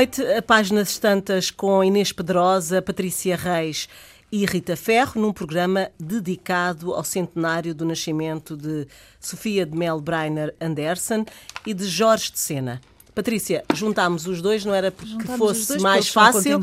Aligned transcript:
Noite. 0.00 0.22
A 0.22 0.40
páginas 0.40 0.96
tantas 0.96 1.50
com 1.50 1.84
Inês 1.84 2.10
Pedrosa, 2.10 2.80
Patrícia 2.80 3.36
Reis 3.36 3.86
e 4.32 4.46
Rita 4.46 4.74
Ferro, 4.74 5.20
num 5.20 5.30
programa 5.30 5.90
dedicado 6.00 6.94
ao 6.94 7.04
centenário 7.04 7.74
do 7.74 7.84
nascimento 7.84 8.56
de 8.56 8.88
Sofia 9.20 9.66
de 9.66 9.76
Mel 9.76 10.00
Breiner 10.00 10.54
Andersen 10.58 11.26
e 11.66 11.74
de 11.74 11.84
Jorge 11.84 12.32
de 12.32 12.38
Sena. 12.38 12.80
Patrícia, 13.14 13.62
juntámos 13.74 14.26
os 14.26 14.40
dois, 14.40 14.64
não 14.64 14.72
era 14.72 14.90
porque 14.90 15.10
juntámos 15.10 15.36
fosse 15.36 15.68
dois, 15.68 15.82
mais 15.82 16.08
fácil, 16.08 16.60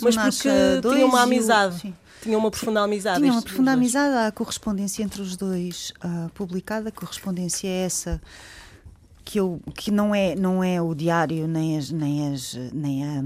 mas 0.00 0.16
porque 0.16 0.48
tinham 0.80 1.08
uma 1.08 1.22
amizade. 1.22 1.92
tinham 2.22 2.38
uma 2.38 2.52
profunda 2.52 2.82
amizade. 2.82 3.18
Tinham 3.18 3.34
uma 3.34 3.42
profunda 3.42 3.72
amizade, 3.72 4.14
há 4.14 4.26
a 4.28 4.32
correspondência 4.32 5.02
entre 5.02 5.20
os 5.20 5.36
dois 5.36 5.92
uh, 6.04 6.30
publicada, 6.34 6.90
a 6.90 6.92
correspondência 6.92 7.66
é 7.66 7.84
essa 7.84 8.22
que, 9.26 9.40
eu, 9.40 9.60
que 9.74 9.90
não, 9.90 10.14
é, 10.14 10.36
não 10.36 10.62
é 10.62 10.80
o 10.80 10.94
diário, 10.94 11.48
nem, 11.48 11.76
as, 11.76 11.90
nem, 11.90 12.32
as, 12.32 12.54
nem 12.72 13.04
a 13.04 13.24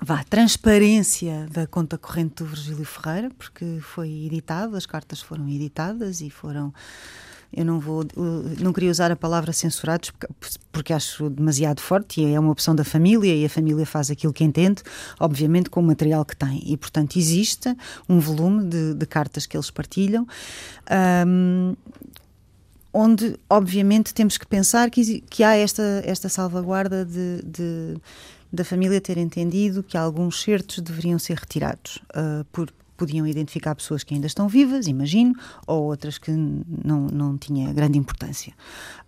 vá, 0.00 0.22
transparência 0.22 1.48
da 1.50 1.66
conta 1.66 1.98
corrente 1.98 2.36
do 2.36 2.46
Virgílio 2.46 2.84
Ferreira, 2.84 3.28
porque 3.36 3.80
foi 3.80 4.08
editado, 4.26 4.76
as 4.76 4.86
cartas 4.86 5.20
foram 5.20 5.48
editadas 5.48 6.20
e 6.20 6.30
foram 6.30 6.72
eu 7.54 7.66
não 7.66 7.78
vou 7.78 8.02
não 8.60 8.72
queria 8.72 8.90
usar 8.90 9.12
a 9.12 9.16
palavra 9.16 9.52
censurados 9.52 10.10
porque, 10.10 10.26
porque, 10.70 10.92
acho 10.94 11.28
demasiado 11.28 11.82
forte 11.82 12.22
e 12.22 12.32
é 12.32 12.40
uma 12.40 12.50
opção 12.50 12.74
da 12.74 12.82
família 12.82 13.34
e 13.34 13.44
a 13.44 13.48
família 13.48 13.84
faz 13.84 14.10
aquilo 14.10 14.32
que 14.32 14.42
entende 14.42 14.82
obviamente 15.20 15.68
com 15.68 15.80
o 15.80 15.82
material 15.82 16.24
que 16.24 16.34
tem. 16.34 16.62
E 16.64 16.78
portanto 16.78 17.18
existe 17.18 17.76
um 18.08 18.18
volume 18.18 18.64
de, 18.64 18.94
de 18.94 19.04
cartas 19.04 19.44
que 19.44 19.54
eles 19.54 19.70
partilham. 19.70 20.26
Um, 21.26 21.76
onde 22.92 23.36
obviamente 23.48 24.12
temos 24.12 24.36
que 24.36 24.46
pensar 24.46 24.90
que, 24.90 25.20
que 25.22 25.42
há 25.42 25.56
esta, 25.56 26.02
esta 26.04 26.28
salvaguarda 26.28 27.04
de, 27.04 27.42
de 27.42 27.96
da 28.52 28.64
família 28.64 29.00
ter 29.00 29.16
entendido 29.16 29.82
que 29.82 29.96
alguns 29.96 30.42
certos 30.42 30.80
deveriam 30.80 31.18
ser 31.18 31.38
retirados, 31.38 31.96
uh, 32.10 32.44
por, 32.52 32.70
podiam 32.98 33.26
identificar 33.26 33.74
pessoas 33.74 34.04
que 34.04 34.14
ainda 34.14 34.26
estão 34.26 34.46
vivas, 34.46 34.86
imagino, 34.86 35.34
ou 35.66 35.84
outras 35.84 36.18
que 36.18 36.30
não, 36.30 37.06
não 37.10 37.38
tinha 37.38 37.72
grande 37.72 37.98
importância. 37.98 38.52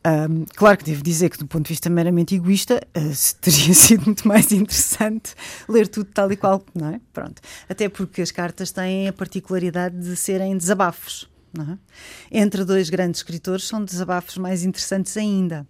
Um, 0.06 0.46
claro 0.56 0.78
que 0.78 0.84
devo 0.84 1.02
dizer 1.02 1.28
que, 1.28 1.38
do 1.38 1.46
ponto 1.46 1.66
de 1.66 1.69
vista 1.74 1.91
meramente 1.91 2.34
egoísta, 2.34 2.80
uh, 2.96 3.12
teria 3.41 3.74
sido 3.74 4.06
muito 4.06 4.26
mais 4.26 4.50
interessante 4.50 5.34
ler 5.69 5.88
tudo 5.88 6.06
tal 6.06 6.32
e 6.32 6.36
qual, 6.36 6.64
não 6.74 6.88
é? 6.88 7.00
Pronto. 7.12 7.42
Até 7.69 7.88
porque 7.88 8.22
as 8.22 8.30
cartas 8.30 8.72
têm 8.72 9.08
a 9.08 9.12
particularidade 9.12 9.96
de 9.96 10.16
serem 10.16 10.56
desabafos. 10.56 11.28
É? 11.62 12.41
Entre 12.41 12.64
dois 12.64 12.91
grandes 12.91 13.20
escritores, 13.20 13.64
são 13.64 13.84
desabafos 13.84 14.36
mais 14.38 14.64
interessantes 14.64 15.16
ainda. 15.16 15.66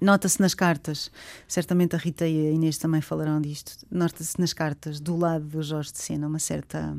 Nota-se 0.00 0.40
nas 0.40 0.54
cartas, 0.54 1.10
certamente 1.48 1.96
a 1.96 1.98
Rita 1.98 2.26
e 2.26 2.48
a 2.48 2.50
Inês 2.52 2.78
também 2.78 3.00
falarão 3.00 3.40
disto. 3.40 3.72
Nota-se 3.90 4.38
nas 4.38 4.52
cartas, 4.52 5.00
do 5.00 5.16
lado 5.16 5.44
do 5.44 5.62
Jorge 5.62 5.92
de 5.92 5.98
Sena, 5.98 6.28
uma 6.28 6.38
certa. 6.38 6.96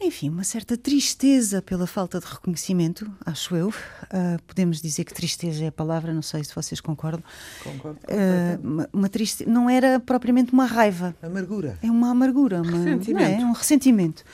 Enfim, 0.00 0.30
uma 0.30 0.42
certa 0.42 0.76
tristeza 0.76 1.62
pela 1.62 1.86
falta 1.86 2.18
de 2.18 2.26
reconhecimento, 2.26 3.08
acho 3.24 3.54
eu. 3.54 3.68
Uh, 3.68 4.42
podemos 4.48 4.82
dizer 4.82 5.04
que 5.04 5.14
tristeza 5.14 5.64
é 5.64 5.68
a 5.68 5.72
palavra, 5.72 6.12
não 6.12 6.22
sei 6.22 6.42
se 6.42 6.52
vocês 6.52 6.80
concordam. 6.80 7.22
Concordo. 7.62 8.00
Uh, 8.08 8.66
uma, 8.66 8.88
uma 8.92 9.08
triste... 9.08 9.48
Não 9.48 9.70
era 9.70 10.00
propriamente 10.00 10.52
uma 10.52 10.66
raiva. 10.66 11.14
Amargura. 11.22 11.78
É 11.80 11.88
uma 11.88 12.10
amargura, 12.10 12.62
uma... 12.62 12.78
ressentimento. 12.78 13.42
É? 13.42 13.44
um 13.44 13.52
ressentimento. 13.52 14.24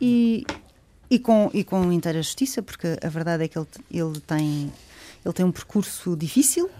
E, 0.00 0.46
e, 1.10 1.18
com, 1.18 1.50
e 1.52 1.64
com 1.64 1.92
inteira 1.92 2.22
justiça, 2.22 2.62
porque 2.62 2.96
a 3.02 3.08
verdade 3.08 3.44
é 3.44 3.48
que 3.48 3.58
ele, 3.58 3.66
ele 3.90 4.20
tem 4.20 4.72
ele 5.24 5.34
tem 5.34 5.44
um 5.44 5.52
percurso 5.52 6.16
difícil, 6.16 6.70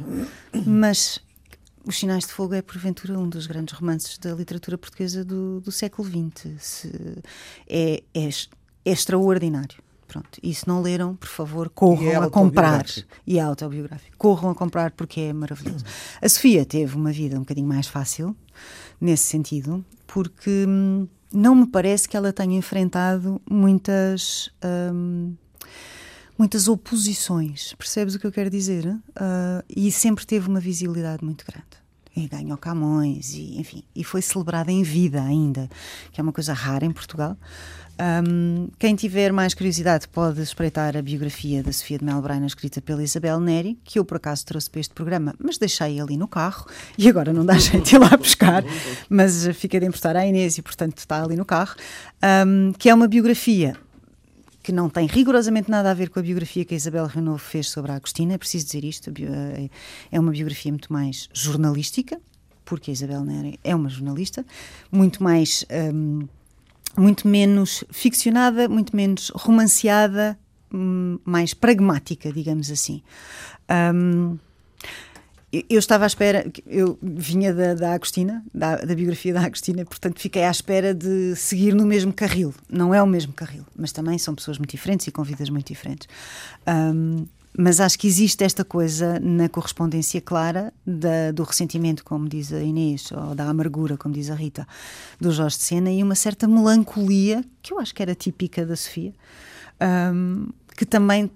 mas 0.66 1.18
Os 1.84 1.98
Sinais 1.98 2.26
de 2.26 2.32
Fogo 2.32 2.54
é, 2.54 2.62
porventura, 2.62 3.18
um 3.18 3.28
dos 3.28 3.46
grandes 3.46 3.74
romances 3.74 4.16
da 4.18 4.32
literatura 4.32 4.78
portuguesa 4.78 5.24
do, 5.24 5.60
do 5.60 5.70
século 5.70 6.08
XX. 6.08 6.86
é, 7.68 8.02
é, 8.14 8.28
é 8.84 8.90
extraordinário. 8.90 9.82
Pronto. 10.08 10.40
E 10.42 10.52
se 10.52 10.66
não 10.66 10.82
leram, 10.82 11.14
por 11.14 11.28
favor, 11.28 11.68
corram 11.68 12.08
é 12.08 12.16
a 12.16 12.28
comprar. 12.28 12.84
E 13.24 13.38
é 13.38 13.42
autobiográfico. 13.42 14.16
Corram 14.18 14.50
a 14.50 14.54
comprar 14.56 14.90
porque 14.90 15.20
é 15.20 15.32
maravilhoso. 15.32 15.84
A 16.20 16.28
Sofia 16.28 16.64
teve 16.64 16.96
uma 16.96 17.12
vida 17.12 17.36
um 17.36 17.40
bocadinho 17.40 17.68
mais 17.68 17.86
fácil, 17.86 18.34
nesse 19.00 19.24
sentido, 19.24 19.84
porque 20.08 20.64
hum, 20.66 21.06
não 21.32 21.54
me 21.54 21.66
parece 21.66 22.08
que 22.08 22.16
ela 22.16 22.32
tenha 22.32 22.56
enfrentado 22.56 23.40
muitas. 23.48 24.50
Hum, 24.92 25.34
muitas 26.38 26.68
oposições, 26.68 27.74
percebes 27.74 28.14
o 28.14 28.18
que 28.18 28.26
eu 28.26 28.32
quero 28.32 28.48
dizer? 28.48 28.86
Uh, 28.86 29.62
e 29.68 29.92
sempre 29.92 30.24
teve 30.24 30.48
uma 30.48 30.58
visibilidade 30.58 31.22
muito 31.22 31.44
grande. 31.44 31.79
E 32.14 32.26
ganhou 32.26 32.58
Camões, 32.58 33.34
e, 33.34 33.60
enfim, 33.60 33.84
e 33.94 34.02
foi 34.02 34.20
celebrada 34.20 34.70
em 34.72 34.82
vida 34.82 35.22
ainda, 35.22 35.70
que 36.12 36.20
é 36.20 36.22
uma 36.22 36.32
coisa 36.32 36.52
rara 36.52 36.84
em 36.84 36.90
Portugal. 36.90 37.36
Um, 38.00 38.68
quem 38.78 38.94
tiver 38.94 39.30
mais 39.30 39.52
curiosidade 39.52 40.08
pode 40.08 40.40
espreitar 40.40 40.96
a 40.96 41.02
biografia 41.02 41.62
da 41.62 41.70
Sofia 41.70 41.98
de 41.98 42.04
Melbreina, 42.04 42.46
escrita 42.46 42.80
pela 42.80 43.02
Isabel 43.02 43.38
Neri, 43.38 43.78
que 43.84 43.98
eu 43.98 44.04
por 44.06 44.16
acaso 44.16 44.46
trouxe 44.46 44.70
para 44.70 44.80
este 44.80 44.94
programa, 44.94 45.34
mas 45.38 45.58
deixei 45.58 46.00
ali 46.00 46.16
no 46.16 46.26
carro 46.26 46.66
e 46.96 47.08
agora 47.10 47.30
não 47.30 47.44
dá 47.44 47.54
de 47.54 47.94
ir 47.94 47.98
lá 47.98 48.16
buscar, 48.16 48.64
mas 49.08 49.46
fica 49.54 49.78
de 49.78 49.86
emprestar 49.86 50.16
à 50.16 50.26
Inês 50.26 50.56
e, 50.56 50.62
portanto, 50.62 50.96
está 50.96 51.22
ali 51.22 51.36
no 51.36 51.44
carro. 51.44 51.76
Um, 52.46 52.72
que 52.72 52.88
é 52.88 52.94
uma 52.94 53.06
biografia 53.06 53.76
que 54.62 54.72
não 54.72 54.88
tem 54.88 55.06
rigorosamente 55.06 55.70
nada 55.70 55.90
a 55.90 55.94
ver 55.94 56.10
com 56.10 56.18
a 56.18 56.22
biografia 56.22 56.64
que 56.64 56.74
a 56.74 56.76
Isabel 56.76 57.06
Renault 57.06 57.42
fez 57.42 57.68
sobre 57.68 57.92
a 57.92 57.96
Agostina, 57.96 58.34
é 58.34 58.38
preciso 58.38 58.66
dizer 58.66 58.84
isto, 58.84 59.12
é 60.10 60.20
uma 60.20 60.32
biografia 60.32 60.70
muito 60.70 60.92
mais 60.92 61.28
jornalística, 61.32 62.20
porque 62.64 62.90
a 62.90 62.92
Isabel 62.92 63.24
Neri 63.24 63.58
é 63.64 63.74
uma 63.74 63.88
jornalista, 63.88 64.44
muito 64.92 65.22
mais. 65.22 65.64
Um, 65.92 66.28
muito 66.96 67.28
menos 67.28 67.84
ficcionada, 67.90 68.68
muito 68.68 68.94
menos 68.96 69.30
romanceada, 69.34 70.38
hum, 70.72 71.18
mais 71.24 71.54
pragmática, 71.54 72.32
digamos 72.32 72.70
assim. 72.70 73.02
Um, 73.94 74.38
eu 75.52 75.78
estava 75.78 76.04
à 76.04 76.06
espera, 76.06 76.46
eu 76.66 76.96
vinha 77.02 77.52
da, 77.52 77.74
da 77.74 77.94
Agostina, 77.94 78.44
da, 78.54 78.76
da, 78.76 78.94
biografia 78.94 79.34
da 79.34 79.40
Agostina, 79.40 79.84
portanto 79.84 80.20
fiquei 80.20 80.44
à 80.44 80.50
espera 80.50 80.94
de 80.94 81.34
seguir 81.34 81.74
no 81.74 81.84
mesmo 81.84 82.12
carril. 82.12 82.54
Não 82.68 82.94
é 82.94 83.02
o 83.02 83.06
mesmo 83.06 83.32
carril, 83.32 83.64
mas 83.76 83.90
também 83.90 84.16
são 84.16 84.34
pessoas 84.34 84.58
muito 84.58 84.70
diferentes 84.70 85.08
e 85.08 85.10
com 85.10 85.24
vidas 85.24 85.50
muito 85.50 85.66
diferentes. 85.66 86.06
Um, 86.66 87.26
mas 87.58 87.80
acho 87.80 87.98
que 87.98 88.06
existe 88.06 88.44
esta 88.44 88.64
coisa 88.64 89.18
na 89.18 89.48
correspondência 89.48 90.20
clara 90.20 90.72
da, 90.86 91.32
do 91.32 91.42
ressentimento, 91.42 92.04
como 92.04 92.28
diz 92.28 92.52
a 92.52 92.60
Inês, 92.62 93.10
ou 93.10 93.34
da 93.34 93.48
amargura, 93.48 93.96
como 93.96 94.14
diz 94.14 94.30
a 94.30 94.36
Rita, 94.36 94.66
do 95.20 95.32
Jorge 95.32 95.56
de 95.56 95.64
Sena, 95.64 95.90
e 95.90 96.00
uma 96.00 96.14
certa 96.14 96.46
melancolia, 96.46 97.44
que 97.60 97.72
eu 97.72 97.80
acho 97.80 97.92
que 97.92 98.02
era 98.02 98.14
típica 98.14 98.64
da 98.64 98.76
Sofia, 98.76 99.12
um, 100.14 100.48
que 100.76 100.86
também 100.86 101.28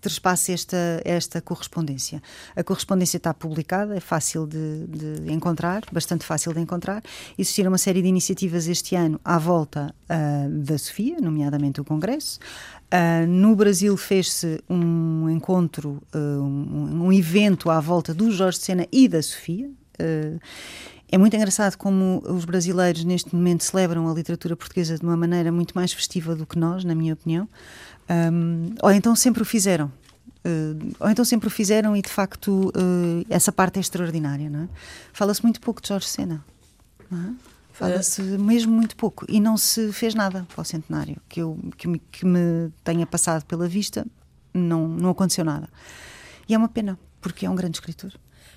trespasse 0.00 0.52
esta, 0.52 1.00
esta 1.04 1.40
correspondência. 1.40 2.22
A 2.54 2.62
correspondência 2.62 3.16
está 3.16 3.32
publicada, 3.32 3.96
é 3.96 4.00
fácil 4.00 4.46
de, 4.46 4.86
de, 4.86 5.32
encontrar, 5.32 5.82
bastante 5.92 6.24
fácil 6.24 6.52
de 6.52 6.60
encontrar. 6.60 7.02
Existiram 7.38 7.70
uma 7.70 7.78
série 7.78 8.02
de 8.02 8.08
iniciativas 8.08 8.66
este 8.66 8.94
ano 8.94 9.20
à 9.24 9.38
volta 9.38 9.94
uh, 10.08 10.48
da 10.48 10.76
Sofia, 10.78 11.20
nomeadamente 11.20 11.80
o 11.80 11.84
Congresso. 11.84 12.38
Uh, 12.92 13.26
no 13.26 13.54
Brasil 13.54 13.96
fez-se 13.96 14.62
um 14.68 15.30
encontro, 15.30 16.02
uh, 16.14 16.18
um, 16.18 17.06
um, 17.06 17.12
evento 17.12 17.70
à 17.70 17.80
volta 17.80 18.12
do 18.12 18.30
Jorge 18.30 18.58
Sena 18.58 18.86
e 18.92 19.08
da 19.08 19.22
Sofia. 19.22 19.70
É 21.12 21.18
muito 21.18 21.34
engraçado 21.34 21.76
como 21.76 22.22
os 22.24 22.44
brasileiros 22.44 23.02
neste 23.04 23.34
momento 23.34 23.64
celebram 23.64 24.08
a 24.08 24.14
literatura 24.14 24.54
portuguesa 24.54 24.96
de 24.96 25.04
uma 25.04 25.16
maneira 25.16 25.50
muito 25.50 25.72
mais 25.74 25.92
festiva 25.92 26.36
do 26.36 26.46
que 26.46 26.56
nós, 26.56 26.84
na 26.84 26.94
minha 26.94 27.14
opinião. 27.14 27.48
Um, 28.08 28.74
ou 28.80 28.92
então 28.92 29.16
sempre 29.16 29.42
o 29.42 29.44
fizeram. 29.44 29.92
Uh, 30.44 30.94
ou 31.00 31.10
então 31.10 31.24
sempre 31.24 31.48
o 31.48 31.50
fizeram 31.50 31.96
e 31.96 32.00
de 32.00 32.08
facto 32.08 32.68
uh, 32.68 33.26
essa 33.28 33.50
parte 33.50 33.78
é 33.78 33.80
extraordinária. 33.80 34.48
Não 34.48 34.62
é? 34.62 34.68
Fala-se 35.12 35.42
muito 35.42 35.60
pouco 35.60 35.82
de 35.82 35.88
Jorge 35.88 36.06
Sena. 36.06 36.44
É? 37.12 37.32
Fala-se 37.72 38.22
mesmo 38.22 38.72
muito 38.72 38.94
pouco. 38.94 39.26
E 39.28 39.40
não 39.40 39.56
se 39.56 39.92
fez 39.92 40.14
nada 40.14 40.46
para 40.48 40.62
o 40.62 40.64
centenário. 40.64 41.16
Que, 41.28 41.40
eu, 41.42 41.58
que, 41.76 41.88
me, 41.88 41.98
que 41.98 42.24
me 42.24 42.70
tenha 42.84 43.04
passado 43.04 43.44
pela 43.46 43.66
vista, 43.66 44.06
não, 44.54 44.86
não 44.86 45.10
aconteceu 45.10 45.44
nada. 45.44 45.68
E 46.48 46.54
é 46.54 46.58
uma 46.58 46.68
pena, 46.68 46.96
porque 47.20 47.46
é 47.46 47.50
um 47.50 47.54
grande 47.56 47.78
escritor. 47.78 48.12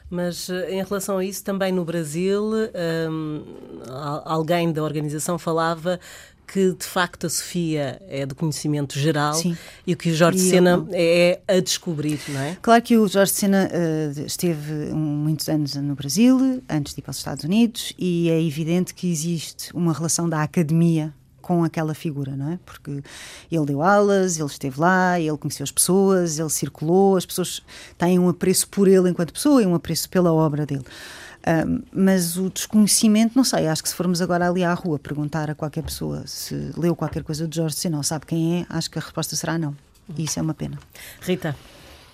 Mas 0.10 0.50
eh, 0.50 0.76
em 0.76 0.84
relação 0.84 1.18
a 1.18 1.26
isso, 1.26 1.44
também 1.44 1.72
no 1.72 1.84
Brasil, 1.84 2.44
um, 3.10 3.44
alguém 4.26 4.72
da 4.72 4.84
organização 4.84 5.40
falava 5.40 6.00
que 6.46 6.74
de 6.74 6.86
facto 6.86 7.26
a 7.26 7.30
Sofia 7.30 8.00
é 8.08 8.26
do 8.26 8.36
conhecimento 8.36 9.00
geral 9.00 9.34
Sim. 9.34 9.58
e 9.88 9.96
que 9.96 10.12
o 10.12 10.16
Jorge 10.16 10.38
e 10.38 10.50
Sena 10.50 10.86
é 10.92 11.40
a 11.48 11.60
descobrir, 11.60 12.20
não 12.28 12.40
é? 12.40 12.58
Claro 12.62 12.82
que 12.82 12.98
o 12.98 13.08
Jorge 13.08 13.32
Sena 13.32 13.70
uh, 13.72 14.26
esteve 14.26 14.72
um, 14.92 14.96
muitos 14.96 15.50
anos 15.50 15.76
no 15.76 15.96
Brasil, 15.96 16.62
antes 16.70 16.94
de 16.94 17.00
ir 17.00 17.02
para 17.02 17.12
os 17.12 17.18
Estados 17.18 17.44
Unidos, 17.44 17.94
e 17.98 18.30
é 18.30 18.42
evidente 18.42 18.94
que 18.94 19.12
existe 19.12 19.74
uma 19.74 19.94
relação 19.94 20.30
da 20.30 20.44
academia 20.44 21.14
com 21.44 21.64
aquela 21.64 21.94
figura, 21.94 22.36
não 22.36 22.54
é? 22.54 22.60
Porque 22.66 23.04
ele 23.52 23.66
deu 23.66 23.84
aulas, 23.84 24.40
ele 24.40 24.48
esteve 24.48 24.80
lá, 24.80 25.20
ele 25.20 25.38
conheceu 25.38 25.66
as 25.66 25.72
pessoas, 25.72 26.40
ele 26.40 26.50
circulou, 26.50 27.18
as 27.18 27.26
pessoas 27.26 27.62
têm 27.98 28.18
um 28.18 28.30
apreço 28.30 28.68
por 28.70 28.88
ele 28.88 29.10
enquanto 29.10 29.34
pessoa 29.34 29.62
e 29.62 29.66
um 29.66 29.76
apreço 29.76 30.10
pela 30.10 30.34
obra 30.34 30.66
dele. 30.66 30.86
Uh, 31.44 31.84
mas 31.92 32.38
o 32.38 32.50
desconhecimento, 32.50 33.34
não 33.36 33.44
sei, 33.44 33.68
acho 33.68 33.84
que 33.84 33.90
se 33.90 33.96
formos 33.96 34.22
agora 34.22 34.48
ali 34.48 34.64
à 34.64 34.74
rua 34.74 34.98
perguntar 34.98 35.50
a 35.50 35.56
qualquer 35.56 35.84
pessoa 35.84 36.26
se 36.26 36.72
leu 36.78 36.96
qualquer 36.96 37.22
coisa 37.22 37.46
de 37.46 37.58
Jorge 37.58 37.90
não 37.90 38.02
sabe 38.02 38.26
quem 38.26 38.62
é, 38.62 38.66
acho 38.70 38.90
que 38.90 38.98
a 38.98 39.02
resposta 39.02 39.36
será 39.36 39.58
não. 39.58 39.76
E 40.18 40.24
isso 40.24 40.40
é 40.40 40.42
uma 40.42 40.54
pena. 40.54 40.80
Rita. 41.22 41.56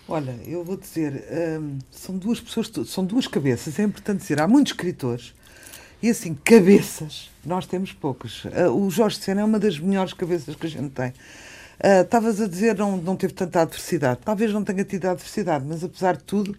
Olha, 0.07 0.35
eu 0.47 0.63
vou 0.63 0.75
dizer, 0.75 1.23
um, 1.61 1.77
são 1.91 2.17
duas 2.17 2.39
pessoas, 2.39 2.71
são 2.87 3.05
duas 3.05 3.27
cabeças, 3.27 3.77
é 3.77 3.83
importante 3.83 4.21
dizer, 4.21 4.41
há 4.41 4.47
muitos 4.47 4.73
escritores 4.73 5.35
e 6.01 6.09
assim, 6.09 6.33
cabeças, 6.33 7.29
nós 7.45 7.65
temos 7.65 7.91
poucos. 7.91 8.45
Uh, 8.45 8.69
o 8.73 8.89
Jorge 8.89 9.17
Sena 9.17 9.41
é 9.41 9.43
uma 9.43 9.59
das 9.59 9.77
melhores 9.77 10.13
cabeças 10.13 10.55
que 10.55 10.65
a 10.65 10.69
gente 10.69 10.89
tem. 10.91 11.13
Ah, 11.81 12.01
estavas 12.01 12.39
uh, 12.39 12.43
a 12.43 12.47
dizer 12.47 12.77
não 12.77 12.97
não 12.97 13.15
teve 13.15 13.33
tanta 13.33 13.61
adversidade. 13.61 14.19
Talvez 14.23 14.53
não 14.53 14.63
tenha 14.63 14.83
tido 14.83 15.05
adversidade, 15.05 15.65
mas 15.67 15.83
apesar 15.83 16.15
de 16.15 16.23
tudo, 16.23 16.57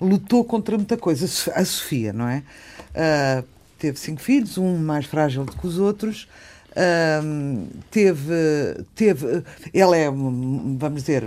lutou 0.00 0.44
contra 0.44 0.76
muita 0.76 0.96
coisa. 0.98 1.24
A 1.54 1.64
Sofia, 1.64 2.12
não 2.12 2.28
é? 2.28 2.42
Uh, 2.90 3.44
teve 3.78 3.98
cinco 3.98 4.20
filhos, 4.20 4.58
um 4.58 4.76
mais 4.76 5.06
frágil 5.06 5.44
do 5.44 5.52
que 5.52 5.66
os 5.66 5.78
outros. 5.78 6.28
Uh, 6.72 7.66
teve, 7.90 8.84
teve, 8.94 9.44
ela 9.72 9.96
é, 9.96 10.10
vamos 10.10 11.02
dizer, 11.02 11.24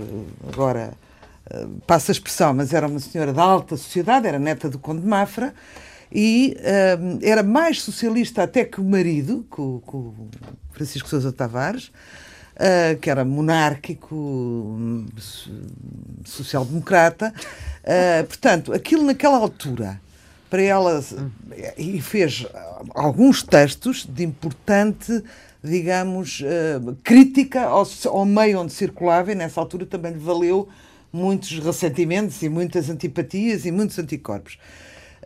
agora 0.52 0.92
passa 1.86 2.10
a 2.10 2.14
expressão, 2.14 2.52
mas 2.52 2.74
era 2.74 2.86
uma 2.86 3.00
senhora 3.00 3.32
da 3.32 3.42
alta 3.42 3.74
sociedade, 3.76 4.26
era 4.26 4.38
neta 4.38 4.68
do 4.68 4.78
Conde 4.78 5.00
de 5.00 5.06
Mafra 5.06 5.54
e 6.12 6.56
uh, 6.58 7.18
era 7.22 7.42
mais 7.42 7.82
socialista 7.82 8.42
até 8.42 8.64
que 8.64 8.80
o 8.80 8.84
marido, 8.84 9.46
com, 9.50 9.80
com 9.80 10.14
Francisco 10.72 11.08
Sousa 11.08 11.32
Tavares, 11.32 11.90
uh, 12.58 12.98
que 13.00 13.10
era 13.10 13.24
monárquico, 13.24 15.06
social-democrata. 16.24 17.32
Uh, 17.82 18.26
portanto, 18.26 18.72
aquilo 18.72 19.04
naquela 19.04 19.38
altura, 19.38 20.00
para 20.50 20.62
ela, 20.62 21.04
e 21.76 22.00
fez 22.00 22.46
alguns 22.94 23.42
textos 23.42 24.06
de 24.06 24.24
importante, 24.24 25.22
digamos, 25.62 26.40
uh, 26.40 26.96
crítica 27.04 27.64
ao, 27.64 27.86
ao 28.06 28.24
meio 28.24 28.60
onde 28.60 28.72
circulava, 28.72 29.32
e 29.32 29.34
nessa 29.34 29.60
altura 29.60 29.84
também 29.84 30.12
lhe 30.12 30.18
valeu 30.18 30.68
muitos 31.12 31.58
ressentimentos 31.58 32.42
e 32.42 32.48
muitas 32.48 32.90
antipatias 32.90 33.64
e 33.64 33.70
muitos 33.70 33.98
anticorpos. 33.98 34.58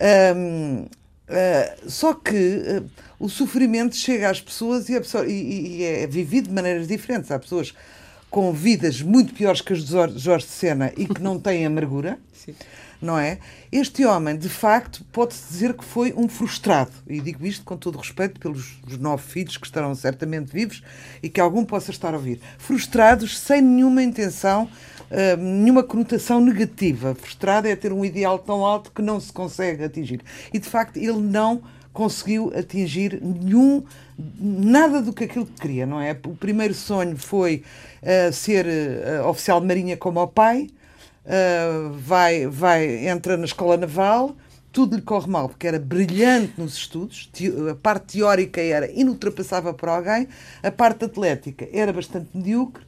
Um, 0.01 0.83
uh, 0.83 1.91
só 1.91 2.15
que 2.15 2.35
uh, 2.35 2.91
o 3.19 3.29
sofrimento 3.29 3.95
chega 3.97 4.31
às 4.31 4.41
pessoas 4.41 4.89
e, 4.89 4.99
pessoa, 4.99 5.27
e, 5.27 5.79
e, 5.79 5.85
é 5.85 6.07
vivido 6.07 6.49
de 6.49 6.55
maneiras 6.55 6.89
diferentes. 6.89 7.31
Há 7.31 7.39
pessoas 7.39 7.75
com 8.31 8.53
vidas 8.53 9.03
muito 9.03 9.35
piores 9.35 9.61
que 9.61 9.73
as 9.73 9.85
de 9.85 10.19
Jorge 10.19 10.47
Sena 10.47 10.93
e 10.97 11.07
que 11.07 11.21
não 11.21 11.39
têm 11.39 11.67
amargura. 11.67 12.19
Sim. 12.33 12.55
Não 13.03 13.19
é? 13.19 13.39
Este 13.73 14.05
homem, 14.05 14.37
de 14.37 14.49
facto, 14.49 15.05
pode-se 15.13 15.53
dizer 15.53 15.75
que 15.75 15.85
foi 15.85 16.15
um 16.17 16.29
frustrado. 16.29 16.93
E 17.09 17.21
digo 17.21 17.45
isto 17.45 17.65
com 17.65 17.77
todo 17.77 17.99
respeito 17.99 18.39
pelos 18.39 18.79
nove 19.01 19.25
filhos 19.25 19.57
que 19.57 19.67
estarão 19.67 19.93
certamente 19.93 20.53
vivos 20.53 20.85
e 21.21 21.29
que 21.29 21.41
algum 21.41 21.65
possa 21.65 21.91
estar 21.91 22.15
a 22.15 22.17
ouvir. 22.17 22.41
Frustrados 22.59 23.37
sem 23.37 23.61
nenhuma 23.61 24.05
intenção, 24.05 24.71
uh, 25.11 25.37
nenhuma 25.37 25.83
conotação 25.83 26.39
negativa. 26.39 27.13
Frustrado 27.17 27.67
é 27.67 27.75
ter 27.75 27.93
um 27.93 28.05
ideal 28.05 28.39
tão 28.39 28.65
alto 28.65 28.93
que 28.93 29.03
não 29.03 29.19
se 29.19 29.33
consegue 29.33 29.83
atingir. 29.83 30.21
E, 30.55 30.61
de 30.61 30.69
facto, 30.69 30.97
ele 30.97 31.19
não 31.19 31.61
conseguiu 31.93 32.53
atingir 32.57 33.21
nenhum 33.21 33.83
nada 34.39 35.03
do 35.03 35.13
que 35.13 35.25
aquilo 35.25 35.45
que 35.47 35.61
queria, 35.61 35.87
não 35.87 36.01
é? 36.01 36.13
O 36.25 36.37
primeiro 36.37 36.73
sonho 36.73 37.17
foi 37.17 37.65
uh, 38.01 38.33
ser 38.33 38.65
uh, 38.65 39.27
oficial 39.29 39.61
de 39.61 39.67
marinha 39.67 39.97
como 39.97 40.21
o 40.21 40.29
pai, 40.29 40.69
uh, 41.27 41.93
vai, 41.93 42.47
vai, 42.47 43.09
entra 43.09 43.37
na 43.37 43.45
escola 43.45 43.77
naval, 43.77 44.37
tudo 44.73 44.97
lhe 44.97 45.03
corre 45.03 45.29
mal, 45.29 45.49
porque 45.49 45.67
era 45.67 45.79
brilhante 45.79 46.55
nos 46.57 46.75
estudos, 46.75 47.31
a 47.71 47.75
parte 47.75 48.19
teórica 48.19 48.61
era 48.61 48.91
inultrapassável 48.91 49.75
para 49.75 49.97
alguém, 49.97 50.29
a 50.63 50.71
parte 50.71 51.05
atlética 51.05 51.69
era 51.73 51.93
bastante 51.93 52.29
medíocre, 52.35 52.85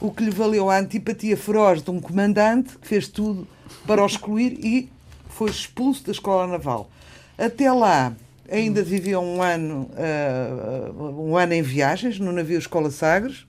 o 0.00 0.10
que 0.10 0.24
lhe 0.24 0.30
valeu 0.30 0.70
a 0.70 0.78
antipatia 0.78 1.36
feroz 1.36 1.82
de 1.82 1.90
um 1.90 2.00
comandante 2.00 2.76
que 2.78 2.86
fez 2.86 3.08
tudo 3.08 3.46
para 3.86 4.02
o 4.02 4.06
excluir 4.06 4.58
e 4.64 4.90
foi 5.28 5.50
expulso 5.50 6.04
da 6.04 6.12
escola 6.12 6.46
naval. 6.46 6.90
Até 7.36 7.70
lá, 7.70 8.14
ainda 8.50 8.82
viveu 8.82 9.20
um 9.20 9.42
ano, 9.42 9.90
uh, 9.92 11.22
um 11.22 11.36
ano 11.36 11.52
em 11.52 11.62
viagens 11.62 12.18
no 12.18 12.32
navio 12.32 12.58
Escola 12.58 12.90
Sagres 12.90 13.46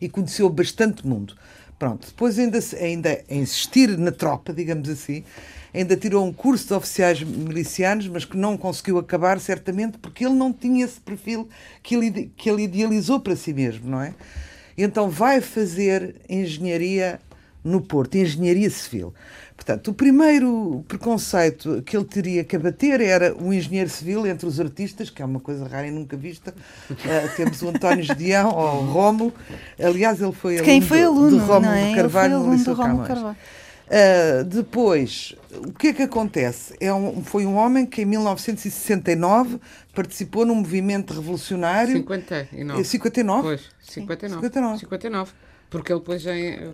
e 0.00 0.08
conheceu 0.08 0.48
bastante 0.48 1.06
mundo. 1.06 1.34
Pronto, 1.78 2.08
depois 2.08 2.38
ainda, 2.38 2.58
ainda 2.80 3.24
a 3.30 3.34
insistir 3.34 3.96
na 3.96 4.10
tropa, 4.10 4.52
digamos 4.52 4.88
assim, 4.88 5.22
ainda 5.72 5.96
tirou 5.96 6.26
um 6.26 6.32
curso 6.32 6.66
de 6.66 6.74
oficiais 6.74 7.22
milicianos, 7.22 8.08
mas 8.08 8.24
que 8.24 8.36
não 8.36 8.56
conseguiu 8.56 8.98
acabar, 8.98 9.38
certamente, 9.38 9.96
porque 9.98 10.24
ele 10.24 10.34
não 10.34 10.52
tinha 10.52 10.84
esse 10.84 10.98
perfil 10.98 11.48
que 11.82 11.94
ele, 11.94 12.32
que 12.36 12.50
ele 12.50 12.64
idealizou 12.64 13.20
para 13.20 13.36
si 13.36 13.52
mesmo, 13.52 13.88
não 13.88 14.02
é? 14.02 14.12
Então 14.76 15.08
vai 15.08 15.40
fazer 15.40 16.16
engenharia 16.28 17.20
no 17.62 17.80
Porto, 17.80 18.16
engenharia 18.16 18.70
civil. 18.70 19.14
Portanto, 19.58 19.88
o 19.88 19.92
primeiro 19.92 20.84
preconceito 20.86 21.82
que 21.82 21.96
ele 21.96 22.04
teria 22.04 22.44
que 22.44 22.54
abater 22.54 23.00
era 23.00 23.34
o 23.34 23.52
engenheiro 23.52 23.90
civil 23.90 24.24
entre 24.24 24.46
os 24.46 24.60
artistas, 24.60 25.10
que 25.10 25.20
é 25.20 25.24
uma 25.24 25.40
coisa 25.40 25.66
rara 25.66 25.88
e 25.88 25.90
nunca 25.90 26.16
vista. 26.16 26.54
Uh, 26.88 26.94
temos 27.36 27.60
o 27.62 27.68
António 27.68 28.04
Gedeão, 28.04 28.50
ou 28.50 28.82
o 28.82 28.84
Rómulo. 28.86 29.34
Aliás, 29.82 30.22
ele 30.22 30.30
foi 30.30 30.58
Quem 30.62 30.76
aluno, 30.76 30.86
foi 30.86 31.02
aluno 31.02 31.30
do, 31.30 31.38
do 31.38 31.44
Rómulo 31.44 31.74
é? 31.74 31.92
Carvalho 31.92 32.38
no 32.38 32.54
Liceu 32.54 32.76
Camões. 32.76 33.10
Uh, 33.10 34.44
depois, 34.44 35.34
o 35.50 35.72
que 35.72 35.88
é 35.88 35.92
que 35.92 36.02
acontece? 36.02 36.76
É 36.78 36.94
um, 36.94 37.24
foi 37.24 37.44
um 37.44 37.56
homem 37.56 37.84
que 37.84 38.02
em 38.02 38.04
1969 38.04 39.58
participou 39.92 40.46
num 40.46 40.54
movimento 40.54 41.14
revolucionário. 41.14 41.96
59. 41.96 42.84
59? 42.84 43.42
Pois, 43.42 43.62
59. 43.80 44.40
59. 44.40 44.78
59. 44.78 45.32
Porque 45.70 45.92
ele 45.92 46.00
depois 46.00 46.24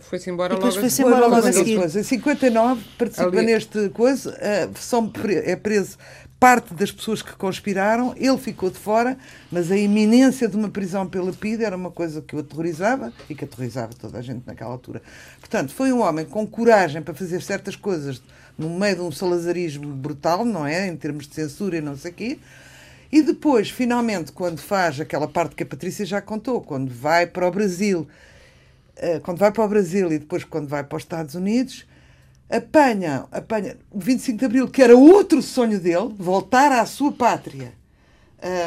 foi-se 0.02 0.30
embora 0.30 0.54
depois 0.54 0.74
logo 0.74 0.80
foi-se 0.82 1.02
embora 1.02 1.26
logo 1.26 1.46
a 1.46 1.52
seguir. 1.52 1.78
Em 1.78 2.02
59 2.02 2.80
participa 2.96 3.26
Ali... 3.28 3.46
neste 3.46 3.88
coisa, 3.88 4.30
uh, 4.30 4.78
são, 4.78 5.12
é 5.26 5.56
preso 5.56 5.98
parte 6.44 6.74
das 6.74 6.92
pessoas 6.92 7.22
que 7.22 7.32
conspiraram, 7.36 8.14
ele 8.18 8.36
ficou 8.36 8.68
de 8.68 8.78
fora, 8.78 9.16
mas 9.50 9.70
a 9.70 9.76
iminência 9.78 10.46
de 10.46 10.54
uma 10.54 10.68
prisão 10.68 11.06
pela 11.06 11.32
PIDE 11.32 11.64
era 11.64 11.74
uma 11.74 11.90
coisa 11.90 12.20
que 12.20 12.36
o 12.36 12.40
aterrorizava 12.40 13.14
e 13.30 13.34
que 13.34 13.46
aterrorizava 13.46 13.94
toda 13.94 14.18
a 14.18 14.20
gente 14.20 14.42
naquela 14.46 14.70
altura. 14.70 15.00
Portanto, 15.40 15.72
foi 15.72 15.90
um 15.90 16.02
homem 16.02 16.26
com 16.26 16.46
coragem 16.46 17.00
para 17.00 17.14
fazer 17.14 17.40
certas 17.40 17.76
coisas 17.76 18.22
no 18.58 18.68
meio 18.68 18.96
de 18.96 19.00
um 19.00 19.10
salazarismo 19.10 19.86
brutal, 19.86 20.44
não 20.44 20.66
é? 20.66 20.86
Em 20.86 20.96
termos 20.96 21.26
de 21.26 21.34
censura 21.34 21.78
e 21.78 21.80
não 21.80 21.96
sei 21.96 22.10
o 22.10 22.14
quê. 22.14 22.38
E 23.10 23.22
depois, 23.22 23.70
finalmente, 23.70 24.30
quando 24.30 24.58
faz 24.58 25.00
aquela 25.00 25.26
parte 25.26 25.54
que 25.54 25.62
a 25.62 25.66
Patrícia 25.66 26.04
já 26.04 26.20
contou, 26.20 26.60
quando 26.60 26.90
vai 26.90 27.26
para 27.26 27.48
o 27.48 27.50
Brasil 27.50 28.06
quando 29.22 29.38
vai 29.38 29.50
para 29.50 29.64
o 29.64 29.68
Brasil 29.68 30.12
e 30.12 30.18
depois 30.18 30.44
quando 30.44 30.68
vai 30.68 30.84
para 30.84 30.96
os 30.96 31.02
Estados 31.02 31.34
Unidos, 31.34 31.84
apanha, 32.48 33.26
apanha 33.32 33.76
o 33.90 33.98
25 33.98 34.38
de 34.38 34.44
Abril, 34.44 34.68
que 34.68 34.82
era 34.82 34.96
outro 34.96 35.42
sonho 35.42 35.80
dele, 35.80 36.14
voltar 36.18 36.72
à 36.72 36.84
sua 36.86 37.12
pátria, 37.12 37.72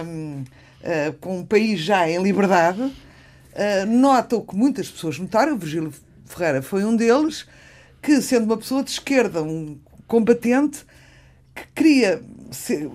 um, 0.06 0.42
uh, 0.42 0.46
eh, 0.84 1.14
com 1.22 1.40
um 1.40 1.46
país 1.46 1.80
já 1.80 2.10
em 2.10 2.22
liberdade. 2.22 2.82
Uh, 2.82 3.86
nota 3.88 4.36
o 4.36 4.42
que 4.42 4.56
muitas 4.56 4.90
pessoas 4.90 5.18
notaram, 5.18 5.54
o 5.54 5.58
Virgílio 5.58 5.94
Ferreira 6.26 6.62
foi 6.62 6.84
um 6.84 6.96
deles, 6.96 7.46
que 8.02 8.22
sendo 8.22 8.46
uma 8.46 8.58
pessoa 8.58 8.84
de 8.84 8.92
esquerda, 8.92 9.42
um 9.42 9.78
combatente, 10.08 10.86
que 11.56 11.68
queria 11.76 12.22
ser, 12.52 12.90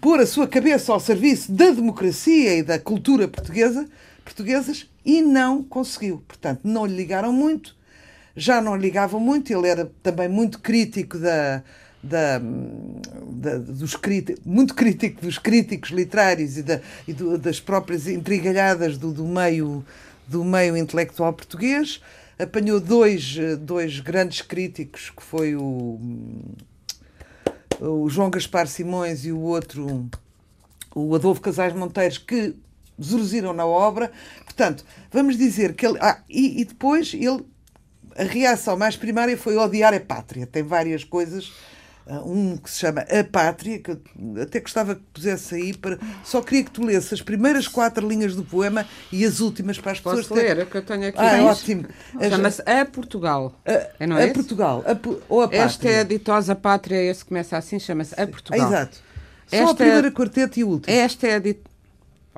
pôr 0.00 0.20
a 0.20 0.26
sua 0.26 0.46
cabeça 0.46 0.92
ao 0.92 1.00
serviço 1.00 1.52
da 1.52 1.70
democracia 1.70 2.56
e 2.56 2.62
da 2.62 2.78
cultura 2.78 3.28
portuguesa, 3.28 3.86
portuguesas 4.24 4.88
e 5.06 5.22
não 5.22 5.62
conseguiu. 5.62 6.22
Portanto, 6.26 6.62
não 6.64 6.84
lhe 6.84 6.96
ligaram 6.96 7.32
muito, 7.32 7.76
já 8.36 8.60
não 8.60 8.76
ligavam 8.76 9.20
muito, 9.20 9.52
ele 9.52 9.68
era 9.68 9.90
também 10.02 10.28
muito 10.28 10.58
crítico 10.58 11.16
da, 11.16 11.62
da, 12.02 12.40
da, 13.30 13.58
dos 13.58 13.94
críticos, 13.94 14.44
muito 14.44 14.74
crítico 14.74 15.22
dos 15.22 15.38
críticos 15.38 15.90
literários 15.90 16.58
e, 16.58 16.62
da, 16.62 16.80
e 17.06 17.12
do, 17.12 17.38
das 17.38 17.60
próprias 17.60 18.08
intrigalhadas 18.08 18.98
do, 18.98 19.12
do, 19.12 19.24
meio, 19.24 19.84
do 20.26 20.44
meio 20.44 20.76
intelectual 20.76 21.32
português. 21.32 22.02
Apanhou 22.38 22.80
dois, 22.80 23.36
dois 23.60 24.00
grandes 24.00 24.42
críticos, 24.42 25.08
que 25.08 25.22
foi 25.22 25.56
o, 25.56 25.98
o 27.80 28.10
João 28.10 28.28
Gaspar 28.28 28.66
Simões 28.66 29.24
e 29.24 29.32
o 29.32 29.38
outro, 29.38 30.10
o 30.94 31.14
Adolfo 31.14 31.40
Casais 31.40 31.72
Monteiros, 31.72 32.18
que 32.18 32.54
zurziram 33.00 33.52
na 33.52 33.66
obra. 33.66 34.10
Portanto, 34.44 34.84
vamos 35.10 35.36
dizer 35.36 35.74
que 35.74 35.86
ele. 35.86 35.98
Ah, 36.00 36.20
e, 36.28 36.60
e 36.60 36.64
depois 36.64 37.12
ele. 37.14 37.44
A 38.18 38.22
reação 38.22 38.78
mais 38.78 38.96
primária 38.96 39.36
foi 39.36 39.56
odiar 39.56 39.92
a 39.92 40.00
pátria. 40.00 40.46
Tem 40.46 40.62
várias 40.62 41.04
coisas 41.04 41.52
um 42.24 42.56
que 42.56 42.70
se 42.70 42.78
chama 42.78 43.00
A 43.00 43.24
Pátria, 43.24 43.80
que 43.80 43.90
eu 43.90 44.00
até 44.40 44.60
gostava 44.60 44.94
que 44.94 45.02
pusesse 45.12 45.56
aí, 45.56 45.76
para... 45.76 45.98
só 46.22 46.40
queria 46.40 46.62
que 46.64 46.70
tu 46.70 46.84
lesse 46.84 47.12
as 47.12 47.20
primeiras 47.20 47.66
quatro 47.66 48.06
linhas 48.06 48.36
do 48.36 48.44
poema 48.44 48.86
e 49.10 49.24
as 49.24 49.40
últimas 49.40 49.78
para 49.78 49.92
as 49.92 50.00
Posso 50.00 50.18
pessoas. 50.18 50.40
ler, 50.40 50.56
ter... 50.56 50.66
que 50.66 50.76
eu 50.76 50.82
tenho 50.82 51.08
aqui. 51.08 51.18
Ah, 51.18 51.38
é 51.38 51.42
ótimo. 51.42 51.86
Chama-se 52.30 52.62
A 52.62 52.84
Portugal. 52.84 53.60
A, 53.66 53.72
é, 53.98 54.06
não 54.06 54.16
é 54.16 54.30
a 54.30 54.32
Portugal, 54.32 54.84
a, 54.86 54.96
ou 55.28 55.42
a 55.42 55.48
Pátria. 55.48 55.64
Esta 55.64 55.88
é 55.88 56.00
a 56.00 56.04
ditosa 56.04 56.54
Pátria, 56.54 57.02
esse 57.02 57.24
começa 57.24 57.56
assim, 57.56 57.78
chama-se 57.80 58.14
A 58.20 58.26
Portugal. 58.26 58.68
exato. 58.68 58.98
Só 59.48 59.56
esta 59.56 59.70
a 59.70 59.74
primeira 59.74 60.08
é... 60.08 60.10
quarteta 60.10 60.60
e 60.60 60.64
o 60.64 60.68
último. 60.68 60.96
Esta 60.96 61.26
é 61.26 61.34
a 61.34 61.38
dit... 61.40 61.58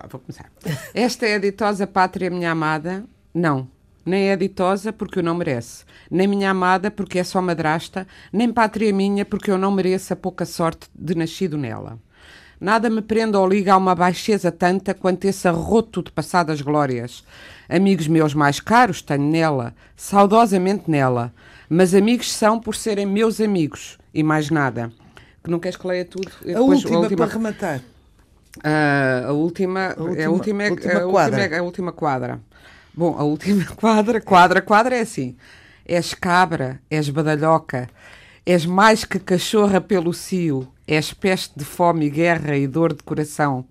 Vou 0.08 0.20
começar. 0.20 0.50
Esta 0.94 1.26
é 1.26 1.34
a 1.34 1.38
ditosa 1.38 1.86
Pátria, 1.86 2.30
minha 2.30 2.50
amada. 2.50 3.04
Não, 3.34 3.68
nem 4.08 4.30
é 4.30 4.36
ditosa 4.36 4.92
porque 4.92 5.18
eu 5.18 5.22
não 5.22 5.34
merece, 5.34 5.84
nem 6.10 6.26
minha 6.26 6.50
amada 6.50 6.90
porque 6.90 7.18
é 7.18 7.24
só 7.24 7.42
madrasta, 7.42 8.06
nem 8.32 8.50
pátria 8.50 8.92
minha 8.92 9.24
porque 9.24 9.50
eu 9.50 9.58
não 9.58 9.70
mereço 9.70 10.12
a 10.12 10.16
pouca 10.16 10.46
sorte 10.46 10.88
de 10.94 11.14
nascido 11.14 11.58
nela. 11.58 11.98
Nada 12.60 12.90
me 12.90 13.02
prenda 13.02 13.38
ou 13.38 13.46
liga 13.46 13.74
a 13.74 13.76
uma 13.76 13.94
baixeza 13.94 14.50
tanta 14.50 14.92
quanto 14.92 15.26
esse 15.26 15.46
arroto 15.46 16.02
de 16.02 16.10
passadas 16.10 16.60
glórias. 16.60 17.22
Amigos 17.68 18.08
meus 18.08 18.34
mais 18.34 18.58
caros 18.58 19.00
tenho 19.00 19.30
nela, 19.30 19.74
saudosamente 19.94 20.90
nela, 20.90 21.32
mas 21.68 21.94
amigos 21.94 22.32
são 22.32 22.58
por 22.58 22.74
serem 22.74 23.06
meus 23.06 23.40
amigos, 23.40 23.98
e 24.12 24.22
mais 24.22 24.50
nada. 24.50 24.90
Que 25.44 25.50
não 25.50 25.60
queres 25.60 25.76
que 25.76 25.86
leia 25.86 26.04
tudo? 26.04 26.32
A, 26.40 26.44
Depois, 26.46 26.82
última, 26.82 26.96
a 26.96 27.00
última 27.00 27.26
para 27.26 27.32
rematar. 27.32 27.82
Uh, 28.58 29.28
a 29.28 29.32
última, 29.32 29.94
a 29.96 30.02
última, 30.02 30.20
é 30.20 30.24
a 30.24 30.30
última, 30.30 30.62
é, 30.64 30.70
última 30.70 30.92
a, 30.92 31.06
última 31.06 31.40
é 31.40 31.58
a 31.58 31.62
última 31.62 31.92
quadra. 31.92 32.40
Bom, 32.94 33.16
a 33.18 33.22
última 33.22 33.64
quadra, 33.76 34.20
quadra, 34.20 34.60
quadra 34.60 34.96
é 34.96 35.00
assim. 35.00 35.36
És 35.86 36.12
cabra, 36.12 36.80
és 36.90 37.08
badalhoca, 37.08 37.88
és 38.44 38.66
mais 38.66 39.04
que 39.04 39.18
cachorra 39.18 39.80
pelo 39.80 40.12
cio, 40.12 40.68
és 40.86 41.12
peste 41.12 41.58
de 41.58 41.64
fome, 41.64 42.10
guerra 42.10 42.56
e 42.56 42.66
dor 42.66 42.92
de 42.92 43.02
coração. 43.02 43.64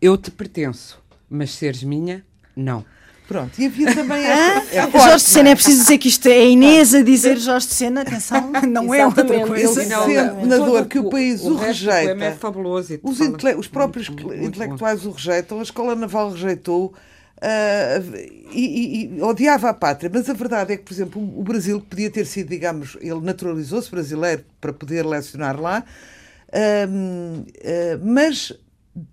Eu 0.00 0.16
te 0.16 0.30
pertenço, 0.30 1.00
mas 1.28 1.52
seres 1.52 1.82
minha, 1.82 2.24
não. 2.56 2.84
Pronto, 3.30 3.60
e 3.60 3.66
havia 3.66 3.94
também 3.94 4.24
esta. 4.24 4.76
É 4.76 4.90
Jorge 4.90 5.24
de 5.24 5.30
Sena, 5.30 5.50
é 5.50 5.54
preciso 5.54 5.82
dizer 5.82 5.98
que 5.98 6.08
isto 6.08 6.28
é 6.28 6.48
Inês 6.48 6.92
a 6.92 7.00
dizer 7.00 7.38
Jorge 7.38 7.68
de 7.68 7.74
Sena, 7.74 8.00
atenção, 8.00 8.50
não 8.68 8.92
é 8.92 9.06
outra 9.06 9.24
coisa. 9.24 9.80
Ele 9.80 9.88
sente 9.88 10.46
na 10.48 10.56
dor 10.56 10.86
que 10.86 10.98
o 10.98 11.08
país 11.08 11.40
o, 11.42 11.52
o 11.52 11.56
rejeita. 11.56 12.24
É 12.24 12.32
fabuloso 12.32 12.98
os, 13.04 13.20
os 13.56 13.68
próprios 13.68 14.08
muito, 14.08 14.34
intelectuais 14.34 15.04
muito 15.04 15.14
o 15.14 15.16
rejeitam, 15.16 15.60
a 15.60 15.62
Escola 15.62 15.94
Naval 15.94 16.32
rejeitou. 16.32 16.92
Uh, 17.36 18.16
e, 18.52 19.14
e, 19.16 19.22
odiava 19.22 19.70
a 19.70 19.74
pátria, 19.74 20.10
mas 20.12 20.28
a 20.28 20.34
verdade 20.34 20.72
é 20.72 20.76
que, 20.76 20.82
por 20.82 20.92
exemplo, 20.92 21.22
o 21.22 21.42
Brasil 21.44 21.80
podia 21.80 22.10
ter 22.10 22.26
sido, 22.26 22.48
digamos, 22.48 22.98
ele 23.00 23.20
naturalizou-se 23.20 23.88
brasileiro 23.88 24.44
para 24.60 24.72
poder 24.72 25.06
lecionar 25.06 25.58
lá, 25.58 25.84
uh, 26.48 27.40
uh, 27.40 28.04
mas 28.04 28.52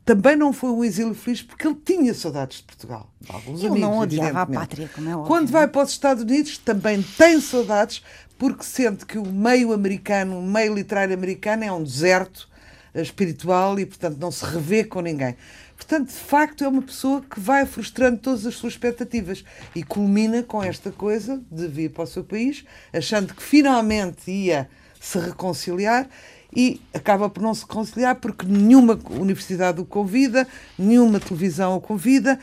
também 0.04 0.36
não 0.36 0.52
foi 0.52 0.72
um 0.72 0.84
exílio 0.84 1.14
feliz 1.14 1.42
porque 1.42 1.68
ele 1.68 1.78
tinha 1.86 2.14
saudades 2.14 2.58
de 2.58 2.64
Portugal. 2.64 3.12
Alguns 3.30 3.60
ele 3.60 3.68
amigos, 3.68 3.82
não 3.82 4.00
odiava 4.00 4.42
a 4.42 4.46
pátria, 4.46 4.90
como 4.94 5.10
é 5.10 5.16
óbvio. 5.16 5.28
Quando 5.28 5.50
vai 5.50 5.68
para 5.68 5.84
os 5.84 5.92
Estados 5.92 6.24
Unidos, 6.24 6.58
também 6.58 7.02
tem 7.02 7.40
saudades 7.40 8.04
porque 8.38 8.64
sente 8.64 9.06
que 9.06 9.18
o 9.18 9.26
meio 9.26 9.74
americano, 9.74 10.40
o 10.40 10.44
meio 10.44 10.74
literário 10.74 11.14
americano 11.14 11.64
é 11.64 11.72
um 11.72 11.84
deserto 11.84 12.48
espiritual 12.94 13.80
e, 13.80 13.86
portanto, 13.86 14.18
não 14.20 14.32
se 14.32 14.46
revê 14.46 14.84
com 14.84 15.02
ninguém. 15.02 15.36
Portanto, 15.76 16.08
de 16.08 16.16
facto, 16.16 16.64
é 16.64 16.68
uma 16.68 16.82
pessoa 16.82 17.22
que 17.22 17.40
vai 17.40 17.66
frustrando 17.66 18.18
todas 18.18 18.46
as 18.46 18.56
suas 18.56 18.74
expectativas 18.74 19.44
e 19.76 19.84
culmina 19.84 20.42
com 20.42 20.64
esta 20.64 20.92
coisa 20.92 21.42
de 21.52 21.68
vir 21.68 21.92
para 21.92 22.04
o 22.04 22.08
seu 22.08 22.24
país, 22.24 22.66
achando 22.92 23.34
que 23.34 23.44
finalmente 23.44 24.30
ia 24.32 24.68
se 25.00 25.20
reconciliar 25.20 26.10
e 26.58 26.82
acaba 26.92 27.30
por 27.30 27.44
não 27.44 27.54
se 27.54 27.62
reconciliar 27.62 28.16
porque 28.16 28.44
nenhuma 28.44 29.00
universidade 29.12 29.80
o 29.80 29.86
convida, 29.86 30.48
nenhuma 30.76 31.20
televisão 31.20 31.76
o 31.76 31.80
convida 31.80 32.40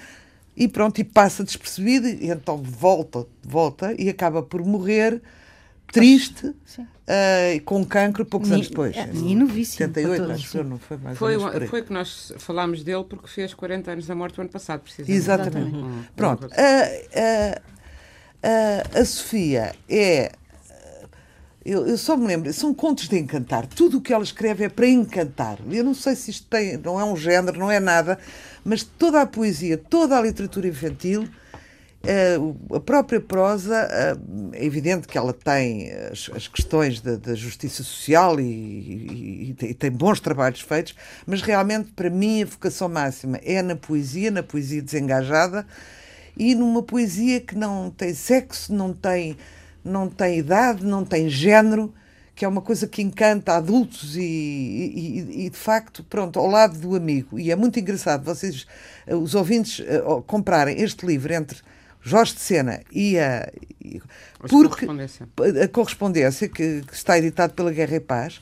e 0.57 0.69
pronto, 0.69 1.01
e 1.01 1.05
passa 1.05 1.43
despercebido 1.43 2.07
e 2.07 2.31
então 2.31 2.57
volta, 2.57 3.27
volta 3.43 3.93
e 3.99 4.09
acaba 4.09 4.41
por 4.41 4.65
morrer 4.65 5.21
triste, 5.93 6.47
uh, 6.47 6.55
com 7.65 7.85
cancro 7.85 8.25
poucos 8.25 8.51
Ni, 8.51 8.55
anos 8.55 8.69
depois. 8.69 8.97
É, 8.97 9.11
e 9.13 9.35
novíssimo. 9.35 9.79
78, 9.79 10.31
acho 10.31 10.51
que 10.51 10.63
não 10.63 10.79
foi 10.79 10.97
mais 10.97 11.19
foi, 11.19 11.37
ou 11.37 11.67
foi 11.67 11.83
que 11.83 11.93
nós 11.93 12.33
falámos 12.39 12.85
dele 12.85 13.03
porque 13.03 13.27
fez 13.27 13.53
40 13.53 13.91
anos 13.91 14.07
da 14.07 14.15
morte 14.15 14.39
o 14.39 14.43
ano 14.43 14.51
passado, 14.51 14.83
precisamente. 14.83 15.17
Exatamente. 15.17 15.75
Uhum. 15.75 16.05
Pronto. 16.15 16.47
Uh, 16.47 16.51
uh, 18.45 19.01
a 19.01 19.05
Sofia 19.05 19.75
é. 19.89 20.31
Eu, 21.65 21.87
eu, 21.87 21.97
só 21.97 22.17
me 22.17 22.27
lembro, 22.27 22.53
são 22.53 22.75
contos 22.75 23.09
de 23.09 23.19
encantar. 23.19 23.67
Tudo 23.67 23.99
o 23.99 24.01
que 24.01 24.13
ela 24.13 24.23
escreve 24.23 24.65
é 24.65 24.69
para 24.69 24.87
encantar. 24.87 25.59
Eu 25.71 25.83
não 25.83 25.95
sei 25.95 26.15
se 26.15 26.31
isto 26.31 26.47
tem, 26.49 26.77
não 26.77 27.01
é 27.01 27.05
um 27.05 27.17
género, 27.17 27.59
não 27.59 27.71
é 27.71 27.81
nada, 27.81 28.19
mas 28.63 28.83
toda 28.83 29.23
a 29.23 29.27
poesia, 29.27 29.79
toda 29.79 30.19
a 30.19 30.21
literatura 30.21 30.69
infantil 30.69 31.29
Uh, 32.05 32.77
a 32.77 32.81
própria 32.81 33.19
prosa, 33.19 33.89
uh, 33.89 34.51
é 34.53 34.63
evidente 34.63 35.09
que 35.09 35.17
ela 35.17 35.33
tem 35.33 35.91
as, 35.91 36.31
as 36.35 36.47
questões 36.47 37.01
da, 37.01 37.17
da, 37.17 37.35
justiça 37.35 37.83
social 37.83 38.39
e, 38.39 38.45
e, 38.45 39.57
e, 39.59 39.73
tem 39.73 39.91
bons 39.91 40.21
trabalhos 40.21 40.61
feitos, 40.61 40.95
mas 41.27 41.41
realmente, 41.41 41.93
para 41.93 42.11
mim, 42.11 42.43
a 42.43 42.47
vocação 42.47 42.91
máxima 42.91 43.41
é 43.43 43.63
na 43.63 43.75
poesia, 43.75 44.31
na 44.31 44.43
poesia 44.43 44.83
desengajada 44.83 45.67
e 46.37 46.55
numa 46.55 46.83
poesia 46.83 47.41
que 47.41 47.55
não 47.55 47.91
tem 47.91 48.13
sexo, 48.13 48.75
não 48.75 48.93
tem, 48.93 49.39
não 49.85 50.09
tem 50.09 50.39
idade, 50.39 50.85
não 50.85 51.05
tem 51.05 51.29
género, 51.29 51.93
que 52.35 52.45
é 52.45 52.49
uma 52.49 52.61
coisa 52.61 52.87
que 52.89 53.01
encanta 53.01 53.55
adultos 53.55 54.17
e, 54.17 54.23
e, 54.23 55.45
e, 55.47 55.51
de 55.51 55.57
facto, 55.57 56.03
pronto, 56.03 56.39
ao 56.39 56.47
lado 56.47 56.79
do 56.79 56.97
amigo. 56.97 57.39
E 57.39 57.51
é 57.51 57.57
muito 57.57 57.79
engraçado 57.79 58.25
vocês, 58.25 58.67
os 59.07 59.35
ouvintes, 59.35 59.79
uh, 59.79 60.21
comprarem 60.23 60.81
este 60.81 61.07
livro 61.07 61.33
entre 61.33 61.59
Jorge 62.03 62.35
de 62.35 62.41
Sena 62.41 62.81
e 62.91 63.19
a, 63.19 63.51
porque, 64.49 64.87
a 65.63 65.69
correspondência 65.69 66.49
que, 66.49 66.83
que, 66.83 66.95
está 66.95 67.17
editado 67.19 67.55
pela 67.55 67.73
Guerra 67.73 67.97
e 67.97 68.01
Paz, 68.01 68.41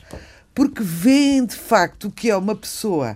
porque 0.55 0.81
veem 0.81 1.45
de 1.45 1.55
facto 1.55 2.09
que 2.09 2.29
é 2.29 2.35
uma 2.35 2.55
pessoa 2.55 3.15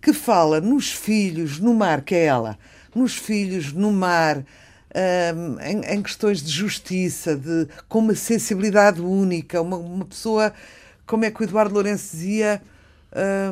que 0.00 0.12
fala 0.12 0.60
nos 0.60 0.92
filhos, 0.92 1.58
no 1.58 1.74
mar, 1.74 2.02
que 2.02 2.14
é 2.14 2.24
ela, 2.24 2.58
nos 2.94 3.16
filhos, 3.16 3.72
no 3.72 3.92
mar, 3.92 4.44
em, 5.62 5.94
em, 5.94 6.02
questões 6.02 6.42
de 6.42 6.50
justiça, 6.50 7.36
de, 7.36 7.68
com 7.88 7.98
uma 7.98 8.14
sensibilidade 8.14 9.00
única, 9.00 9.60
uma, 9.60 9.76
uma 9.76 10.04
pessoa, 10.04 10.52
como 11.06 11.24
é 11.24 11.30
que 11.30 11.40
o 11.40 11.44
Eduardo 11.44 11.74
Lourenço 11.74 12.16
dizia, 12.16 12.62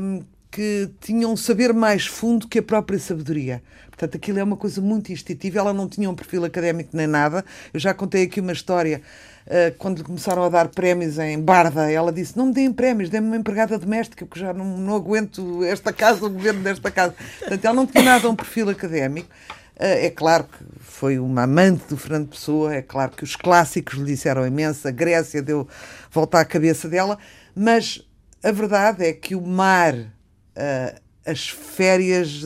um, 0.01 0.23
que 0.51 0.89
tinha 1.01 1.29
um 1.29 1.37
saber 1.37 1.73
mais 1.73 2.07
fundo 2.07 2.47
que 2.47 2.61
a 2.61 2.63
própria 2.63 2.99
sabedoria. 2.99 3.61
Portanto, 3.89 4.17
aquilo 4.17 4.39
é 4.39 4.45
uma 4.45 4.57
coisa 4.57 4.81
muito 4.81 5.13
instintiva. 5.13 5.59
Ela 5.59 5.73
não 5.73 5.89
tinha 5.89 6.09
um 6.09 6.15
perfil 6.15 6.45
académico 6.45 6.91
nem 6.97 7.07
nada. 7.07 7.45
Eu 7.73 7.81
já 7.81 7.93
contei 7.93 8.23
aqui 8.23 8.41
uma 8.41 8.53
história. 8.53 9.03
Uh, 9.47 9.75
quando 9.79 10.03
começaram 10.03 10.43
a 10.43 10.49
dar 10.49 10.69
prémios 10.69 11.19
em 11.19 11.39
Barda, 11.41 11.91
ela 11.91 12.13
disse: 12.13 12.37
Não 12.37 12.47
me 12.47 12.53
deem 12.53 12.73
prémios, 12.73 13.11
dê-me 13.11 13.27
uma 13.27 13.37
empregada 13.37 13.79
doméstica, 13.79 14.25
porque 14.25 14.41
já 14.41 14.53
não, 14.53 14.79
não 14.79 14.95
aguento 14.95 15.63
esta 15.65 15.93
casa, 15.93 16.25
o 16.25 16.31
governo 16.31 16.63
desta 16.63 16.91
casa. 16.91 17.15
Portanto, 17.41 17.65
ela 17.65 17.75
não 17.75 17.87
tinha 17.87 18.03
nada 18.03 18.29
um 18.29 18.35
perfil 18.35 18.71
académico. 18.71 19.29
Uh, 19.77 20.07
é 20.07 20.11
claro 20.11 20.45
que 20.45 20.65
foi 20.81 21.19
uma 21.19 21.43
amante 21.43 21.85
do 21.89 21.97
Fernando 21.97 22.29
Pessoa, 22.29 22.75
é 22.75 22.83
claro 22.83 23.13
que 23.13 23.25
os 23.25 23.35
clássicos 23.35 23.99
lhe 23.99 24.05
disseram 24.05 24.47
imenso, 24.47 24.87
a 24.87 24.91
Grécia 24.91 25.43
deu 25.43 25.69
volta 26.11 26.39
à 26.39 26.45
cabeça 26.45 26.89
dela, 26.89 27.19
mas 27.55 28.01
a 28.43 28.53
verdade 28.53 29.05
é 29.05 29.13
que 29.13 29.35
o 29.35 29.41
mar. 29.41 29.95
Uh, 29.95 31.05
as 31.27 31.49
férias, 31.49 32.43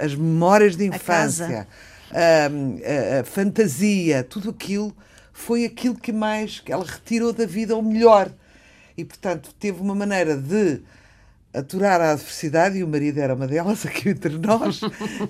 as 0.00 0.14
memórias 0.14 0.76
de 0.76 0.86
infância, 0.86 1.66
a, 2.12 2.46
a, 2.46 3.20
a, 3.20 3.24
fantasia, 3.24 4.22
tudo 4.22 4.50
aquilo 4.50 4.96
foi 5.32 5.64
aquilo 5.64 5.94
que 5.94 6.12
mais 6.12 6.60
que 6.60 6.72
ela 6.72 6.84
retirou 6.84 7.32
da 7.32 7.46
vida 7.46 7.76
o 7.76 7.82
melhor. 7.82 8.30
E, 8.96 9.04
portanto, 9.04 9.54
teve 9.58 9.80
uma 9.80 9.94
maneira 9.94 10.36
de 10.36 10.80
aturar 11.52 12.00
a 12.00 12.12
adversidade, 12.12 12.78
e 12.78 12.84
o 12.84 12.88
marido 12.88 13.18
era 13.18 13.34
uma 13.34 13.46
delas, 13.46 13.84
aqui 13.86 14.10
entre 14.10 14.36
nós, 14.38 14.80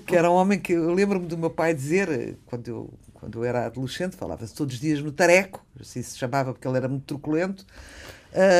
que 0.05 0.15
era 0.15 0.29
um 0.29 0.35
homem 0.35 0.59
que 0.59 0.73
eu 0.73 0.93
lembro-me 0.93 1.25
do 1.25 1.37
meu 1.37 1.49
pai 1.49 1.73
dizer, 1.73 2.37
quando 2.45 2.67
eu, 2.67 2.93
quando 3.13 3.39
eu 3.39 3.43
era 3.43 3.65
adolescente, 3.65 4.15
falava-se 4.15 4.53
todos 4.53 4.75
os 4.75 4.81
dias 4.81 5.01
no 5.01 5.11
tareco, 5.11 5.65
assim 5.79 6.01
se 6.01 6.17
chamava 6.17 6.53
porque 6.53 6.67
ele 6.67 6.77
era 6.77 6.87
muito 6.87 7.05
truculento, 7.05 7.65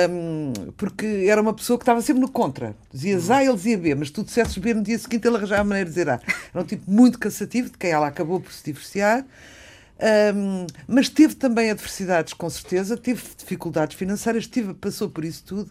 um, 0.09 0.71
porque 0.77 1.27
era 1.29 1.41
uma 1.41 1.53
pessoa 1.53 1.77
que 1.77 1.83
estava 1.83 2.01
sempre 2.01 2.21
no 2.21 2.29
contra. 2.29 2.75
Dizias 2.91 3.29
A, 3.29 3.43
ele 3.43 3.53
dizia 3.53 3.77
B, 3.77 3.95
mas 3.95 4.09
tu 4.09 4.23
dissesses 4.23 4.57
B 4.57 4.73
no 4.73 4.81
dia 4.81 4.97
seguinte, 4.97 5.27
ele 5.27 5.37
arranjava 5.37 5.61
a 5.61 5.63
maneira 5.63 5.89
de 5.89 5.95
dizer 5.95 6.09
A. 6.09 6.19
Era 6.53 6.63
um 6.63 6.65
tipo 6.65 6.89
muito 6.89 7.19
cansativo, 7.19 7.69
de 7.69 7.77
quem 7.77 7.91
ela 7.91 8.07
acabou 8.07 8.39
por 8.39 8.51
se 8.51 8.63
divorciar. 8.63 9.25
Um, 10.33 10.65
mas 10.87 11.09
teve 11.09 11.35
também 11.35 11.69
adversidades, 11.69 12.33
com 12.33 12.49
certeza, 12.49 12.95
teve 12.95 13.21
dificuldades 13.37 13.97
financeiras, 13.97 14.47
teve, 14.47 14.73
passou 14.73 15.09
por 15.09 15.25
isso 15.25 15.43
tudo, 15.43 15.69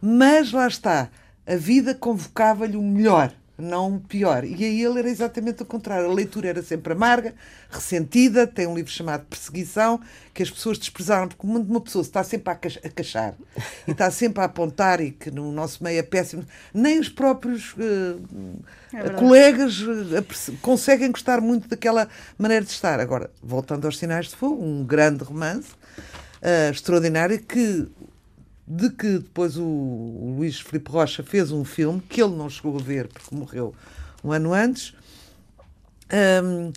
mas 0.00 0.52
lá 0.52 0.68
está, 0.68 1.08
a 1.46 1.56
vida 1.56 1.94
convocava-lhe 1.94 2.76
o 2.76 2.82
melhor. 2.82 3.32
não 3.58 3.98
pior. 3.98 4.44
E 4.44 4.64
aí 4.64 4.82
ele 4.82 4.98
era 4.98 5.08
exatamente 5.08 5.62
o 5.62 5.66
contrário. 5.66 6.10
A 6.10 6.12
leitura 6.12 6.48
era 6.48 6.62
sempre 6.62 6.92
amarga, 6.94 7.34
ressentida. 7.70 8.46
Tem 8.46 8.66
um 8.66 8.74
livro 8.74 8.90
chamado 8.90 9.24
Perseguição, 9.26 10.00
que 10.34 10.42
as 10.42 10.50
pessoas 10.50 10.78
desprezaram, 10.78 11.28
porque 11.28 11.46
uma 11.46 11.80
pessoa 11.80 12.02
está 12.02 12.24
sempre 12.24 12.52
a 12.52 12.56
cachar 12.56 13.34
e 13.86 13.92
está 13.92 14.10
sempre 14.10 14.40
a 14.42 14.46
apontar, 14.46 15.00
e 15.00 15.12
que 15.12 15.30
no 15.30 15.52
nosso 15.52 15.84
meio 15.84 15.98
é 15.98 16.02
péssimo, 16.02 16.44
nem 16.74 16.98
os 16.98 17.08
próprios 17.08 17.72
uh, 17.74 18.20
é 18.92 19.10
colegas 19.10 19.80
uh, 19.80 20.52
conseguem 20.60 21.12
gostar 21.12 21.40
muito 21.40 21.68
daquela 21.68 22.08
maneira 22.38 22.64
de 22.64 22.70
estar. 22.70 22.98
Agora, 22.98 23.30
voltando 23.42 23.84
aos 23.84 23.98
Sinais 23.98 24.26
de 24.26 24.36
Fogo, 24.36 24.64
um 24.64 24.84
grande 24.84 25.22
romance 25.22 25.72
uh, 26.42 26.70
extraordinário 26.72 27.38
que 27.40 27.88
de 28.74 28.88
que 28.90 29.18
depois 29.18 29.56
o, 29.58 29.64
o 29.64 30.34
Luís 30.38 30.58
Filipe 30.58 30.90
Rocha 30.90 31.22
fez 31.22 31.52
um 31.52 31.64
filme 31.64 32.02
que 32.08 32.22
ele 32.22 32.34
não 32.34 32.48
chegou 32.48 32.78
a 32.78 32.82
ver 32.82 33.06
porque 33.08 33.34
morreu 33.34 33.74
um 34.24 34.32
ano 34.32 34.54
antes. 34.54 34.94
Um, 36.42 36.72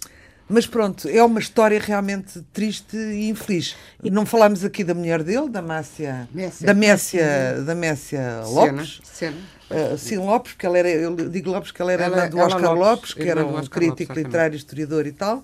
mas 0.48 0.68
pronto, 0.68 1.08
é 1.08 1.24
uma 1.24 1.40
história 1.40 1.80
realmente 1.80 2.42
triste 2.54 2.96
e 2.98 3.30
infeliz. 3.30 3.75
E 4.04 4.12
não 4.12 4.25
falámos 4.25 4.64
aqui 4.64 4.84
da 4.84 4.94
mulher 4.94 5.24
dele, 5.24 5.50
da 5.50 5.62
Márcia, 5.62 6.28
da 6.62 6.74
Messia, 6.74 7.64
da 7.66 7.74
Messia 7.74 8.42
Lopes. 8.46 9.00
Cena. 9.04 9.38
Uh, 9.72 9.98
sim, 9.98 10.18
Lopes, 10.18 10.54
porque 10.54 10.66
ela 10.66 10.78
era, 10.78 10.90
eu 10.90 11.16
digo 11.16 11.50
Lopes 11.50 11.72
porque 11.72 11.82
ela 11.82 11.94
era 11.94 12.04
ela, 12.04 12.28
do 12.28 12.38
Oscar 12.38 12.62
Lopes, 12.62 12.78
Lopes 12.78 13.14
que 13.14 13.24
era 13.24 13.44
um 13.44 13.66
crítico 13.66 14.12
Lopes, 14.12 14.24
literário, 14.24 14.56
historiador 14.56 15.08
e 15.08 15.12
tal 15.12 15.44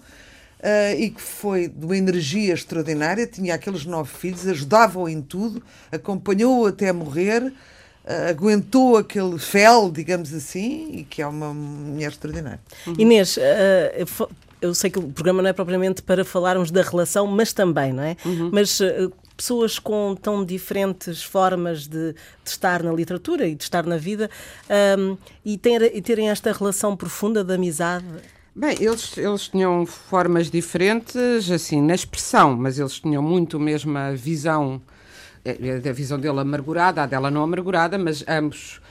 uh, 0.62 1.00
e 1.00 1.10
que 1.10 1.22
foi 1.22 1.68
de 1.68 1.86
uma 1.86 1.98
energia 1.98 2.54
extraordinária, 2.54 3.28
tinha 3.28 3.56
aqueles 3.56 3.86
nove 3.86 4.12
filhos, 4.14 4.48
ajudava-o 4.48 5.10
em 5.10 5.22
tudo, 5.22 5.62
acompanhou-o 5.92 6.68
até 6.68 6.92
morrer, 6.94 7.44
uh, 7.44 8.30
aguentou 8.30 8.98
aquele 8.98 9.38
fel, 9.40 9.92
digamos 9.92 10.34
assim, 10.34 10.90
e 10.92 11.04
que 11.04 11.22
é 11.22 11.28
uma 11.28 11.54
mulher 11.54 12.12
extraordinária. 12.12 12.62
Uhum. 12.86 12.96
Inês, 12.98 13.38
uh, 13.38 14.30
eu 14.62 14.76
sei 14.76 14.92
que 14.92 15.00
o 15.00 15.04
programa 15.10 15.42
não 15.42 15.50
é 15.50 15.54
propriamente 15.54 16.04
para 16.04 16.24
falarmos 16.24 16.70
da 16.70 16.84
relação, 16.84 17.26
mas 17.26 17.52
também, 17.52 17.92
não 17.92 18.04
é? 18.04 18.16
Uhum. 18.24 18.52
Mas 18.54 18.80
pessoas 19.36 19.80
com 19.80 20.16
tão 20.16 20.46
diferentes 20.46 21.24
formas 21.24 21.88
de, 21.88 22.14
de, 22.14 22.16
estar 22.46 22.84
na 22.84 22.92
literatura 22.94 23.48
e 23.48 23.56
de 23.56 23.64
estar 23.64 23.88
na 23.88 23.98
vida 23.98 24.30
um, 25.00 25.18
e, 25.44 25.58
ter, 25.58 25.96
e 25.96 26.00
terem 26.00 26.30
esta 26.30 26.52
relação 26.52 26.96
profunda 26.96 27.44
de 27.44 27.52
amizade. 27.52 28.06
Bem, 28.54 28.76
eles, 28.82 29.18
eles 29.18 29.48
tinham 29.48 29.86
formas 29.86 30.52
diferentes, 30.52 31.50
assim, 31.50 31.82
na 31.82 31.96
expressão, 31.96 32.54
mas 32.54 32.78
eles 32.78 33.00
tinham 33.00 33.24
muito 33.24 33.56
a 33.56 33.60
mesma 33.60 34.14
visão, 34.14 34.82
eh, 35.46 35.82
a 35.90 35.94
visão 35.94 36.20
dele 36.20 36.42
amargurada, 36.42 37.02
a 37.02 37.06
dela 37.06 37.32
não 37.32 37.44
amargurada, 37.44 37.98
mas 37.98 38.26
ambos 38.28 38.82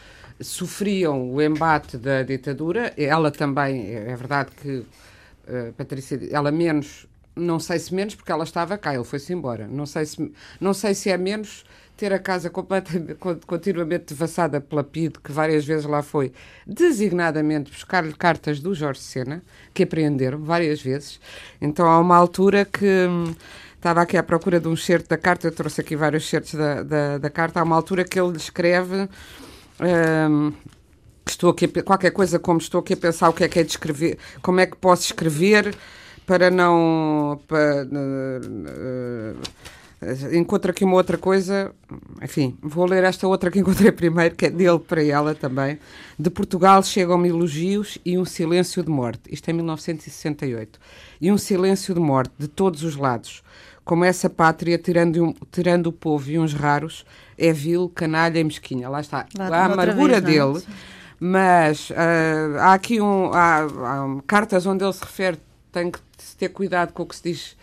sofriam 0.41 1.31
o 1.31 1.43
embate 1.43 1.99
da 1.99 2.23
ditadura. 2.23 2.95
Ela 2.97 3.31
também, 3.31 3.95
é 3.95 4.17
verdade 4.17 4.51
que 4.57 4.79
uh, 4.79 5.73
Patrícia, 5.77 6.19
ela 6.33 6.51
menos, 6.51 7.07
não 7.37 7.61
sei 7.61 7.79
se 7.79 7.95
menos 7.95 8.15
porque 8.15 8.33
ela 8.33 8.45
estava 8.45 8.79
cá, 8.79 8.95
ele 8.95 9.05
foi-se 9.05 9.31
embora. 9.35 9.69
Não 9.69 9.85
sei 9.85 10.07
se, 10.07 10.33
não 10.59 10.73
sei 10.73 10.95
se 10.95 11.11
é 11.11 11.19
menos 11.19 11.67
ter 12.01 12.15
a 12.15 12.19
casa 12.19 12.49
completamente, 12.49 13.15
continuamente 13.47 14.07
devassada 14.15 14.59
pela 14.59 14.83
PID, 14.83 15.19
que 15.23 15.31
várias 15.31 15.67
vezes 15.67 15.85
lá 15.85 16.03
foi, 16.03 16.33
designadamente 16.67 17.71
buscar-lhe 17.71 18.15
cartas 18.15 18.59
do 18.59 18.75
Jorge 18.75 19.01
Sena, 19.01 19.43
que 19.75 19.83
apreenderam 19.83 20.39
várias 20.39 20.81
vezes. 20.81 21.21
Então 21.61 21.87
há 21.87 22.01
uma 22.01 22.17
altura 22.17 22.65
que 22.65 22.87
hum, 22.87 23.35
estava 23.75 24.01
aqui 24.01 24.17
à 24.17 24.23
procura 24.23 24.59
de 24.59 24.67
um 24.67 24.75
certo 24.75 25.11
da 25.11 25.19
carta, 25.19 25.47
eu 25.47 25.53
trouxe 25.53 25.83
aqui 25.83 25.95
vários 25.95 26.27
certos 26.27 26.55
da, 26.55 26.83
da, 26.83 27.19
da 27.19 27.29
carta, 27.29 27.61
há 27.61 27.63
uma 27.63 27.77
altura 27.77 28.03
que 28.03 28.19
ele 28.19 28.39
escreve. 28.39 29.07
Hum, 29.79 30.55
estou 31.27 31.51
aqui 31.51 31.69
qualquer 31.83 32.13
coisa 32.13 32.39
como 32.39 32.61
estou 32.61 32.81
aqui 32.81 32.95
a 32.95 32.97
pensar 32.97 33.29
o 33.29 33.35
que 33.35 33.45
é 33.45 33.49
que 33.49 33.59
é 33.59 33.63
de 33.63 33.73
escrever, 33.73 34.17
como 34.41 34.59
é 34.59 34.65
que 34.65 34.75
posso 34.75 35.03
escrever 35.03 35.75
para 36.25 36.51
não 36.51 37.39
para, 37.47 37.85
uh, 37.85 39.37
Encontro 40.33 40.71
aqui 40.71 40.83
uma 40.83 40.95
outra 40.95 41.19
coisa, 41.19 41.75
enfim, 42.23 42.57
vou 42.63 42.87
ler 42.87 43.05
esta 43.05 43.29
outra 43.29 43.51
que 43.51 43.59
encontrei 43.59 43.93
primeiro, 43.93 44.35
que 44.35 44.47
é 44.47 44.51
dele 44.51 44.79
para 44.79 45.05
ela 45.05 45.35
também. 45.35 45.79
De 46.19 46.31
Portugal 46.31 46.83
chegam-me 46.83 47.29
elogios 47.29 47.99
e 48.03 48.17
um 48.17 48.25
silêncio 48.25 48.83
de 48.83 48.89
morte. 48.89 49.23
Isto 49.31 49.51
é 49.51 49.53
1968. 49.53 50.81
E 51.21 51.31
um 51.31 51.37
silêncio 51.37 51.93
de 51.93 52.01
morte 52.01 52.33
de 52.39 52.49
todos 52.49 52.83
os 52.83 52.97
lados. 52.97 53.43
Como 53.85 54.03
essa 54.03 54.31
pátria, 54.31 54.79
tirando, 54.79 55.23
um, 55.23 55.35
tirando 55.53 55.89
o 55.89 55.93
povo 55.93 56.31
e 56.31 56.39
uns 56.39 56.55
raros, 56.55 57.05
é 57.37 57.53
vil, 57.53 57.91
canalha 57.95 58.39
e 58.39 58.45
mesquinha. 58.45 58.89
Lá 58.89 59.01
está. 59.01 59.27
Lá, 59.37 59.49
a 59.49 59.65
amargura 59.67 60.19
vez, 60.19 60.25
dele. 60.25 60.65
Não? 60.67 61.01
Mas 61.21 61.91
uh, 61.91 62.59
há 62.59 62.73
aqui 62.73 63.03
um, 63.03 63.35
há, 63.35 63.65
há 63.65 64.23
cartas 64.27 64.65
onde 64.65 64.83
ele 64.83 64.93
se 64.95 65.03
refere, 65.03 65.39
tem 65.71 65.91
que 65.91 65.99
ter 66.39 66.49
cuidado 66.49 66.95
com 66.95 67.03
o 67.03 67.07
que 67.07 67.17
se 67.17 67.23
diz 67.23 67.57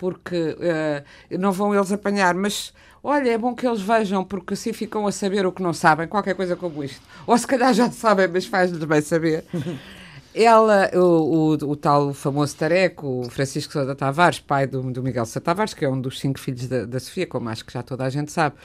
porque 0.00 0.56
uh, 0.56 1.38
não 1.38 1.52
vão 1.52 1.74
eles 1.74 1.92
apanhar, 1.92 2.34
mas 2.34 2.72
olha, 3.04 3.28
é 3.28 3.36
bom 3.36 3.54
que 3.54 3.66
eles 3.66 3.82
vejam, 3.82 4.24
porque 4.24 4.54
assim 4.54 4.72
ficam 4.72 5.06
a 5.06 5.12
saber 5.12 5.44
o 5.44 5.52
que 5.52 5.62
não 5.62 5.74
sabem, 5.74 6.08
qualquer 6.08 6.34
coisa 6.34 6.56
como 6.56 6.82
isto. 6.82 7.02
Ou 7.26 7.36
se 7.36 7.46
calhar 7.46 7.74
já 7.74 7.90
sabem, 7.90 8.26
mas 8.26 8.46
faz-lhes 8.46 8.82
bem 8.82 9.02
saber. 9.02 9.44
Ela, 10.34 10.90
o, 10.94 10.98
o, 10.98 11.52
o, 11.52 11.76
tal 11.76 12.14
famoso 12.14 12.56
tareco, 12.56 13.06
o 13.26 13.30
Francisco 13.30 13.74
Sousa 13.74 13.94
Tavares, 13.94 14.38
pai 14.38 14.66
do, 14.66 14.80
do 14.90 15.02
Miguel 15.02 15.26
Sousa 15.26 15.40
Tavares, 15.42 15.74
que 15.74 15.84
é 15.84 15.88
um 15.88 16.00
dos 16.00 16.18
cinco 16.18 16.40
filhos 16.40 16.66
da, 16.66 16.86
da 16.86 16.98
Sofia, 16.98 17.26
como 17.26 17.50
acho 17.50 17.62
que 17.66 17.72
já 17.72 17.82
toda 17.82 18.04
a 18.04 18.08
gente 18.08 18.32
sabe, 18.32 18.56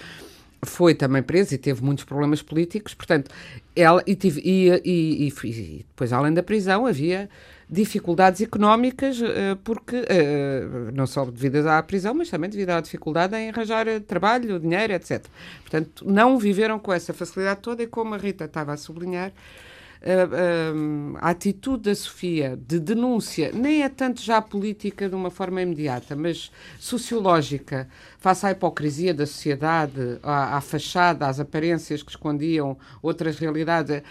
foi 0.63 0.95
também 0.95 1.21
preso 1.21 1.53
e 1.53 1.57
teve 1.57 1.83
muitos 1.83 2.05
problemas 2.05 2.41
políticos, 2.41 2.93
portanto, 2.93 3.29
ela, 3.75 4.01
e, 4.07 4.15
tive, 4.15 4.41
e, 4.45 4.69
e, 4.85 5.27
e, 5.27 5.85
depois, 5.89 6.13
além 6.13 6.33
da 6.33 6.43
prisão, 6.43 6.85
havia 6.85 7.29
dificuldades 7.69 8.41
económicas, 8.41 9.19
eh, 9.21 9.57
porque 9.63 10.05
eh, 10.07 10.63
não 10.93 11.07
só 11.07 11.25
devido 11.25 11.67
à 11.67 11.81
prisão, 11.81 12.13
mas 12.13 12.29
também 12.29 12.49
devido 12.49 12.69
à 12.69 12.79
dificuldade 12.79 13.35
em 13.35 13.49
arranjar 13.49 13.85
trabalho, 14.01 14.59
dinheiro, 14.59 14.93
etc. 14.93 15.25
Portanto, 15.61 16.05
não 16.07 16.37
viveram 16.37 16.77
com 16.77 16.93
essa 16.93 17.13
facilidade 17.13 17.61
toda 17.61 17.81
e 17.81 17.87
como 17.87 18.13
a 18.13 18.17
Rita 18.17 18.45
estava 18.45 18.73
a 18.73 18.77
sublinhar, 18.77 19.31
eh, 20.01 20.27
a 21.19 21.29
atitude 21.31 21.89
da 21.89 21.95
Sofia 21.95 22.55
de 22.55 22.79
denúncia 22.79 23.51
nem 23.51 23.81
é 23.81 23.89
tanto 23.89 24.21
já 24.21 24.39
política 24.39 25.09
de 25.09 25.15
uma 25.15 25.31
forma 25.31 25.59
imediata, 25.63 26.15
mas 26.15 26.51
sociológica, 26.79 27.89
face 28.19 28.45
à 28.45 28.51
hipocrisia 28.51 29.15
da 29.15 29.25
sociedade, 29.25 30.19
à, 30.21 30.57
à 30.57 30.61
fachada, 30.61 31.25
às 31.25 31.39
aparências 31.39 32.03
que 32.03 32.11
escondiam 32.11 32.77
outras 33.01 33.39
realidades 33.39 34.03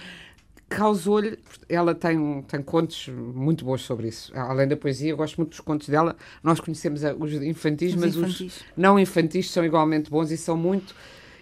causou-lhe. 0.75 1.39
Ela 1.69 1.95
tem, 1.95 2.43
tem 2.43 2.63
contos 2.63 3.09
muito 3.09 3.65
bons 3.65 3.83
sobre 3.83 4.09
isso. 4.09 4.33
Além 4.37 4.69
da 4.69 4.77
poesia, 4.77 5.11
eu 5.11 5.17
gosto 5.17 5.37
muito 5.37 5.51
dos 5.51 5.61
contos 5.61 5.89
dela. 5.89 6.17
Nós 6.43 6.61
conhecemos 6.61 7.03
os 7.19 7.33
infantis, 7.35 7.95
os 7.95 8.01
mas 8.01 8.17
infantis. 8.17 8.57
os 8.57 8.65
não 8.77 8.99
infantis 8.99 9.51
são 9.51 9.65
igualmente 9.65 10.11
bons 10.11 10.31
e 10.31 10.37
são 10.37 10.57
muito. 10.57 10.95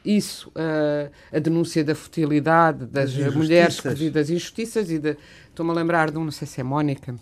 Isso, 0.05 0.49
uh, 0.51 1.11
a 1.33 1.39
denúncia 1.39 1.85
da 1.85 1.95
futilidade 1.95 2.87
das, 2.87 3.15
das 3.15 3.35
mulheres, 3.35 3.81
que, 3.81 4.11
das 4.11 4.31
injustiças 4.31 4.91
e 4.91 4.99
de. 4.99 5.17
Estou-me 5.49 5.71
a 5.71 5.75
lembrar 5.75 6.11
de 6.11 6.19
um, 6.19 6.25
não 6.25 6.33
sei 6.33 6.47
se 6.49 6.61
é 6.61 6.65
Mónica, 6.65 7.15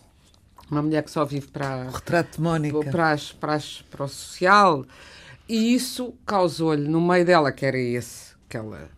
uma 0.70 0.80
mulher 0.80 1.02
que 1.02 1.10
só 1.10 1.24
vive 1.24 1.48
para. 1.48 1.88
O 1.88 1.90
retrato 1.90 2.36
de 2.36 2.40
Mónica. 2.40 2.90
Para, 2.90 3.10
as, 3.12 3.32
para, 3.32 3.54
as, 3.54 3.82
para 3.82 4.04
o 4.04 4.08
social. 4.08 4.86
E 5.46 5.74
isso 5.74 6.14
causou-lhe, 6.24 6.88
no 6.88 7.00
meio 7.00 7.24
dela, 7.24 7.50
que 7.52 7.66
era 7.66 7.76
esse, 7.76 8.34
que 8.48 8.56
ela 8.56 8.88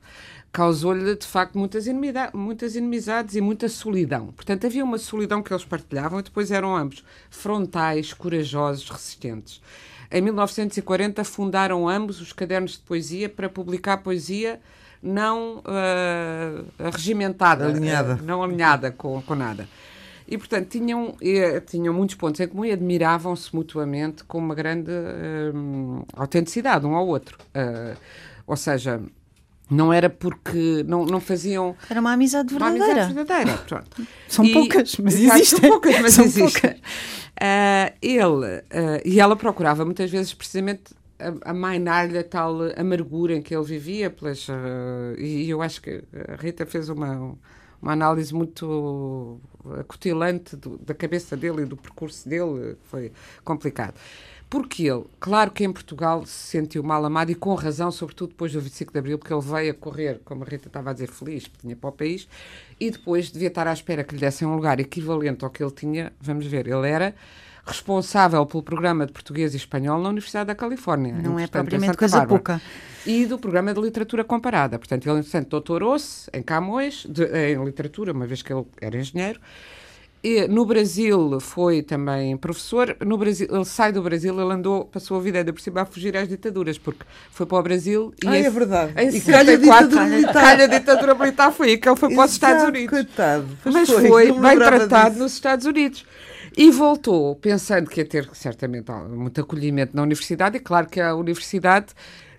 causou-lhe 0.53 1.17
de 1.17 1.27
facto 1.27 1.59
muitas, 1.59 1.87
muitas 2.35 2.77
inimizades 2.77 3.35
e 3.35 3.41
muita 3.41 3.69
solidão. 3.69 4.27
Portanto, 4.29 4.67
havia 4.67 4.85
uma 4.85 4.99
solidão 4.99 5.43
que 5.43 5.53
eles 5.53 5.65
partilhavam 5.65 6.21
e 6.21 6.23
depois 6.23 6.51
eram 6.51 6.77
ambos 6.77 7.03
frontais, 7.31 8.12
corajosos, 8.12 8.91
resistentes. 8.91 9.62
Em 10.11 10.21
1940 10.21 11.25
fundaram 11.25 11.88
ambos 11.88 12.21
os 12.21 12.35
cadernos 12.35 12.73
de 12.73 12.81
poesia 12.81 13.31
para 13.31 13.49
publicar 13.49 13.99
poesia 13.99 14.61
não 15.03 15.59
uh, 15.61 16.91
regimentada, 16.93 17.67
alinhada. 17.67 18.19
Uh, 18.21 18.25
não 18.25 18.43
alinhada 18.43 18.91
com, 18.93 19.23
com 19.23 19.35
nada. 19.35 19.67
E, 20.29 20.38
portanto, 20.38 20.69
tinham, 20.69 21.17
tinham 21.67 21.93
muitos 21.93 22.15
pontos 22.15 22.41
em 22.41 22.47
comum 22.47 22.65
e 22.65 22.71
admiravam-se 22.71 23.55
mutuamente 23.55 24.23
com 24.25 24.38
uma 24.38 24.55
grande 24.55 24.91
uh, 24.91 26.07
autenticidade 26.15 26.87
um 26.87 26.95
ao 26.95 27.07
outro. 27.07 27.38
Uh, 27.49 27.97
ou 28.47 28.57
seja, 28.57 29.01
não 29.72 29.92
era 29.92 30.11
porque 30.11 30.85
não, 30.87 31.06
não 31.06 31.20
faziam. 31.20 31.74
Era 31.88 32.00
uma 32.00 32.12
amizade 32.12 32.50
verdadeira. 32.50 32.85
Uma 32.85 32.92
amizade 32.92 33.14
verdadeira. 33.14 33.58
Pronto. 33.66 34.06
São 34.28 34.44
e, 34.44 34.52
poucas, 34.52 34.96
mas 34.98 35.14
existem. 35.14 35.44
São 35.44 35.61
poucas, 35.61 36.00
mas 36.00 36.14
são 36.14 36.24
existem. 36.24 36.61
Poucas. 36.61 36.78
Uh, 36.78 37.96
ele, 38.02 38.56
uh, 38.58 39.02
e 39.04 39.18
ela 39.18 39.35
procurava 39.35 39.85
muitas 39.85 40.11
vezes 40.11 40.35
precisamente 40.35 40.94
amainar-lhe 41.44 42.18
a 42.18 42.24
tal 42.24 42.56
amargura 42.76 43.35
em 43.35 43.42
que 43.42 43.54
ele 43.54 43.64
vivia. 43.64 44.11
Pelas, 44.11 44.48
uh, 44.48 44.52
e 45.18 45.48
eu 45.48 45.62
acho 45.62 45.80
que 45.80 46.02
a 46.28 46.37
Rita 46.37 46.66
fez 46.66 46.88
uma, 46.88 47.35
uma 47.80 47.92
análise 47.92 48.35
muito 48.35 49.40
acutilante 49.78 50.56
do, 50.56 50.76
da 50.78 50.92
cabeça 50.92 51.37
dele 51.37 51.62
e 51.62 51.64
do 51.64 51.76
percurso 51.76 52.28
dele. 52.28 52.76
Foi 52.85 53.11
complicado. 53.42 53.94
Porque 54.53 54.87
ele, 54.87 55.05
claro 55.19 55.51
que 55.51 55.65
em 55.65 55.73
Portugal 55.73 56.27
se 56.27 56.49
sentiu 56.49 56.83
mal 56.83 57.03
amado 57.03 57.33
e 57.33 57.35
com 57.35 57.55
razão, 57.55 57.91
sobretudo 57.91 58.33
depois 58.33 58.53
do 58.53 58.61
25 58.61 58.93
de 58.93 58.99
Abril, 58.99 59.19
porque 59.19 59.33
ele 59.33 59.41
veio 59.41 59.71
a 59.71 59.75
correr, 59.75 60.21
como 60.27 60.45
a 60.45 60.47
Rita 60.47 60.67
estava 60.69 60.91
a 60.91 60.93
dizer, 60.93 61.09
feliz, 61.09 61.49
porque 61.49 61.62
tinha 61.62 61.75
para 61.75 61.88
o 61.88 61.93
país, 61.93 62.29
e 62.79 62.91
depois 62.91 63.31
devia 63.31 63.49
estar 63.49 63.67
à 63.67 63.73
espera 63.73 64.05
que 64.05 64.15
lhe 64.15 64.21
dessem 64.21 64.47
um 64.47 64.55
lugar 64.55 64.79
equivalente 64.79 65.43
ao 65.43 65.51
que 65.51 65.62
ele 65.65 65.71
tinha. 65.71 66.12
Vamos 66.21 66.45
ver, 66.45 66.69
ele 66.69 66.87
era 66.87 67.15
responsável 67.65 68.45
pelo 68.45 68.62
programa 68.62 69.07
de 69.07 69.12
português 69.15 69.55
e 69.55 69.57
espanhol 69.57 69.99
na 69.99 70.11
Universidade 70.11 70.49
da 70.49 70.55
Califórnia. 70.55 71.15
Não 71.15 71.38
é 71.38 71.47
propriamente 71.47 71.97
coisa 71.97 72.19
Bárbara. 72.19 72.38
pouca. 72.38 72.62
E 73.07 73.25
do 73.25 73.38
programa 73.38 73.73
de 73.73 73.81
literatura 73.81 74.23
comparada. 74.23 74.79
Portanto, 74.79 75.09
ele, 75.09 75.21
entretanto, 75.21 75.49
doutorou-se 75.49 76.29
em 76.31 76.43
Camões, 76.43 77.07
de, 77.09 77.25
em 77.25 77.65
literatura, 77.65 78.12
uma 78.12 78.27
vez 78.27 78.43
que 78.43 78.53
ele 78.53 78.67
era 78.83 78.99
engenheiro, 78.99 79.41
e 80.24 80.46
no 80.46 80.64
Brasil 80.64 81.40
foi 81.40 81.82
também 81.82 82.37
professor. 82.37 82.96
No 83.04 83.18
Brasil, 83.18 83.48
ele 83.50 83.64
sai 83.64 83.90
do 83.90 84.00
Brasil, 84.00 84.32
ele 84.40 84.52
andou, 84.52 84.85
passou 84.85 85.16
a 85.16 85.20
vida 85.20 85.38
ainda 85.38 85.52
por 85.52 85.61
cima 85.61 85.82
a 85.82 85.85
fugir 85.85 86.16
às 86.16 86.28
ditaduras, 86.28 86.78
porque 86.78 87.04
foi 87.30 87.44
para 87.44 87.58
o 87.58 87.62
Brasil 87.62 88.14
e. 88.22 88.28
Ah, 88.28 88.37
é 88.37 88.48
verdade. 88.48 88.92
Em 88.96 89.16
e 89.16 89.20
calha 89.20 89.54
a 89.54 89.56
ditadura 89.56 90.04
militar. 90.04 90.32
Calha 90.32 90.64
a 90.64 90.66
ditadura 90.68 91.14
militar 91.16 91.52
foi 91.52 91.70
aí 91.70 91.78
que 91.78 91.88
ele 91.88 91.96
foi 91.96 92.14
para 92.14 92.24
os 92.24 92.32
Estados 92.32 92.64
Unidos. 92.64 92.90
Coitado. 92.90 93.48
Mas 93.64 93.90
foi, 93.90 94.08
foi 94.08 94.32
bem 94.32 94.58
tratado 94.58 95.11
disso. 95.11 95.22
nos 95.22 95.32
Estados 95.32 95.66
Unidos. 95.66 96.06
E 96.56 96.70
voltou, 96.70 97.35
pensando 97.37 97.90
que 97.90 98.00
ia 98.00 98.06
ter 98.06 98.28
certamente 98.32 98.92
muito 98.92 99.40
acolhimento 99.40 99.96
na 99.96 100.02
universidade, 100.02 100.58
e 100.58 100.61
claro 100.61 100.87
que 100.87 101.00
a 101.00 101.14
universidade 101.14 101.87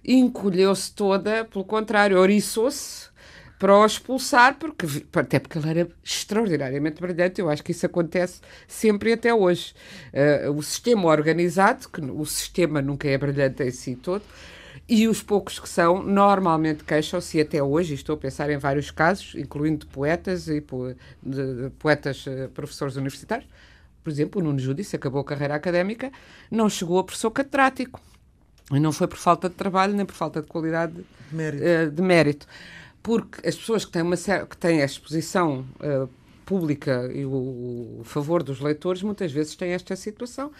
encolheu-se 0.06 0.94
toda, 0.94 1.44
pelo 1.46 1.66
contrário, 1.66 2.18
oriçou-se 2.18 3.12
para 3.60 3.78
o 3.78 3.86
expulsar, 3.86 4.58
porque, 4.60 4.86
até 5.14 5.40
porque 5.40 5.58
ele 5.58 5.70
era 5.70 5.90
extraordinariamente 6.04 7.02
brilhante. 7.02 7.40
Eu 7.40 7.50
acho 7.50 7.64
que 7.64 7.72
isso 7.72 7.86
acontece 7.86 8.42
sempre 8.68 9.12
e 9.12 9.14
até 9.14 9.34
hoje. 9.34 9.74
Uh, 10.14 10.52
o 10.52 10.62
sistema 10.62 11.08
organizado, 11.08 11.88
que 11.88 12.02
o 12.02 12.26
sistema 12.26 12.82
nunca 12.82 13.08
é 13.08 13.18
brilhante 13.18 13.64
em 13.64 13.72
si 13.72 13.96
todo, 13.96 14.24
e 14.88 15.08
os 15.08 15.24
poucos 15.24 15.60
que 15.60 15.70
são, 15.70 16.04
normalmente 16.04 16.84
queixam-se, 16.84 17.40
até 17.40 17.64
hoje, 17.64 17.94
estou 17.94 18.16
a 18.16 18.18
pensar 18.18 18.50
em 18.50 18.58
vários 18.58 18.92
casos, 18.92 19.34
incluindo 19.36 19.88
poetas 19.88 20.48
e 20.50 20.60
po 20.60 20.94
de, 21.22 21.64
de 21.64 21.70
poetas 21.80 22.26
uh, 22.26 22.50
professores 22.54 22.96
universitários. 22.96 23.48
Por 24.04 24.10
exemplo, 24.10 24.42
o 24.42 24.44
Nuno 24.44 24.60
Judice 24.60 24.96
acabou 24.98 25.22
a 25.22 25.24
carreira 25.24 25.56
académica, 25.56 26.12
não 26.52 26.70
chegou 26.70 27.00
a 27.00 27.04
professor 27.04 27.32
catedrático. 27.32 28.02
E 28.72 28.80
não 28.80 28.92
foi 28.92 29.08
por 29.08 29.18
falta 29.18 29.48
de 29.48 29.56
trabalho 29.56 29.94
nem 29.94 30.06
por 30.06 30.16
falta 30.16 30.42
de 30.42 30.48
qualidade 30.48 30.94
mérito. 31.32 31.64
Uh, 31.64 31.92
de 31.92 32.02
mérito 32.02 32.48
porque 33.04 33.46
as 33.48 33.56
pessoas 33.56 33.84
que 33.84 33.92
têm, 33.92 34.02
uma, 34.02 34.16
que 34.16 34.58
têm 34.58 34.82
a 34.82 34.86
exposição 34.86 35.66
uh, 35.82 36.10
pública 36.46 37.12
e 37.14 37.26
o, 37.26 38.00
o, 38.00 38.02
favor 38.06 38.42
dos 38.42 38.62
leitores 38.62 39.04
muitas 39.04 39.32
vezes 39.32 39.56
têm 39.56 39.72
esta 39.72 39.96
situação. 39.98 40.52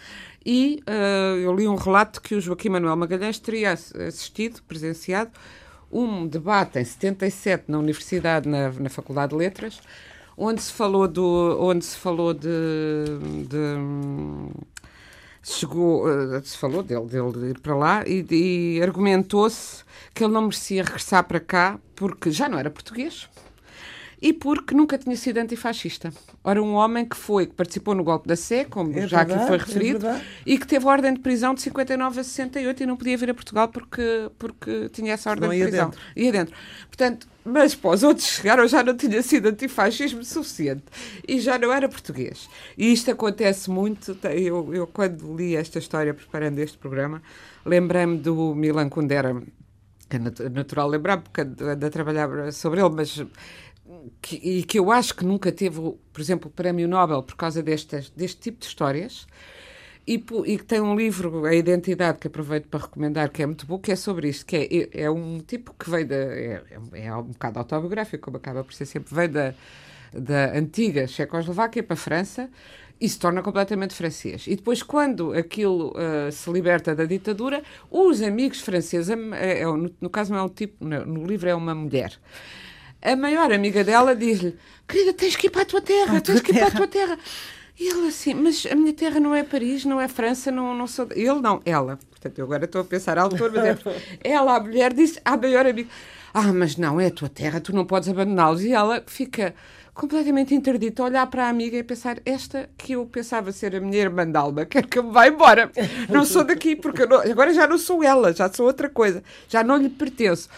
E 0.44 0.82
uh, 0.86 1.38
eu 1.38 1.54
li 1.56 1.66
um 1.66 1.74
relato 1.74 2.20
que 2.20 2.34
o 2.34 2.40
Joaquim 2.40 2.68
Manuel 2.68 2.96
Magalhães 2.96 3.38
teria 3.38 3.72
assistido, 3.72 4.62
presenciado, 4.68 5.30
um 5.90 6.26
debate 6.26 6.78
em 6.78 6.84
77 6.84 7.64
na 7.68 7.78
Universidade, 7.78 8.48
na, 8.48 8.70
na 8.72 8.90
Faculdade 8.90 9.30
de 9.30 9.36
Letras, 9.36 9.80
onde 10.36 10.60
se 10.60 10.72
falou 10.72 11.08
do 11.08 11.56
onde 11.60 11.84
se 11.84 11.96
falou 11.96 12.34
de, 12.34 12.48
de 13.48 13.58
chegou 15.52 16.06
uh, 16.06 16.44
se 16.44 16.56
falou 16.56 16.82
dele, 16.82 17.06
dele 17.06 17.50
ir 17.50 17.60
para 17.60 17.76
lá 17.76 18.04
e, 18.06 18.26
e 18.30 18.82
argumentou-se 18.82 19.84
que 20.14 20.24
ele 20.24 20.32
não 20.32 20.42
merecia 20.42 20.82
regressar 20.82 21.24
para 21.24 21.40
cá 21.40 21.78
porque 21.94 22.30
já 22.30 22.48
não 22.48 22.58
era 22.58 22.70
português 22.70 23.28
e 24.24 24.32
porque 24.32 24.74
nunca 24.74 24.96
tinha 24.96 25.14
sido 25.16 25.36
antifascista. 25.36 26.10
Ora, 26.42 26.62
um 26.62 26.72
homem 26.72 27.04
que 27.04 27.14
foi, 27.14 27.44
que 27.44 27.52
participou 27.52 27.94
no 27.94 28.02
golpe 28.02 28.26
da 28.26 28.34
Sé, 28.34 28.64
como 28.64 28.90
é 28.98 29.06
já 29.06 29.18
verdade, 29.18 29.32
aqui 29.34 29.46
foi 29.46 29.56
é 29.56 29.58
referido, 29.58 30.06
é 30.06 30.22
e 30.46 30.56
que 30.56 30.66
teve 30.66 30.86
ordem 30.86 31.12
de 31.12 31.20
prisão 31.20 31.52
de 31.52 31.60
59 31.60 32.20
a 32.20 32.24
68 32.24 32.82
e 32.82 32.86
não 32.86 32.96
podia 32.96 33.18
vir 33.18 33.28
a 33.28 33.34
Portugal 33.34 33.68
porque, 33.68 34.30
porque 34.38 34.88
tinha 34.88 35.12
essa 35.12 35.28
ordem 35.28 35.50
não 35.50 35.54
de 35.54 35.62
prisão. 35.62 35.90
Dentro. 35.90 36.00
Ia 36.16 36.32
dentro. 36.32 36.54
Portanto, 36.86 37.28
mas 37.44 37.74
para 37.74 37.90
os 37.90 38.02
outros 38.02 38.26
chegaram 38.26 38.66
já 38.66 38.82
não 38.82 38.96
tinha 38.96 39.20
sido 39.22 39.46
antifascismo 39.46 40.24
suficiente 40.24 40.84
e 41.28 41.38
já 41.38 41.58
não 41.58 41.70
era 41.70 41.86
português. 41.86 42.48
E 42.78 42.90
isto 42.94 43.10
acontece 43.10 43.68
muito. 43.68 44.16
Eu, 44.24 44.74
eu 44.74 44.86
quando 44.86 45.36
li 45.36 45.54
esta 45.54 45.78
história 45.78 46.14
preparando 46.14 46.58
este 46.60 46.78
programa, 46.78 47.20
lembrei-me 47.62 48.16
do 48.16 48.54
Milan 48.54 48.88
Kundera, 48.88 49.36
que 50.08 50.16
é 50.16 50.48
natural 50.48 50.88
lembrar, 50.88 51.18
porque 51.18 51.42
ando 51.42 51.84
a 51.84 51.90
trabalhar 51.90 52.50
sobre 52.54 52.80
ele, 52.80 52.88
mas 52.88 53.22
que, 54.20 54.36
e 54.36 54.62
que 54.62 54.78
eu 54.78 54.90
acho 54.90 55.14
que 55.14 55.24
nunca 55.24 55.52
teve, 55.52 55.80
por 56.12 56.20
exemplo, 56.20 56.48
o 56.48 56.50
Prémio 56.52 56.88
Nobel 56.88 57.22
por 57.22 57.36
causa 57.36 57.62
destas, 57.62 58.10
deste 58.10 58.40
tipo 58.40 58.60
de 58.60 58.66
histórias. 58.66 59.26
E, 60.06 60.22
e 60.44 60.58
que 60.58 60.64
tem 60.64 60.82
um 60.82 60.94
livro, 60.94 61.46
A 61.46 61.54
Identidade, 61.54 62.18
que 62.18 62.26
aproveito 62.26 62.68
para 62.68 62.80
recomendar, 62.80 63.30
que 63.30 63.42
é 63.42 63.46
muito 63.46 63.64
bom, 63.66 63.78
que 63.78 63.90
é 63.90 63.96
sobre 63.96 64.28
isto, 64.28 64.44
que 64.44 64.90
é, 64.92 65.04
é 65.04 65.10
um 65.10 65.38
tipo 65.38 65.74
que 65.78 65.88
veio 65.88 66.06
da... 66.06 66.14
É, 66.14 66.62
é, 66.92 67.06
é 67.06 67.16
um 67.16 67.22
bocado 67.22 67.58
autobiográfico, 67.58 68.24
como 68.24 68.36
acaba 68.36 68.62
por 68.62 68.74
ser 68.74 68.84
sempre, 68.84 69.14
veio 69.14 69.30
da, 69.30 69.54
da 70.12 70.52
antiga 70.58 71.06
Checoslováquia 71.06 71.82
para 71.82 71.94
a 71.94 71.96
França 71.96 72.50
e 73.00 73.08
se 73.08 73.18
torna 73.18 73.42
completamente 73.42 73.94
francês. 73.94 74.46
E 74.46 74.56
depois, 74.56 74.82
quando 74.82 75.32
aquilo 75.32 75.92
uh, 75.92 76.30
se 76.30 76.50
liberta 76.50 76.94
da 76.94 77.04
ditadura, 77.04 77.62
os 77.90 78.22
amigos 78.22 78.60
franceses, 78.60 79.10
é, 79.10 79.60
é, 79.60 79.64
no, 79.64 79.90
no, 80.00 80.10
caso 80.10 80.32
não 80.32 80.38
é 80.38 80.42
um 80.42 80.48
tipo, 80.48 80.84
no, 80.84 81.04
no 81.04 81.26
livro 81.26 81.48
é 81.48 81.54
uma 81.54 81.74
mulher, 81.74 82.18
a 83.04 83.14
maior 83.14 83.52
amiga 83.52 83.84
dela 83.84 84.16
diz-lhe: 84.16 84.56
Querida, 84.88 85.12
tens 85.12 85.36
que 85.36 85.46
ir 85.46 85.50
para 85.50 85.62
a 85.62 85.66
tua 85.66 85.80
terra, 85.80 86.20
tens 86.20 86.40
que 86.40 86.52
ir 86.52 86.58
para 86.58 86.68
a 86.68 86.70
tua 86.70 86.88
terra. 86.88 87.18
E 87.78 87.88
ele 87.88 88.06
assim, 88.06 88.34
mas 88.34 88.64
a 88.70 88.74
minha 88.74 88.92
terra 88.92 89.18
não 89.18 89.34
é 89.34 89.42
Paris, 89.42 89.84
não 89.84 90.00
é 90.00 90.06
França, 90.06 90.50
não, 90.50 90.74
não 90.74 90.86
sou. 90.86 91.08
Ele 91.10 91.40
não, 91.40 91.60
ela. 91.64 91.98
Portanto, 92.08 92.38
eu 92.38 92.44
agora 92.44 92.64
estou 92.66 92.80
a 92.80 92.84
pensar, 92.84 93.18
a 93.18 93.22
autor, 93.22 93.50
mas 93.52 93.64
é. 93.64 93.76
Ela, 94.22 94.56
a 94.56 94.60
mulher, 94.60 94.92
disse 94.92 95.20
à 95.24 95.36
maior 95.36 95.66
amiga: 95.66 95.88
Ah, 96.32 96.52
mas 96.52 96.76
não, 96.76 97.00
é 97.00 97.06
a 97.06 97.10
tua 97.10 97.28
terra, 97.28 97.60
tu 97.60 97.74
não 97.74 97.84
podes 97.84 98.08
abandoná-los. 98.08 98.62
E 98.62 98.72
ela 98.72 99.02
fica 99.06 99.54
completamente 99.92 100.54
interdita 100.54 101.02
a 101.02 101.06
olhar 101.06 101.26
para 101.26 101.46
a 101.46 101.48
amiga 101.48 101.76
e 101.76 101.80
a 101.80 101.84
pensar: 101.84 102.18
Esta 102.24 102.70
que 102.78 102.92
eu 102.92 103.04
pensava 103.06 103.50
ser 103.50 103.74
a 103.74 103.80
minha 103.80 103.98
irmã 103.98 104.30
de 104.30 104.36
alma, 104.36 104.64
quer 104.64 104.86
que 104.86 104.98
eu 104.98 105.02
me 105.02 105.12
vá 105.12 105.26
embora. 105.26 105.68
Não 106.08 106.24
sou 106.24 106.44
daqui, 106.44 106.76
porque 106.76 107.04
não, 107.04 107.18
agora 107.18 107.52
já 107.52 107.66
não 107.66 107.76
sou 107.76 108.04
ela, 108.04 108.32
já 108.32 108.52
sou 108.52 108.66
outra 108.66 108.88
coisa, 108.88 109.20
já 109.48 109.64
não 109.64 109.76
lhe 109.76 109.88
pertenço. 109.88 110.48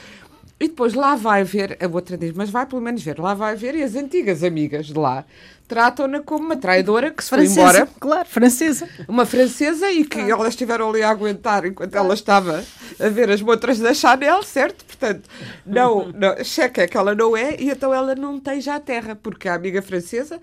E 0.59 0.69
depois 0.69 0.95
lá 0.95 1.14
vai 1.14 1.45
ver, 1.45 1.77
a 1.83 1.87
outra 1.87 2.16
diz, 2.16 2.33
mas 2.33 2.49
vai 2.49 2.64
pelo 2.64 2.81
menos 2.81 3.03
ver, 3.03 3.19
lá 3.19 3.35
vai 3.35 3.55
ver, 3.55 3.75
e 3.75 3.83
as 3.83 3.95
antigas 3.95 4.42
amigas 4.42 4.87
de 4.87 4.95
lá 4.95 5.25
tratam-na 5.69 6.21
como 6.21 6.47
uma 6.47 6.57
traidora 6.57 7.11
que 7.11 7.23
se 7.23 7.29
francesa, 7.29 7.55
foi 7.55 7.62
embora. 7.62 7.88
Claro, 7.99 8.29
francesa. 8.29 8.88
Uma 9.09 9.27
francesa 9.27 9.90
e 9.90 10.05
que 10.05 10.19
elas 10.19 10.49
estiveram 10.49 10.88
ali 10.88 11.03
a 11.03 11.11
aguentar 11.11 11.64
enquanto 11.66 11.95
ela 11.95 12.14
estava 12.14 12.64
a 12.99 13.09
ver 13.09 13.31
as 13.31 13.42
montras 13.42 13.79
da 13.79 13.92
Chanel, 13.92 14.42
certo? 14.42 14.85
Portanto, 14.85 15.29
não, 15.64 16.09
não 16.12 16.42
checa 16.45 16.83
é 16.83 16.87
que 16.87 16.97
ela 16.97 17.14
não 17.14 17.37
é 17.37 17.57
e 17.59 17.71
então 17.71 17.92
ela 17.92 18.14
não 18.14 18.38
tem 18.38 18.61
já 18.61 18.77
a 18.77 18.81
terra, 18.81 19.19
porque 19.21 19.49
a 19.49 19.55
amiga 19.55 19.83
francesa 19.83 20.40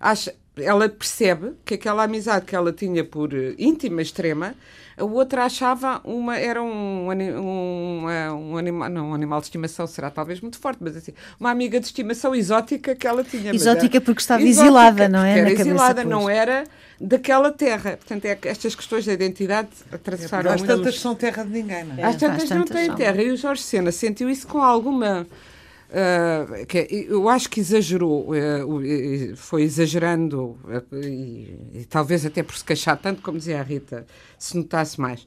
acha, 0.00 0.34
ela 0.56 0.88
percebe 0.88 1.52
que 1.64 1.74
aquela 1.74 2.04
amizade 2.04 2.46
que 2.46 2.56
ela 2.56 2.72
tinha 2.72 3.04
por 3.04 3.32
íntima 3.58 4.02
extrema 4.02 4.54
a 4.96 5.04
outra 5.04 5.44
achava 5.44 6.00
uma, 6.04 6.38
era 6.38 6.62
um, 6.62 7.10
um, 7.10 8.06
um, 8.06 8.56
animal, 8.56 8.88
não, 8.88 9.10
um 9.10 9.14
animal 9.14 9.40
de 9.40 9.46
estimação 9.46 9.86
será 9.86 10.10
talvez 10.10 10.40
muito 10.40 10.58
forte, 10.58 10.78
mas 10.80 10.96
assim, 10.96 11.12
uma 11.38 11.50
amiga 11.50 11.78
de 11.78 11.84
estimação 11.84 12.34
exótica 12.34 12.94
que 12.94 13.06
ela 13.06 13.22
tinha. 13.22 13.54
Exótica 13.54 14.00
porque 14.00 14.22
estava 14.22 14.42
exótica, 14.42 14.64
exilada, 14.64 15.08
não 15.08 15.22
é? 15.22 15.38
Era 15.38 15.52
exilada, 15.52 16.04
não 16.04 16.30
era 16.30 16.64
daquela 16.98 17.52
terra. 17.52 17.98
Portanto, 17.98 18.24
é, 18.24 18.38
estas 18.44 18.74
questões 18.74 19.04
da 19.04 19.12
identidade 19.12 19.68
atravessaram. 19.92 20.50
É, 20.50 20.54
às 20.54 20.62
tantas 20.62 20.98
são 20.98 21.14
terra 21.14 21.44
de 21.44 21.50
ninguém, 21.50 21.84
não 21.84 21.98
é? 21.98 22.02
Às 22.02 22.16
tantas, 22.16 22.48
não 22.48 22.64
têm 22.64 22.90
terra. 22.94 23.22
E 23.22 23.30
o 23.30 23.36
Jorge 23.36 23.62
Sena 23.62 23.92
sentiu 23.92 24.30
isso 24.30 24.46
com 24.46 24.62
alguma. 24.62 25.26
Uh, 25.88 26.66
que, 26.66 26.78
é, 26.78 26.86
eu 26.90 27.28
acho 27.28 27.48
que 27.48 27.60
exagerou, 27.60 28.30
uh, 28.30 29.36
foi 29.36 29.62
exagerando, 29.62 30.58
uh, 30.64 30.96
e, 30.96 31.80
e, 31.80 31.86
talvez 31.88 32.26
até 32.26 32.42
por 32.42 32.56
se 32.56 32.64
queixar 32.64 32.96
tanto, 33.00 33.22
como 33.22 33.38
dizia 33.38 33.60
a 33.60 33.62
Rita, 33.62 34.04
se 34.36 34.56
notasse 34.56 35.00
mais 35.00 35.26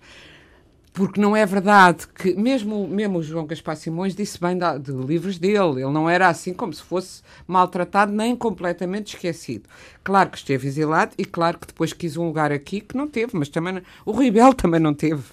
porque 1.00 1.22
não 1.22 1.34
é 1.34 1.46
verdade 1.46 2.06
que, 2.10 2.34
mesmo, 2.34 2.86
mesmo 2.86 3.20
o 3.20 3.24
João 3.24 3.46
Gaspar 3.46 3.78
Simões 3.78 4.14
disse 4.14 4.38
bem 4.38 4.58
de, 4.58 4.80
de, 4.80 4.92
livros 4.92 5.38
dele, 5.38 5.82
ele 5.82 5.94
não 5.94 6.10
era 6.10 6.28
assim 6.28 6.54
como 6.54 6.74
se 6.74 6.84
fosse 6.84 7.22
maltratado 7.48 8.12
nem 8.12 8.36
completamente 8.36 9.16
esquecido. 9.16 9.64
Claro 10.04 10.30
que 10.30 10.38
esteve 10.38 10.68
exilado 10.68 11.14
e 11.18 11.24
claro 11.24 11.58
que 11.58 11.68
depois 11.68 11.94
quis 11.94 12.18
um 12.18 12.26
lugar 12.26 12.52
aqui 12.52 12.82
que 12.82 12.98
não 12.98 13.08
teve, 13.08 13.38
mas 13.38 13.48
também 13.48 13.82
o 14.06 14.12
Rui 14.12 14.30
Bel 14.30 14.54
também 14.54 14.82
não 14.82 14.94
teve. 14.94 15.24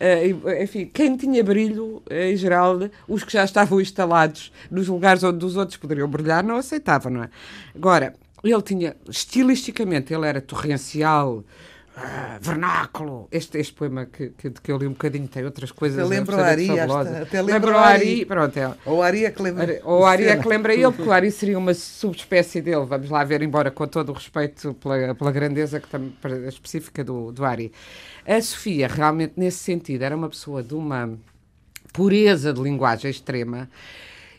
Uh, 0.00 0.50
enfim, 0.60 0.90
quem 0.92 1.16
tinha 1.16 1.44
brilho, 1.44 2.02
em 2.10 2.36
geral, 2.36 2.76
os 3.06 3.22
que 3.22 3.34
já 3.34 3.44
estavam 3.44 3.80
instalados 3.80 4.50
nos 4.68 4.88
lugares 4.88 5.22
onde 5.22 5.44
os 5.46 5.56
outros 5.56 5.76
poderiam 5.76 6.08
brilhar, 6.08 6.42
não 6.42 6.56
aceitavam, 6.56 7.12
não 7.12 7.22
é? 7.22 7.30
Agora, 7.72 8.16
ele 8.42 8.62
tinha, 8.62 8.96
estilisticamente, 9.08 10.12
ele 10.12 10.26
era 10.26 10.40
torrencial, 10.40 11.44
ah, 11.96 12.38
vernáculo. 12.40 13.28
Este, 13.30 13.58
este 13.58 13.72
poema 13.72 14.06
que, 14.06 14.30
que, 14.30 14.50
que, 14.50 14.72
eu 14.72 14.76
li 14.78 14.86
um 14.86 14.92
bocadinho 14.92 15.28
tem 15.28 15.44
outras 15.44 15.70
coisas. 15.70 15.98
Eu 15.98 16.08
lembro 16.08 16.36
o 16.36 16.40
Ari, 16.40 16.68
esta, 16.76 17.22
até 17.22 17.40
lembro 17.40 17.72
o 17.72 17.78
Ari. 17.78 18.24
Pronto, 18.24 18.56
é. 18.56 18.74
Ou 18.84 18.98
o 18.98 19.02
Ari 19.02 19.24
é 19.24 19.30
que 19.30 19.40
lembra. 19.40 19.80
Ou 19.84 20.04
Ari 20.04 20.24
é 20.24 20.36
que 20.36 20.48
lembra 20.48 20.74
ele, 20.74 20.90
porque 20.90 21.08
o 21.08 21.12
Ari 21.12 21.30
seria 21.30 21.56
uma 21.56 21.72
subespécie 21.72 22.60
dele. 22.60 22.84
Vamos 22.84 23.08
lá 23.08 23.22
ver, 23.22 23.42
embora 23.42 23.70
com 23.70 23.86
todo 23.86 24.08
o 24.08 24.12
respeito 24.12 24.74
pela, 24.74 25.14
pela 25.14 25.30
grandeza 25.30 25.78
que 25.78 25.86
tam, 25.88 26.12
específica 26.48 27.04
do, 27.04 27.30
do 27.30 27.44
Ari. 27.44 27.72
A 28.26 28.40
Sofia, 28.42 28.88
realmente, 28.88 29.34
nesse 29.36 29.58
sentido, 29.58 30.02
era 30.02 30.16
uma 30.16 30.28
pessoa 30.28 30.64
de 30.64 30.74
uma 30.74 31.16
pureza 31.92 32.52
de 32.52 32.60
linguagem 32.60 33.08
extrema 33.08 33.70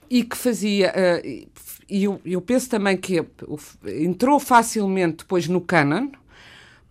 e 0.10 0.24
que 0.24 0.36
fazia. 0.36 0.92
Uh, 0.92 1.48
e 1.88 2.04
eu, 2.04 2.20
eu 2.26 2.42
penso 2.42 2.70
também 2.70 2.98
que 2.98 3.24
entrou 3.86 4.40
facilmente 4.40 5.18
depois 5.20 5.48
no 5.48 5.62
canon 5.62 6.10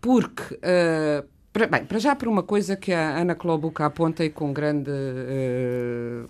porque, 0.04 0.54
uh, 0.56 1.26
para, 1.50 1.66
bem, 1.66 1.86
para 1.86 1.98
já 1.98 2.14
por 2.14 2.28
uma 2.28 2.42
coisa 2.42 2.76
que 2.76 2.92
a 2.92 3.16
Ana 3.16 3.34
Klobuka 3.34 3.86
aponta 3.86 4.22
e 4.22 4.28
com 4.28 4.52
grande. 4.52 4.90
Uh, 4.90 6.28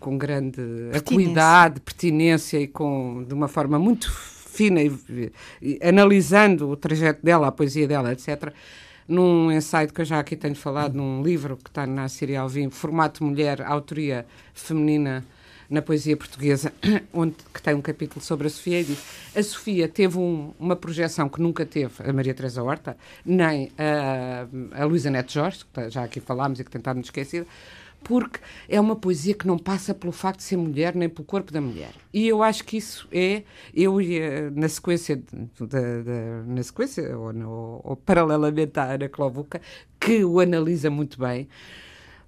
com 0.00 0.16
grande 0.16 0.56
pertinência. 0.56 0.98
acuidade, 0.98 1.80
pertinência 1.80 2.58
e 2.58 2.66
com, 2.66 3.22
de 3.28 3.34
uma 3.34 3.48
forma 3.48 3.78
muito 3.78 4.10
fina 4.10 4.80
e, 4.82 5.30
e, 5.62 5.78
analisando 5.86 6.70
o 6.70 6.76
trajeto 6.76 7.22
dela, 7.22 7.48
a 7.48 7.52
poesia 7.52 7.86
dela, 7.86 8.12
etc., 8.12 8.52
num 9.06 9.52
ensaio 9.52 9.92
que 9.92 10.00
eu 10.00 10.04
já 10.06 10.18
aqui 10.18 10.34
tenho 10.34 10.56
falado, 10.56 10.94
num 10.94 11.22
livro 11.22 11.58
que 11.58 11.68
está 11.68 11.86
na 11.86 12.08
Síria 12.08 12.40
Alvim, 12.40 12.70
Formato 12.70 13.22
Mulher, 13.22 13.60
Autoria 13.62 14.26
Feminina 14.54 15.22
na 15.74 15.82
poesia 15.82 16.16
portuguesa, 16.16 16.72
onde 17.12 17.34
que 17.52 17.60
tem 17.60 17.74
um 17.74 17.82
capítulo 17.82 18.24
sobre 18.24 18.46
a 18.46 18.50
Sofia 18.50 18.80
e 18.80 18.84
diz 18.84 18.98
a 19.34 19.42
Sofia 19.42 19.88
teve 19.88 20.18
um, 20.18 20.54
uma 20.58 20.76
projeção 20.76 21.28
que 21.28 21.42
nunca 21.42 21.66
teve 21.66 21.92
a 22.08 22.12
Maria 22.12 22.32
Teresa 22.32 22.62
Horta, 22.62 22.96
nem 23.26 23.72
a, 23.76 24.46
a 24.80 24.84
Luísa 24.84 25.10
Neto 25.10 25.32
Jorge, 25.32 25.64
que 25.72 25.90
já 25.90 26.04
aqui 26.04 26.20
falámos 26.20 26.60
e 26.60 26.64
que 26.64 26.70
tentámos 26.70 27.06
esquecer, 27.06 27.44
porque 28.04 28.38
é 28.68 28.80
uma 28.80 28.94
poesia 28.94 29.34
que 29.34 29.46
não 29.46 29.58
passa 29.58 29.94
pelo 29.94 30.12
facto 30.12 30.38
de 30.38 30.44
ser 30.44 30.56
mulher 30.56 30.94
nem 30.94 31.08
pelo 31.08 31.24
corpo 31.24 31.52
da 31.52 31.60
mulher. 31.60 31.90
E 32.12 32.28
eu 32.28 32.42
acho 32.42 32.62
que 32.62 32.76
isso 32.76 33.08
é, 33.10 33.42
eu 33.74 33.96
na 34.54 34.68
sequência, 34.68 35.16
de, 35.16 35.22
de, 35.22 35.66
de, 35.66 36.46
na 36.46 36.62
sequência 36.62 37.18
ou, 37.18 37.32
no, 37.32 37.80
ou 37.82 37.96
paralelamente 37.96 38.78
à 38.78 38.92
Ana 38.92 39.08
Clovuca, 39.08 39.60
que 39.98 40.24
o 40.24 40.38
analisa 40.38 40.90
muito 40.90 41.18
bem, 41.18 41.48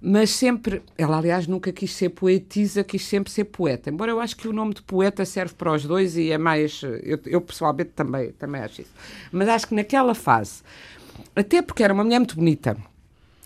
mas 0.01 0.29
sempre, 0.29 0.81
ela 0.97 1.17
aliás 1.17 1.47
nunca 1.47 1.71
quis 1.71 1.93
ser 1.93 2.09
poetisa, 2.09 2.83
quis 2.83 3.03
sempre 3.03 3.31
ser 3.31 3.45
poeta. 3.45 3.89
Embora 3.89 4.11
eu 4.11 4.19
acho 4.19 4.35
que 4.35 4.47
o 4.47 4.53
nome 4.53 4.73
de 4.73 4.81
poeta 4.81 5.25
serve 5.25 5.53
para 5.55 5.73
os 5.73 5.83
dois 5.85 6.15
e 6.15 6.31
é 6.31 6.37
mais, 6.37 6.81
eu, 7.03 7.19
eu 7.25 7.41
pessoalmente 7.41 7.91
também, 7.95 8.31
também 8.33 8.61
acho 8.61 8.81
isso. 8.81 8.91
Mas 9.31 9.49
acho 9.49 9.67
que 9.67 9.75
naquela 9.75 10.13
fase, 10.13 10.61
até 11.35 11.61
porque 11.61 11.83
era 11.83 11.93
uma 11.93 12.03
mulher 12.03 12.19
muito 12.19 12.35
bonita, 12.35 12.77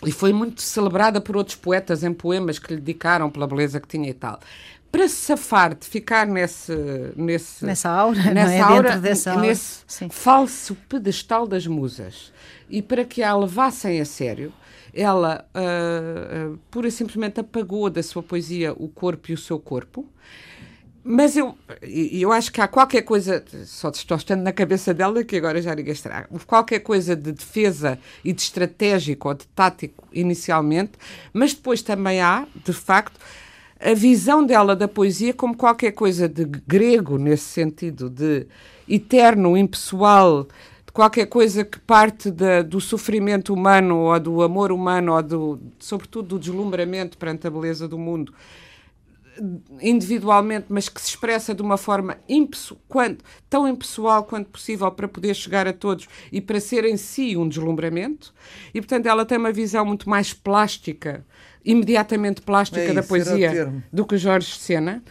e 0.06 0.12
foi 0.12 0.34
muito 0.34 0.62
celebrada 0.62 1.22
por 1.22 1.38
outros 1.38 1.56
poetas 1.56 2.04
em 2.04 2.14
poemas 2.14 2.58
que 2.58 2.74
lhe 2.74 2.80
dedicaram 2.80 3.30
pela 3.30 3.48
beleza 3.48 3.80
que 3.80 3.88
tinha 3.88 4.10
e 4.10 4.14
tal. 4.14 4.40
Para 4.92 5.08
se 5.08 5.16
safar 5.16 5.74
de 5.74 5.86
ficar 5.86 6.28
nesse, 6.28 6.74
nesse 7.16 7.64
nessa 7.64 7.90
aura, 7.90 8.34
nessa 8.34 8.54
é? 8.54 8.60
aura, 8.60 8.98
dessa 8.98 9.36
nesse 9.38 9.86
falso 10.10 10.76
pedestal 10.90 11.48
das 11.48 11.66
musas, 11.66 12.34
e 12.72 12.82
para 12.82 13.06
que 13.06 13.22
a 13.22 13.36
levassem 13.36 14.00
a 14.00 14.06
sério, 14.06 14.54
ela 14.94 15.46
uh, 15.56 16.54
uh, 16.54 16.60
pura 16.70 16.88
e 16.88 16.92
simplesmente 16.92 17.40
apagou 17.40 17.90
da 17.90 18.02
sua 18.02 18.24
poesia 18.24 18.74
o 18.74 18.88
corpo 18.88 19.32
e 19.32 19.34
o 19.34 19.38
seu 19.38 19.60
corpo. 19.60 20.08
Mas 21.04 21.36
eu, 21.36 21.58
eu 21.82 22.32
acho 22.32 22.52
que 22.52 22.62
há 22.62 22.68
qualquer 22.68 23.02
coisa, 23.02 23.44
só 23.66 23.90
estou 23.90 24.16
estando 24.16 24.44
na 24.44 24.52
cabeça 24.52 24.94
dela, 24.94 25.24
que 25.24 25.36
agora 25.36 25.60
já 25.60 25.74
ninguém 25.74 25.94
estará, 25.94 26.28
qualquer 26.46 26.80
coisa 26.80 27.16
de 27.16 27.32
defesa 27.32 27.98
e 28.24 28.32
de 28.32 28.42
estratégico 28.42 29.28
ou 29.28 29.34
de 29.34 29.48
tático 29.48 30.08
inicialmente, 30.14 30.92
mas 31.34 31.56
depois 31.56 31.82
também 31.82 32.22
há, 32.22 32.48
de 32.64 32.72
facto, 32.72 33.20
a 33.80 33.96
visão 33.96 34.46
dela 34.46 34.76
da 34.76 34.88
poesia 34.88 35.34
como 35.34 35.58
qualquer 35.58 35.92
coisa 35.92 36.30
de 36.30 36.46
grego, 36.46 37.18
nesse 37.18 37.46
sentido, 37.46 38.08
de 38.08 38.46
eterno, 38.88 39.58
impessoal, 39.58 40.48
qualquer 40.94 41.26
coisa 41.28 41.64
que 41.64 41.80
parte 41.80 42.32
do 42.68 42.82
sofrimento 42.82 43.54
humano 43.54 43.98
ou 43.98 44.20
do 44.20 44.42
amor 44.42 44.72
humano 44.72 45.14
ou 45.14 45.24
do, 45.24 45.62
sobretudo 45.80 46.30
do 46.30 46.40
deslumbramento 46.40 47.18
perante 47.18 47.48
a 47.48 47.50
beleza 47.50 47.88
do 47.88 47.98
mundo 47.98 48.34
individualmente, 49.82 50.68
mas 50.70 50.90
que 50.90 51.02
se 51.02 51.10
expressa 51.10 51.56
de 51.56 51.62
uma 51.62 51.78
forma 51.78 52.18
quanto, 52.88 53.24
tão 53.50 53.68
impessoal 53.68 54.24
quanto 54.24 54.50
possível 54.50 54.92
para 54.92 55.08
poder 55.08 55.34
chegar 55.34 55.68
a 55.68 55.74
todos 55.74 56.08
e 56.32 56.42
para 56.42 56.60
ser 56.60 56.86
em 56.86 56.98
si 56.98 57.36
um 57.38 57.48
deslumbramento. 57.48 58.34
E, 58.74 58.82
portanto, 58.82 59.06
ela 59.08 59.26
tem 59.26 59.38
uma 59.38 59.52
visão 59.52 59.86
muito 59.86 60.10
mais 60.10 60.34
plástica, 60.34 61.26
imediatamente 61.64 62.42
plástica 62.42 62.82
é 62.82 62.94
da 62.94 63.04
poesia 63.04 63.74
do 63.92 64.06
que 64.06 64.18
Jorge 64.18 64.56
Sena. 64.56 65.04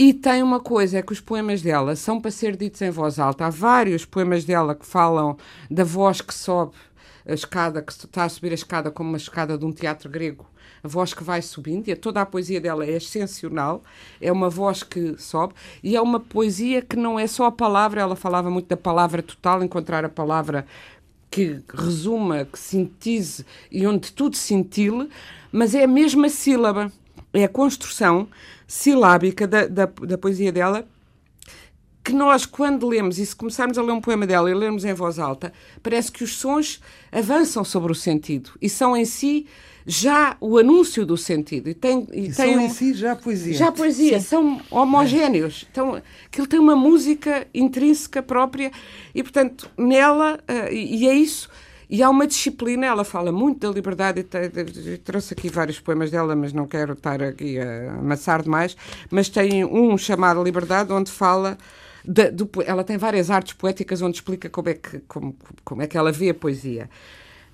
E 0.00 0.14
tem 0.14 0.44
uma 0.44 0.60
coisa, 0.60 0.98
é 0.98 1.02
que 1.02 1.12
os 1.12 1.20
poemas 1.20 1.60
dela 1.60 1.96
são 1.96 2.20
para 2.20 2.30
ser 2.30 2.56
ditos 2.56 2.80
em 2.82 2.88
voz 2.88 3.18
alta. 3.18 3.46
Há 3.46 3.50
vários 3.50 4.04
poemas 4.04 4.44
dela 4.44 4.72
que 4.72 4.86
falam 4.86 5.36
da 5.68 5.82
voz 5.82 6.20
que 6.20 6.32
sobe 6.32 6.76
a 7.26 7.34
escada, 7.34 7.82
que 7.82 7.90
está 7.90 8.22
a 8.22 8.28
subir 8.28 8.52
a 8.52 8.54
escada 8.54 8.92
como 8.92 9.08
uma 9.08 9.18
escada 9.18 9.58
de 9.58 9.64
um 9.64 9.72
teatro 9.72 10.08
grego. 10.08 10.46
A 10.84 10.86
voz 10.86 11.12
que 11.12 11.24
vai 11.24 11.42
subindo, 11.42 11.88
e 11.88 11.96
toda 11.96 12.20
a 12.20 12.26
poesia 12.26 12.60
dela 12.60 12.86
é 12.86 12.92
excepcional, 12.92 13.82
é 14.20 14.30
uma 14.30 14.48
voz 14.48 14.84
que 14.84 15.20
sobe, 15.20 15.54
e 15.82 15.96
é 15.96 16.00
uma 16.00 16.20
poesia 16.20 16.80
que 16.80 16.94
não 16.94 17.18
é 17.18 17.26
só 17.26 17.46
a 17.46 17.50
palavra, 17.52 18.00
ela 18.00 18.14
falava 18.14 18.48
muito 18.48 18.68
da 18.68 18.76
palavra 18.76 19.20
total, 19.20 19.64
encontrar 19.64 20.04
a 20.04 20.08
palavra 20.08 20.64
que 21.28 21.60
resuma, 21.74 22.44
que 22.44 22.56
sintetize 22.56 23.44
e 23.68 23.84
onde 23.84 24.12
tudo 24.12 24.36
cintile, 24.36 25.08
mas 25.50 25.74
é 25.74 25.82
a 25.82 25.88
mesma 25.88 26.28
sílaba, 26.28 26.92
é 27.32 27.42
a 27.42 27.48
construção 27.48 28.28
silábica 28.68 29.48
da, 29.48 29.66
da, 29.66 29.86
da 29.86 30.18
poesia 30.18 30.52
dela 30.52 30.86
que 32.04 32.12
nós, 32.14 32.46
quando 32.46 32.88
lemos, 32.88 33.18
e 33.18 33.26
se 33.26 33.36
começarmos 33.36 33.76
a 33.76 33.82
ler 33.82 33.92
um 33.92 34.00
poema 34.00 34.26
dela 34.26 34.50
e 34.50 34.54
lermos 34.54 34.82
em 34.82 34.94
voz 34.94 35.18
alta, 35.18 35.52
parece 35.82 36.10
que 36.10 36.24
os 36.24 36.36
sons 36.36 36.80
avançam 37.12 37.62
sobre 37.62 37.92
o 37.92 37.94
sentido 37.94 38.52
e 38.62 38.68
são 38.68 38.96
em 38.96 39.04
si 39.04 39.46
já 39.84 40.34
o 40.40 40.56
anúncio 40.56 41.04
do 41.04 41.18
sentido. 41.18 41.68
E, 41.68 41.74
tem, 41.74 42.06
e, 42.12 42.20
e 42.20 42.22
tem 42.24 42.32
são 42.32 42.46
um, 42.46 42.60
em 42.60 42.70
si 42.70 42.94
já 42.94 43.14
poesia. 43.14 43.52
Já 43.52 43.70
poesia, 43.70 44.20
Sim. 44.20 44.26
são 44.26 44.60
homogéneos. 44.70 45.66
Então, 45.70 46.00
aquilo 46.26 46.46
tem 46.46 46.58
uma 46.58 46.76
música 46.76 47.46
intrínseca 47.52 48.22
própria 48.22 48.72
e, 49.14 49.22
portanto, 49.22 49.70
nela, 49.76 50.38
uh, 50.48 50.72
e, 50.72 51.04
e 51.04 51.08
é 51.08 51.14
isso 51.14 51.50
e 51.90 52.02
há 52.02 52.10
uma 52.10 52.26
disciplina, 52.26 52.86
ela 52.86 53.02
fala 53.02 53.32
muito 53.32 53.66
da 53.66 53.72
liberdade, 53.72 54.20
e 54.20 54.98
trouxe 54.98 55.32
aqui 55.32 55.48
vários 55.48 55.80
poemas 55.80 56.10
dela, 56.10 56.36
mas 56.36 56.52
não 56.52 56.66
quero 56.66 56.92
estar 56.92 57.22
aqui 57.22 57.58
a 57.58 57.94
amassar 57.94 58.42
demais, 58.42 58.76
mas 59.10 59.30
tem 59.30 59.64
um 59.64 59.96
chamado 59.96 60.42
Liberdade, 60.42 60.92
onde 60.92 61.10
fala. 61.10 61.56
De, 62.04 62.30
do, 62.30 62.48
ela 62.64 62.84
tem 62.84 62.96
várias 62.96 63.30
artes 63.30 63.54
poéticas 63.54 64.02
onde 64.02 64.16
explica 64.16 64.48
como 64.50 64.68
é, 64.68 64.74
que, 64.74 64.98
como, 65.00 65.34
como 65.64 65.82
é 65.82 65.86
que 65.86 65.96
ela 65.96 66.12
vê 66.12 66.30
a 66.30 66.34
poesia. 66.34 66.90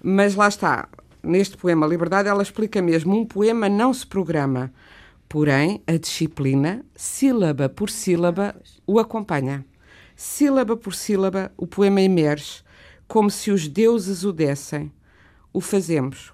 Mas 0.03 0.35
lá 0.35 0.49
está, 0.49 0.89
neste 1.23 1.57
poema 1.57 1.87
Liberdade, 1.87 2.29
ela 2.29 2.43
explica 2.43 2.83
mesmo: 2.83 3.17
um 3.17 3.25
poema 3.25 3.69
não 3.69 3.95
se 3.95 4.05
programa, 4.05 4.73
porém 5.29 5.81
a 5.87 5.97
disciplina, 5.97 6.85
sílaba 6.97 7.69
por 7.69 7.89
sílaba, 7.89 8.57
o 8.85 8.99
acompanha. 8.99 9.65
Sílaba 10.17 10.77
por 10.77 10.95
sílaba, 10.95 11.53
o 11.57 11.69
poema 11.69 12.01
emerge 12.01 12.64
como 13.07 13.31
se 13.31 13.51
os 13.51 13.69
deuses 13.69 14.25
o 14.25 14.33
dessem. 14.33 14.93
O 15.53 15.61
fazemos. 15.61 16.33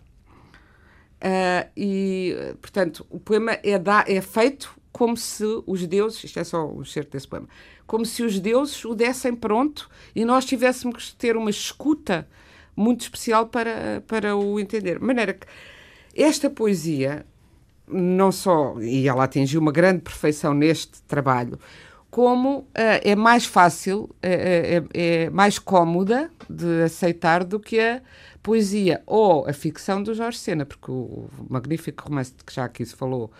Uh, 1.23 1.69
e, 1.77 2.55
portanto, 2.63 3.07
o 3.11 3.21
poema 3.21 3.59
é, 3.63 3.79
da, 3.79 4.05
é 4.09 4.21
feito 4.23 4.75
como 4.91 5.17
se 5.17 5.45
os 5.67 5.87
deuses, 5.87 6.25
isto 6.25 6.41
é 6.41 6.45
só 6.45 6.67
um 6.67 6.85
certo 6.85 7.13
desse 7.13 7.29
poema, 7.29 7.49
como 7.87 8.07
se 8.07 8.23
os 8.23 8.41
deuses 8.41 8.85
o 8.85 8.95
dessem 8.95 9.35
pronto 9.35 9.89
e 10.15 10.25
nós 10.25 10.45
tivéssemos 10.45 11.11
que 11.11 11.17
ter 11.17 11.37
uma 11.37 11.51
escuta 11.51 12.27
muito 12.75 13.03
especial 13.03 13.47
para, 13.47 14.03
para 14.07 14.37
o 14.37 14.59
entender. 14.59 14.99
De 14.99 15.05
maneira 15.05 15.35
que 15.35 15.47
esta 16.15 16.49
poesia, 16.49 17.27
não 17.87 18.33
só, 18.33 18.81
e 18.81 19.07
ela 19.07 19.25
atingiu 19.25 19.61
uma 19.61 19.73
grande 19.73 20.01
perfeição 20.01 20.55
neste 20.55 21.03
trabalho, 21.03 21.59
como 22.11 22.59
uh, 22.59 22.67
é 22.75 23.15
mais 23.15 23.47
fácil, 23.47 24.03
uh, 24.05 24.17
é, 24.23 24.83
é, 24.93 25.31
mais 25.31 25.59
cómoda 25.59 26.31
de 26.49 26.83
aceitar 26.83 27.45
do 27.45 27.61
que 27.61 27.79
a 27.79 28.03
poesia 28.43 29.03
ou 29.07 29.47
a 29.49 29.53
ficção 29.53 30.03
do 30.03 30.15
Jorge 30.15 30.39
Sena, 30.39 30.67
porque 30.67 30.91
o 30.91 31.29
magnífico 31.49 32.05
romance 32.05 32.35
de 32.37 32.45
que 32.45 32.53
já 32.53 32.65
aqui 32.65 32.85
se 32.85 32.97
falou 32.97 33.31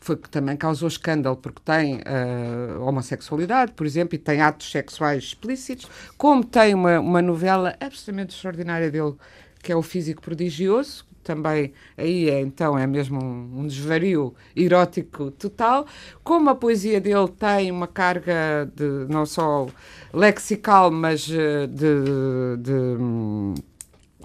foi 0.00 0.16
que 0.16 0.30
também 0.30 0.56
causou 0.56 0.88
escândalo 0.88 1.36
porque 1.36 1.60
tem 1.62 1.96
uh, 1.96 2.82
homossexualidade, 2.82 3.72
por 3.72 3.86
exemplo, 3.86 4.14
e 4.14 4.18
tem 4.18 4.40
atos 4.40 4.70
sexuais 4.70 5.24
explícitos, 5.24 5.86
como 6.16 6.42
tem 6.42 6.74
uma, 6.74 6.98
uma 6.98 7.20
novela 7.20 7.76
absolutamente 7.80 8.34
extraordinária 8.34 8.90
dele 8.90 9.14
que 9.62 9.72
é 9.72 9.76
o 9.76 9.82
físico 9.82 10.22
prodigioso, 10.22 11.04
também 11.22 11.72
aí 11.96 12.30
é, 12.30 12.40
então 12.40 12.78
é 12.78 12.86
mesmo 12.86 13.22
um, 13.22 13.60
um, 13.60 13.66
desvario 13.66 14.34
erótico 14.56 15.30
total, 15.30 15.86
como 16.24 16.50
a 16.50 16.54
poesia 16.54 17.00
dele 17.00 17.28
tem 17.28 17.70
uma 17.70 17.86
carga 17.86 18.70
de 18.74 19.06
não 19.08 19.26
só 19.26 19.66
lexical, 20.12 20.90
mas 20.90 21.28
eh, 21.30 21.66
de, 21.66 22.56
de 22.58 22.70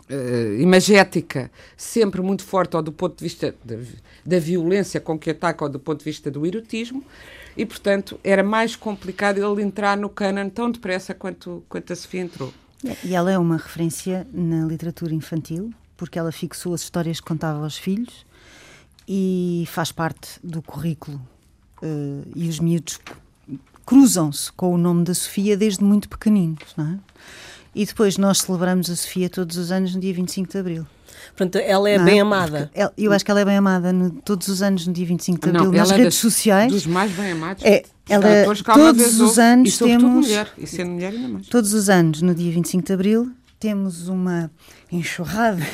uh, 0.10 0.60
imagética 0.60 1.52
sempre 1.76 2.21
muito 2.21 2.43
forte 2.43 2.76
ou 2.76 2.82
do 2.82 2.91
ponto 2.91 3.17
de 3.17 3.24
vista 3.24 3.54
de, 3.63 3.80
da 4.26 4.39
violência 4.39 5.00
com 5.00 5.17
que 5.17 5.32
ataca 5.32 5.65
ou 5.65 5.69
do 5.69 5.80
ponto 5.80 6.00
de 6.00 6.06
vista 6.06 6.32
do 6.32 6.45
erotismo 6.45 7.04
e 7.58 7.65
portanto 7.65 8.19
era 8.24 8.43
mais 8.43 8.76
complicado 8.76 9.38
ele 9.38 9.62
entrar 9.62 9.98
no 9.98 10.10
canon 10.10 10.50
tão 10.50 10.71
depressa 10.71 11.13
quanto, 11.13 11.63
quanto 11.69 11.93
a 11.93 11.95
Sofia 11.95 12.21
entrou. 12.21 12.54
E 13.04 13.15
ela 13.15 13.32
é 13.32 13.38
uma 13.38 13.58
referência 13.58 14.28
na 14.32 14.65
literatura 14.65 15.13
infantil, 15.13 15.74
porque 15.98 16.19
ela 16.19 16.32
fixou 16.32 16.74
as 16.74 16.82
histórias 16.82 17.19
que 17.19 17.26
contava 17.26 17.63
aos 17.63 17.78
filhos 17.78 18.26
e 19.08 19.65
faz 19.67 19.91
parte 19.91 20.39
do 20.43 20.62
currículo. 20.62 21.21
Uh, 21.82 22.28
e 22.36 22.48
os 22.48 22.60
miúdos 22.60 23.00
cruzam-se 23.86 24.52
com 24.52 24.74
o 24.74 24.78
nome 24.78 25.04
da 25.04 25.13
Sofia 25.13 25.56
desde 25.56 25.84
muito 25.84 26.10
pequeninos, 26.10 26.74
não 26.76 26.93
é? 26.93 27.00
E 27.74 27.86
depois 27.86 28.17
nós 28.17 28.39
celebramos 28.39 28.89
a 28.89 28.95
Sofia 28.95 29.30
todos 29.30 29.58
os 29.58 29.71
anos 29.71 29.93
no 29.93 30.02
dia 30.02 30.13
25 30.13 30.50
de 30.50 30.58
Abril. 30.58 30.88
Portanto, 31.36 31.56
ela 31.58 31.90
é 31.90 31.98
não 31.98 32.06
bem 32.06 32.20
é? 32.20 32.22
amada. 32.22 32.72
Ela, 32.74 32.94
eu 32.98 33.12
acho 33.12 33.24
que 33.24 33.32
ela 33.32 33.42
é 33.42 33.46
bem 33.46 33.58
amada 33.58 33.92
no, 33.92 34.12
todos 34.12 34.48
os 34.48 34.62
anos 34.62 34.88
no 34.88 34.94
dia 34.94 35.06
25 35.06 35.40
de 35.40 35.50
Abril, 35.50 35.72
não, 35.72 35.72
nas 35.72 35.92
é 35.92 35.98
redes 35.98 36.16
das, 36.16 36.16
sociais. 36.16 36.72
Dos 36.72 36.86
mais 36.86 37.12
bem 37.12 37.32
amados. 37.32 37.64
É, 37.64 37.84
ela, 38.10 38.26
todos 38.74 39.20
os 39.20 39.40
anos 39.40 39.76
e 39.76 39.84
temos. 39.84 40.28
Mulher, 40.28 40.52
e 40.58 40.68
sendo 40.68 40.92
mulher 40.92 41.14
ainda 41.14 41.28
mais. 41.28 41.48
Todos 41.48 41.74
os 41.74 41.90
anos, 41.90 42.22
no 42.22 42.36
dia 42.36 42.52
25 42.52 42.86
de 42.86 42.94
Abril, 42.94 43.32
temos 43.60 44.08
uma 44.08 44.52
enxurrada 44.92 45.66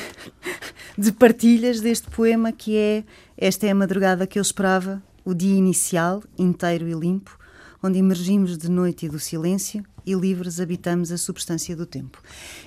de 0.96 1.12
partilhas 1.12 1.80
deste 1.80 2.08
poema 2.10 2.52
que 2.52 2.76
é 2.76 3.04
Esta 3.36 3.66
é 3.66 3.70
a 3.70 3.74
madrugada 3.74 4.26
que 4.26 4.38
eu 4.38 4.42
esperava, 4.42 5.02
o 5.24 5.34
dia 5.34 5.54
inicial, 5.54 6.22
inteiro 6.38 6.88
e 6.88 6.92
limpo, 6.92 7.38
onde 7.82 7.98
emergimos 7.98 8.56
de 8.56 8.70
noite 8.70 9.06
e 9.06 9.08
do 9.08 9.18
silêncio 9.18 9.84
e 10.04 10.14
livres 10.14 10.60
habitamos 10.60 11.12
a 11.12 11.18
substância 11.18 11.76
do 11.76 11.86
tempo. 11.86 12.20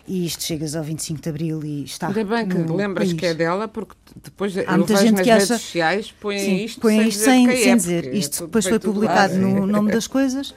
E 0.07 0.25
isto 0.25 0.43
chegas 0.43 0.75
ao 0.75 0.83
25 0.83 1.21
de 1.21 1.29
Abril 1.29 1.63
e 1.63 1.83
está. 1.83 2.07
Ainda 2.07 2.23
bem 2.23 2.47
que 2.47 2.57
lembras 2.57 3.09
país. 3.09 3.19
que 3.19 3.25
é 3.25 3.33
dela, 3.33 3.67
porque 3.67 3.95
depois 4.23 4.55
Há 4.57 4.77
muita 4.77 4.95
gente 4.97 5.21
que 5.21 5.29
acha, 5.29 5.57
sociais 5.57 6.11
põem 6.11 6.39
sim, 6.39 6.65
isto 6.65 6.81
põem 6.81 6.99
sem 6.99 7.07
isto 7.09 7.23
sem, 7.23 7.45
sem 7.47 7.71
é, 7.71 7.75
dizer. 7.75 8.13
Isto 8.13 8.43
é 8.43 8.45
depois 8.47 8.65
foi 8.67 8.79
publicado 8.79 9.33
lá, 9.33 9.39
no 9.39 9.65
Nome 9.67 9.91
das 9.91 10.07
Coisas. 10.07 10.53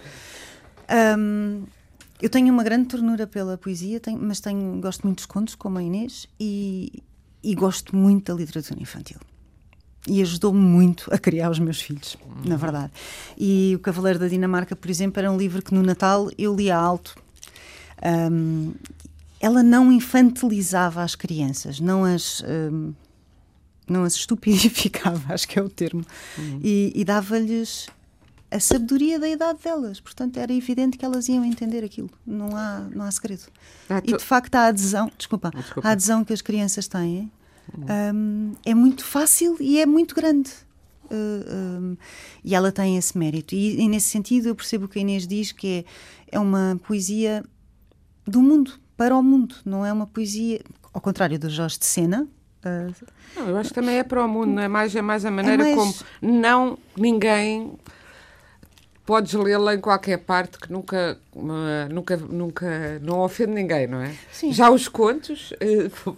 Um, 1.19 1.65
eu 2.21 2.29
tenho 2.29 2.53
uma 2.53 2.65
grande 2.65 2.89
ternura 2.89 3.27
pela 3.27 3.57
poesia, 3.57 4.01
tenho, 4.01 4.19
mas 4.21 4.41
tenho, 4.41 4.81
gosto 4.81 5.05
muito 5.05 5.19
dos 5.19 5.27
contos, 5.27 5.55
como 5.55 5.79
a 5.79 5.83
Inês, 5.83 6.27
e, 6.39 7.03
e 7.43 7.55
gosto 7.55 7.95
muito 7.95 8.33
da 8.33 8.39
literatura 8.39 8.81
infantil 8.81 9.19
e 10.09 10.23
ajudou-me 10.23 10.59
muito 10.59 11.13
a 11.13 11.19
criar 11.19 11.51
os 11.51 11.59
meus 11.59 11.81
filhos, 11.81 12.17
uhum. 12.25 12.49
na 12.49 12.57
verdade. 12.57 12.91
E 13.37 13.75
O 13.77 13.79
Cavaleiro 13.79 14.19
da 14.19 14.27
Dinamarca, 14.27 14.75
por 14.75 14.91
exemplo, 14.91 15.21
era 15.21 15.31
um 15.31 15.37
livro 15.37 15.63
que 15.63 15.75
no 15.75 15.83
Natal 15.83 16.31
eu 16.39 16.55
lia 16.55 16.77
alto. 16.77 17.15
Um, 18.33 18.73
ela 19.41 19.63
não 19.63 19.93
infantilizava 19.93 21.03
as 21.03 21.15
crianças, 21.15 21.79
não 21.79 22.05
as. 22.05 22.43
Um, 22.43 22.93
não 23.87 24.05
as 24.05 24.15
estupidificava, 24.17 25.33
acho 25.33 25.47
que 25.47 25.59
é 25.59 25.63
o 25.63 25.69
termo, 25.69 26.05
uhum. 26.37 26.61
e, 26.63 26.93
e 26.95 27.05
dava-lhes 27.05 27.87
a 28.51 28.59
sabedoria 28.59 29.19
da 29.19 29.29
idade 29.29 29.59
delas. 29.63 30.01
Portanto, 30.01 30.39
era 30.39 30.53
evidente 30.53 30.97
que 30.97 31.05
elas 31.05 31.29
iam 31.29 31.45
entender 31.45 31.85
aquilo. 31.85 32.11
Não 32.27 32.57
há, 32.57 32.87
não 32.95 33.05
há 33.05 33.11
segredo. 33.11 33.45
Ah, 33.89 34.01
tu... 34.01 34.15
E 34.15 34.17
de 34.17 34.25
facto, 34.25 34.55
a 34.55 34.67
adesão, 34.67 35.11
desculpa, 35.17 35.51
desculpa, 35.55 35.89
a 35.89 35.93
adesão 35.93 36.25
que 36.25 36.33
as 36.33 36.41
crianças 36.41 36.89
têm 36.89 37.31
um, 37.77 38.53
é 38.65 38.75
muito 38.75 39.05
fácil 39.05 39.57
e 39.61 39.81
é 39.81 39.87
muito 39.87 40.15
grande. 40.15 40.51
Uh, 41.11 41.81
um, 41.81 41.97
e 42.45 42.55
ela 42.55 42.71
tem 42.71 42.97
esse 42.97 43.17
mérito. 43.17 43.55
E, 43.55 43.81
e, 43.81 43.89
nesse 43.89 44.09
sentido, 44.09 44.49
eu 44.49 44.55
percebo 44.55 44.85
o 44.85 44.89
que 44.89 44.99
a 44.99 45.03
Inês 45.03 45.27
diz, 45.27 45.53
que 45.53 45.85
é, 46.31 46.37
é 46.37 46.39
uma 46.39 46.79
poesia 46.87 47.45
do 48.27 48.43
mundo, 48.43 48.73
para 48.97 49.17
o 49.17 49.23
mundo. 49.23 49.55
Não 49.65 49.85
é 49.85 49.93
uma 49.93 50.07
poesia, 50.07 50.61
ao 50.93 51.01
contrário 51.01 51.39
do 51.39 51.49
Jorge 51.49 51.79
de 51.79 51.87
Sena. 51.87 52.29
Uh, 52.65 52.93
não, 53.37 53.49
eu 53.49 53.57
acho 53.57 53.71
que 53.71 53.75
também 53.75 53.97
é 53.97 54.03
para 54.03 54.25
o 54.25 54.29
mundo, 54.29 54.49
não 54.49 54.63
é 54.63 54.69
mais, 54.69 54.95
é 54.95 55.01
mais 55.01 55.25
a 55.25 55.31
maneira 55.31 55.63
é 55.63 55.77
mais... 55.77 55.77
como 55.77 55.95
não 56.21 56.77
ninguém 56.97 57.73
podes 59.07 59.33
lê-la 59.33 59.75
em 59.75 59.81
qualquer 59.81 60.19
parte 60.19 60.59
que 60.59 60.71
nunca, 60.71 61.19
uh, 61.39 61.93
nunca, 61.93 62.17
nunca 62.17 62.99
não 63.01 63.21
ofende 63.21 63.53
ninguém, 63.53 63.87
não 63.87 64.01
é? 64.01 64.13
Sim. 64.33 64.53
Já 64.53 64.71
os 64.71 64.89
contos, 64.89 65.53
uh, 65.53 66.17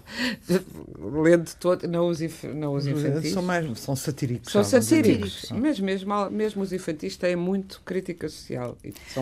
lendo 1.23 1.51
todo, 1.59 1.87
não 1.87 2.09
os, 2.09 2.21
inf, 2.21 2.45
não 2.45 2.75
os 2.75 2.87
infantis. 2.87 3.33
São, 3.33 3.43
mais, 3.43 3.79
são 3.81 3.95
satíricos. 3.95 4.53
São 4.53 4.65
satíricos, 4.65 5.47
mas 5.53 5.79
mesmo, 5.81 6.31
mesmo 6.31 6.63
os 6.63 6.73
infantis 6.73 7.17
têm 7.17 7.37
muito 7.37 7.81
crítica 7.85 8.29
social. 8.29 8.77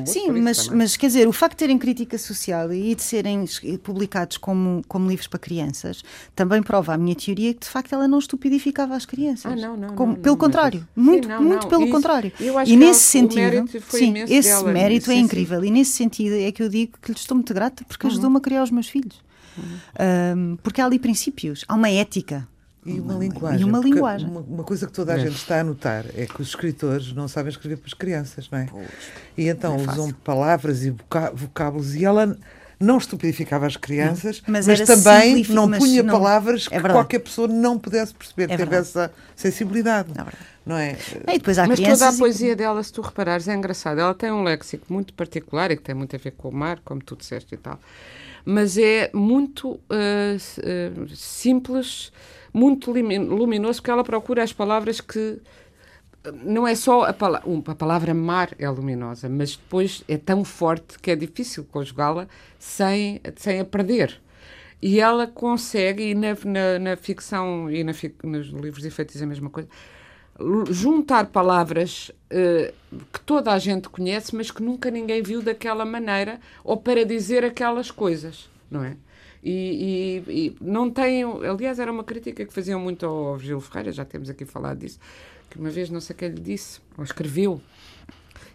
Sim, 0.06 0.30
mas, 0.40 0.68
mas 0.68 0.96
quer 0.96 1.08
dizer, 1.08 1.28
o 1.28 1.32
facto 1.32 1.54
de 1.54 1.58
terem 1.58 1.78
crítica 1.78 2.16
social 2.18 2.72
e 2.72 2.94
de 2.94 3.02
serem 3.02 3.44
publicados 3.82 4.37
como, 4.37 4.82
como 4.87 5.08
livros 5.08 5.26
para 5.26 5.38
crianças 5.38 6.02
também 6.34 6.62
prova 6.62 6.94
a 6.94 6.98
minha 6.98 7.14
teoria 7.14 7.54
que 7.54 7.61
de 7.61 7.68
facto 7.68 7.92
ela 7.92 8.06
não 8.06 8.18
estupidificava 8.18 8.94
as 8.94 9.04
crianças. 9.04 9.52
Ah, 9.52 9.56
não, 9.56 9.76
não. 9.76 9.94
Como, 9.94 10.12
não 10.12 10.20
pelo 10.20 10.34
não, 10.34 10.38
contrário, 10.38 10.88
muito, 10.94 11.26
Sim, 11.26 11.32
não, 11.32 11.42
muito 11.42 11.66
pelo 11.66 11.82
Isso, 11.82 11.92
contrário. 11.92 12.32
e 12.66 12.76
nesse 12.76 13.00
sentido 13.00 13.38
mérito 13.40 13.96
sim, 13.96 14.14
esse 14.28 14.48
dela, 14.48 14.72
mérito 14.72 15.11
é 15.11 15.14
incrível. 15.14 15.64
E 15.64 15.70
nesse 15.70 15.88
sentido 15.92 16.35
é 16.35 16.51
que 16.53 16.62
eu 16.62 16.68
digo 16.68 16.98
que 17.01 17.12
lhe 17.12 17.18
estou 17.18 17.35
muito 17.37 17.53
grata 17.53 17.85
porque 17.85 18.07
uhum. 18.07 18.12
ajudou-me 18.12 18.37
a 18.37 18.40
criar 18.40 18.62
os 18.62 18.70
meus 18.70 18.88
filhos. 18.88 19.22
Uhum. 19.57 20.53
Um, 20.53 20.57
porque 20.57 20.81
há 20.81 20.87
ali 20.87 20.98
princípios, 20.98 21.64
há 21.66 21.74
uma 21.74 21.90
ética. 21.90 22.46
E 22.87 23.01
uma 23.01 23.14
linguagem. 23.14 23.61
E 23.61 23.64
uma, 23.64 23.79
linguagem. 23.81 24.29
Uma, 24.29 24.40
uma, 24.40 24.64
coisa 24.64 24.87
que 24.87 24.92
toda 24.92 25.12
a 25.12 25.16
é. 25.16 25.20
gente 25.20 25.37
está 25.37 25.61
a 25.61 25.64
notar 25.64 26.07
é 26.14 26.27
que 26.27 26.40
os 26.40 26.48
escritores 26.48 27.12
não 27.12 27.29
sabem 27.29 27.51
escrever 27.51 27.77
para 27.77 27.87
as 27.87 27.94
crianças, 27.94 28.48
não 28.51 28.59
é? 28.59 28.66
Pois. 28.70 28.88
E 29.37 29.48
então 29.48 29.74
é 29.74 29.83
usam 29.83 30.11
palavras 30.24 30.85
e 30.85 30.94
vocábulos 31.35 31.94
e 31.94 32.05
ela 32.05 32.38
não 32.80 32.98
estupidificava 32.98 33.66
as 33.66 33.76
crianças, 33.76 34.42
não, 34.46 34.52
mas, 34.52 34.66
mas 34.66 34.80
também 34.80 35.44
não 35.48 35.70
punha 35.70 36.02
não, 36.02 36.12
palavras 36.12 36.68
é 36.70 36.80
que 36.80 36.88
qualquer 36.88 37.18
pessoa 37.18 37.48
não 37.48 37.78
pudesse 37.78 38.14
perceber, 38.14 38.52
é 38.52 38.56
teve 38.56 38.76
essa 38.76 39.12
sensibilidade. 39.34 40.12
É 40.16 40.58
não 40.68 40.76
é? 40.76 40.96
E 41.28 41.38
depois 41.38 41.58
há 41.58 41.66
mas 41.66 41.80
toda 41.80 42.08
a 42.08 42.12
poesia 42.12 42.52
e... 42.52 42.54
dela, 42.54 42.82
se 42.82 42.92
tu 42.92 43.00
reparares, 43.00 43.48
é 43.48 43.54
engraçada. 43.54 44.02
Ela 44.02 44.14
tem 44.14 44.30
um 44.30 44.42
léxico 44.42 44.84
muito 44.92 45.14
particular 45.14 45.70
e 45.70 45.76
que 45.76 45.82
tem 45.82 45.94
muito 45.94 46.14
a 46.14 46.18
ver 46.18 46.32
com 46.32 46.50
o 46.50 46.52
mar, 46.52 46.78
como 46.84 47.02
tu 47.02 47.16
disseste 47.16 47.54
e 47.54 47.58
tal, 47.58 47.80
mas 48.44 48.76
é 48.76 49.10
muito 49.14 49.70
uh, 49.70 49.80
uh, 49.80 51.16
simples, 51.16 52.12
muito 52.52 52.92
luminoso, 52.92 53.80
porque 53.80 53.90
ela 53.90 54.04
procura 54.04 54.42
as 54.42 54.52
palavras 54.52 55.00
que 55.00 55.40
não 56.32 56.66
é 56.66 56.74
só 56.74 57.04
a, 57.04 57.12
pala 57.12 57.42
a, 57.66 57.74
palavra 57.74 58.14
mar 58.14 58.54
é 58.58 58.68
luminosa, 58.68 59.28
mas 59.28 59.56
depois 59.56 60.02
é 60.08 60.16
tão 60.16 60.44
forte 60.44 60.98
que 60.98 61.10
é 61.10 61.16
difícil 61.16 61.64
conjugá-la 61.64 62.26
sem, 62.58 63.20
sem 63.36 63.60
a 63.60 63.64
perder. 63.64 64.20
E 64.80 65.00
ela 65.00 65.26
consegue, 65.26 66.10
e 66.10 66.14
na, 66.14 66.36
na, 66.44 66.78
na 66.78 66.96
ficção 66.96 67.70
e 67.70 67.82
na, 67.82 67.92
nos 68.22 68.48
livros 68.48 68.84
efeitos 68.84 69.20
é 69.20 69.24
a 69.24 69.26
mesma 69.26 69.50
coisa, 69.50 69.68
juntar 70.70 71.26
palavras 71.26 72.12
uh, 72.32 72.72
que 73.12 73.20
toda 73.20 73.52
a 73.52 73.58
gente 73.58 73.88
conhece, 73.88 74.36
mas 74.36 74.50
que 74.50 74.62
nunca 74.62 74.90
ninguém 74.90 75.20
viu 75.20 75.42
daquela 75.42 75.84
maneira 75.84 76.40
ou 76.62 76.76
para 76.76 77.04
dizer 77.04 77.44
aquelas 77.44 77.90
coisas, 77.90 78.48
não 78.70 78.84
é? 78.84 78.96
E, 79.42 80.22
e, 80.28 80.46
e 80.46 80.56
não 80.60 80.90
tem. 80.90 81.22
Aliás, 81.22 81.78
era 81.78 81.90
uma 81.90 82.02
crítica 82.02 82.44
que 82.44 82.52
faziam 82.52 82.80
muito 82.80 83.06
ao 83.06 83.36
Virgílio 83.36 83.60
Ferreira, 83.60 83.92
já 83.92 84.04
temos 84.04 84.28
aqui 84.28 84.44
falado 84.44 84.78
disso 84.78 84.98
que 85.50 85.58
uma 85.58 85.70
vez 85.70 85.90
não 85.90 86.00
sei 86.00 86.14
quem 86.14 86.28
lhe 86.28 86.40
disse, 86.40 86.80
ou 86.96 87.04
escreveu, 87.04 87.61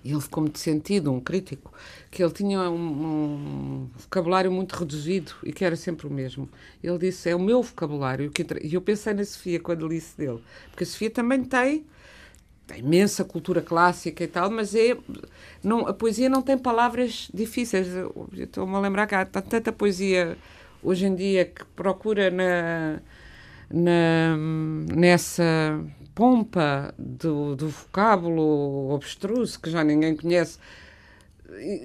e 0.04 0.12
ele 0.12 0.20
ficou 0.20 0.44
muito 0.44 0.60
sentido, 0.60 1.14
um 1.14 1.20
crítico, 1.20 1.72
que 2.12 2.22
ele 2.22 2.34
tinha 2.34 2.70
um, 2.70 2.76
um, 2.76 3.90
vocabulário 3.96 4.52
muito 4.52 4.74
reduzido 4.76 5.32
e 5.44 5.54
que 5.54 5.64
era 5.64 5.78
sempre 5.78 6.08
o 6.08 6.10
mesmo. 6.10 6.50
Ele 6.84 6.98
disse: 6.98 7.30
É 7.30 7.36
o 7.36 7.40
meu 7.40 7.62
vocabulário. 7.64 8.30
E 8.62 8.74
eu 8.74 8.82
pensei 8.82 9.14
na 9.14 9.24
Sofia 9.24 9.60
quando 9.62 9.88
li 9.88 9.98
isso 9.98 10.18
dele, 10.18 10.42
porque 10.70 10.84
a 10.84 10.88
Sofia 10.88 11.10
também 11.10 11.42
tem, 11.46 11.86
tem 12.68 12.80
imensa 12.80 13.24
cultura 13.24 13.62
clássica 13.62 14.24
e 14.26 14.28
tal, 14.28 14.52
mas 14.52 14.76
é, 14.76 14.98
não, 15.64 15.88
a 15.88 15.94
poesia 15.94 16.28
não 16.28 16.42
tem 16.42 16.58
palavras 16.58 17.30
difíceis. 17.34 17.88
Estou-me 18.34 18.76
a 18.76 18.80
lembrar 18.80 19.08
que 19.08 19.16
há 19.16 19.26
tanta 19.26 19.72
poesia 19.72 20.38
hoje 20.84 21.06
em 21.06 21.16
dia 21.16 21.46
que 21.46 21.64
procura 21.78 22.30
na, 22.30 23.00
na, 23.72 24.38
nessa 24.94 25.82
pompa 26.14 26.94
do, 26.98 27.56
do 27.56 27.70
vocábulo 27.70 28.94
abstruso 28.96 29.60
que 29.60 29.70
já 29.70 29.84
ninguém 29.84 30.16
conhece, 30.16 30.58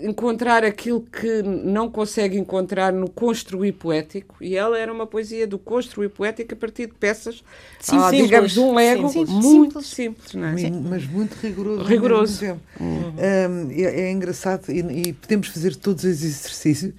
encontrar 0.02 0.64
aquilo 0.64 1.00
que 1.00 1.42
não 1.42 1.90
consegue 1.90 2.38
encontrar 2.38 2.92
no 2.92 3.08
construir 3.08 3.72
poético, 3.72 4.36
e 4.40 4.56
ela 4.56 4.78
era 4.78 4.92
uma 4.92 5.06
poesia 5.06 5.46
do 5.46 5.58
construir 5.58 6.08
poético 6.08 6.54
a 6.54 6.56
partir 6.56 6.86
de 6.86 6.94
peças, 6.94 7.42
sim, 7.78 7.96
ah, 7.98 8.10
digamos, 8.10 8.52
de 8.52 8.60
um 8.60 8.74
Lego 8.74 9.08
sim, 9.08 9.24
muito 9.26 9.82
simples, 9.82 10.34
não 10.34 10.48
é? 10.48 10.70
mas 10.70 11.06
muito 11.06 11.34
rigoroso. 11.34 11.84
Rigoroso. 11.84 12.60
Hum. 12.80 13.12
Um, 13.18 13.70
é, 13.70 14.00
é, 14.02 14.10
engraçado 14.10 14.70
e, 14.70 15.08
e, 15.08 15.12
podemos 15.12 15.48
fazer 15.48 15.76
todos 15.76 16.04
os 16.04 16.22
exercícios 16.22 16.94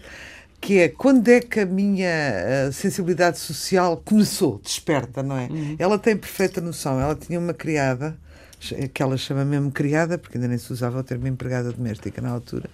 que 0.61 0.79
é 0.79 0.89
quando 0.89 1.27
é 1.29 1.39
que 1.39 1.61
a 1.61 1.65
minha 1.65 2.71
sensibilidade 2.71 3.39
social 3.39 4.01
começou, 4.03 4.59
desperta, 4.63 5.23
não 5.23 5.37
é? 5.37 5.47
Uhum. 5.47 5.75
Ela 5.79 5.97
tem 5.97 6.15
perfeita 6.15 6.59
noção. 6.59 6.99
Ela 6.99 7.15
tinha 7.15 7.39
uma 7.39 7.53
criada, 7.53 8.17
que 8.93 9.01
ela 9.01 9.17
chama 9.17 9.45
mesmo 9.45 9.71
criada, 9.71 10.17
porque 10.17 10.37
ainda 10.37 10.47
nem 10.47 10.57
se 10.57 10.71
usava 10.71 10.99
o 10.99 11.03
termo 11.03 11.27
empregada 11.27 11.71
doméstica 11.71 12.21
na 12.21 12.29
altura. 12.29 12.69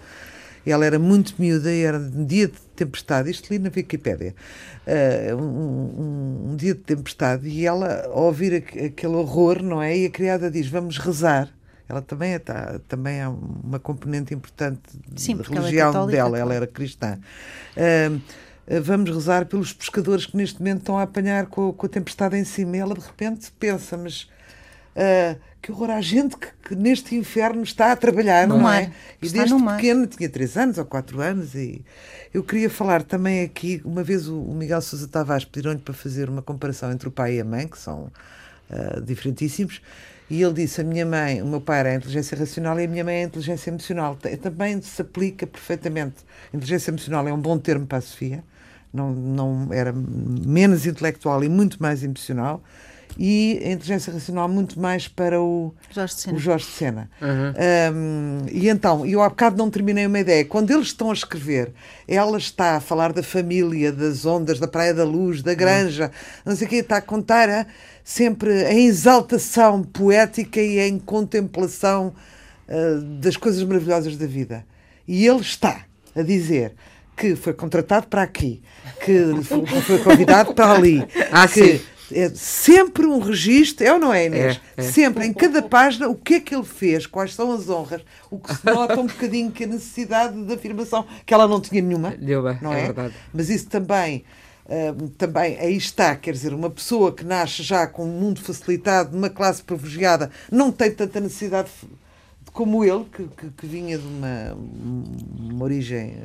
Ela 0.65 0.83
era 0.83 0.97
muito 0.97 1.35
miúda 1.37 1.71
e 1.71 1.83
era 1.83 1.99
um 1.99 2.25
dia 2.25 2.47
de 2.47 2.59
tempestade, 2.75 3.29
isto 3.29 3.53
li 3.53 3.59
na 3.59 3.69
Wikipédia, 3.73 4.33
uh, 4.87 5.35
um, 5.35 5.43
um, 5.43 6.51
um, 6.51 6.55
dia 6.55 6.73
de 6.73 6.79
tempestade, 6.79 7.47
e 7.47 7.67
ela, 7.67 8.05
ao 8.07 8.23
ouvir 8.23 8.55
aquele 8.55 9.13
horror, 9.13 9.61
não 9.61 9.79
é? 9.79 9.95
E 9.95 10.05
a 10.07 10.09
criada 10.09 10.49
diz: 10.49 10.67
Vamos 10.67 10.97
rezar 10.97 11.54
ela 11.87 12.01
também 12.01 12.33
é, 12.33 12.39
tá, 12.39 12.79
também 12.87 13.19
é 13.19 13.27
uma 13.27 13.79
componente 13.79 14.33
importante 14.33 14.81
Sim, 15.15 15.37
da 15.37 15.43
religião 15.43 15.93
ela 15.93 16.11
é 16.11 16.15
dela, 16.15 16.37
ela 16.37 16.53
era 16.53 16.67
cristã. 16.67 17.19
Uh, 17.77 18.21
vamos 18.81 19.11
rezar 19.11 19.45
pelos 19.45 19.71
pescadores 19.71 20.25
que 20.25 20.35
neste 20.35 20.59
momento 20.59 20.79
estão 20.79 20.97
a 20.97 21.03
apanhar 21.03 21.45
com, 21.45 21.71
com 21.71 21.85
a 21.85 21.89
tempestade 21.89 22.35
em 22.35 22.43
cima. 22.43 22.77
E 22.77 22.79
ela 22.79 22.95
de 22.95 23.01
repente 23.01 23.51
pensa, 23.59 23.95
mas 23.97 24.23
uh, 24.95 25.39
que 25.65 25.71
horror, 25.71 25.89
há 25.89 26.01
gente 26.01 26.37
que, 26.37 26.47
que, 26.63 26.75
neste 26.75 27.15
inferno 27.15 27.63
está 27.63 27.91
a 27.91 27.95
trabalhar, 27.95 28.47
no 28.47 28.55
não 28.55 28.63
mar. 28.63 28.83
é? 28.83 28.91
E 29.19 29.25
está 29.25 29.43
desde 29.43 29.63
pequeno, 29.63 30.05
tinha 30.05 30.29
3 30.29 30.57
anos 30.57 30.77
ou 30.77 30.85
4 30.85 31.21
anos, 31.21 31.55
e 31.55 31.83
eu 32.31 32.43
queria 32.43 32.69
falar 32.69 33.01
também 33.01 33.43
aqui, 33.43 33.81
uma 33.83 34.03
vez 34.03 34.27
o, 34.27 34.39
o 34.39 34.53
Miguel 34.53 34.79
Sousa 34.81 35.07
Tavares 35.07 35.43
pediram-lhe 35.43 35.79
para 35.79 35.93
fazer 35.93 36.29
uma 36.29 36.43
comparação 36.43 36.91
entre 36.91 37.07
o 37.07 37.11
pai 37.11 37.37
e 37.37 37.41
a 37.41 37.43
mãe, 37.43 37.67
que 37.67 37.79
são 37.79 38.11
uh, 38.69 39.01
diferentíssimos, 39.01 39.81
e 40.29 40.41
ele 40.41 40.53
disse: 40.53 40.81
a 40.81 40.83
minha 40.83 41.05
mãe, 41.05 41.41
o 41.41 41.45
meu 41.45 41.61
pai 41.61 41.79
era 41.79 41.89
a 41.89 41.95
inteligência 41.95 42.37
racional 42.37 42.79
e 42.79 42.85
a 42.85 42.87
minha 42.87 43.03
mãe 43.03 43.15
é 43.15 43.23
a 43.23 43.27
inteligência 43.27 43.69
emocional. 43.69 44.17
Também 44.41 44.81
se 44.81 45.01
aplica 45.01 45.45
perfeitamente. 45.45 46.15
Inteligência 46.53 46.91
emocional 46.91 47.27
é 47.27 47.33
um 47.33 47.39
bom 47.39 47.57
termo 47.57 47.85
para 47.85 47.99
a 47.99 48.01
Sofia. 48.01 48.43
Não, 48.93 49.11
não 49.11 49.73
era 49.73 49.91
menos 49.93 50.85
intelectual 50.85 51.43
e 51.43 51.49
muito 51.49 51.81
mais 51.81 52.03
emocional 52.03 52.63
e 53.17 53.61
a 53.63 53.71
inteligência 53.71 54.11
racional 54.11 54.47
muito 54.49 54.79
mais 54.79 55.07
para 55.07 55.41
o 55.41 55.73
Jorge 55.89 56.15
de 56.15 56.21
Sena. 56.21 56.37
O 56.37 56.39
Jorge 56.39 56.65
de 56.65 56.71
Sena. 56.71 57.09
Uhum. 57.21 57.95
Um, 57.95 58.45
e 58.51 58.67
então, 58.67 59.05
eu 59.05 59.21
há 59.21 59.29
bocado 59.29 59.57
não 59.57 59.69
terminei 59.69 60.05
uma 60.05 60.19
ideia. 60.19 60.43
Quando 60.43 60.71
eles 60.71 60.87
estão 60.87 61.09
a 61.11 61.13
escrever, 61.13 61.71
ela 62.07 62.37
está 62.37 62.75
a 62.75 62.79
falar 62.79 63.13
da 63.13 63.23
família, 63.23 63.91
das 63.91 64.25
ondas, 64.25 64.59
da 64.59 64.67
Praia 64.67 64.93
da 64.93 65.05
Luz, 65.05 65.41
da 65.41 65.53
Granja, 65.53 66.05
uhum. 66.05 66.11
não 66.45 66.55
sei 66.55 66.67
o 66.67 66.69
que, 66.69 66.75
está 66.77 66.97
a 66.97 67.01
contar 67.01 67.49
a, 67.49 67.65
sempre 68.03 68.63
em 68.71 68.87
exaltação 68.87 69.81
poética 69.81 70.59
e 70.59 70.79
em 70.79 70.99
contemplação 70.99 72.13
uh, 72.67 73.01
das 73.19 73.37
coisas 73.37 73.63
maravilhosas 73.63 74.17
da 74.17 74.27
vida. 74.27 74.65
E 75.07 75.25
ele 75.25 75.41
está 75.41 75.85
a 76.13 76.21
dizer 76.21 76.73
que 77.15 77.33
foi 77.33 77.53
contratado 77.53 78.07
para 78.07 78.23
aqui, 78.23 78.61
que 79.05 79.41
foi 79.83 79.99
convidado 79.99 80.53
para 80.53 80.73
ali, 80.73 81.07
ah, 81.31 81.47
que 81.47 81.77
sim 81.77 81.94
é 82.11 82.29
sempre 82.29 83.05
um 83.05 83.19
registro, 83.19 83.85
é 83.85 83.93
ou 83.93 83.99
não 83.99 84.13
é, 84.13 84.25
Inês? 84.25 84.61
É, 84.77 84.81
é. 84.81 84.91
Sempre, 84.91 85.25
em 85.25 85.33
cada 85.33 85.61
página, 85.61 86.07
o 86.07 86.15
que 86.15 86.35
é 86.35 86.39
que 86.39 86.53
ele 86.53 86.63
fez, 86.63 87.07
quais 87.07 87.33
são 87.33 87.51
as 87.51 87.69
honras, 87.69 88.01
o 88.29 88.37
que 88.37 88.53
se 88.53 88.65
nota 88.65 88.99
um 88.99 89.07
bocadinho 89.07 89.51
que 89.51 89.63
a 89.63 89.67
necessidade 89.67 90.41
de 90.41 90.53
afirmação, 90.53 91.05
que 91.25 91.33
ela 91.33 91.47
não 91.47 91.59
tinha 91.59 91.81
nenhuma, 91.81 92.13
não 92.61 92.73
é? 92.73 92.81
é? 92.81 92.85
Verdade. 92.85 93.13
Mas 93.33 93.49
isso 93.49 93.67
também, 93.67 94.23
uh, 94.65 95.09
também, 95.09 95.57
aí 95.57 95.75
está, 95.75 96.15
quer 96.15 96.31
dizer, 96.31 96.53
uma 96.53 96.69
pessoa 96.69 97.11
que 97.11 97.23
nasce 97.23 97.63
já 97.63 97.87
com 97.87 98.03
um 98.05 98.19
mundo 98.19 98.41
facilitado, 98.41 99.15
numa 99.15 99.29
classe 99.29 99.63
privilegiada, 99.63 100.29
não 100.51 100.71
tem 100.71 100.91
tanta 100.91 101.19
necessidade 101.19 101.69
como 102.53 102.85
ele, 102.85 103.03
que, 103.11 103.27
que, 103.27 103.49
que 103.49 103.67
vinha 103.67 103.97
de 103.97 104.07
uma, 104.07 104.57
uma 105.37 105.63
origem 105.65 106.15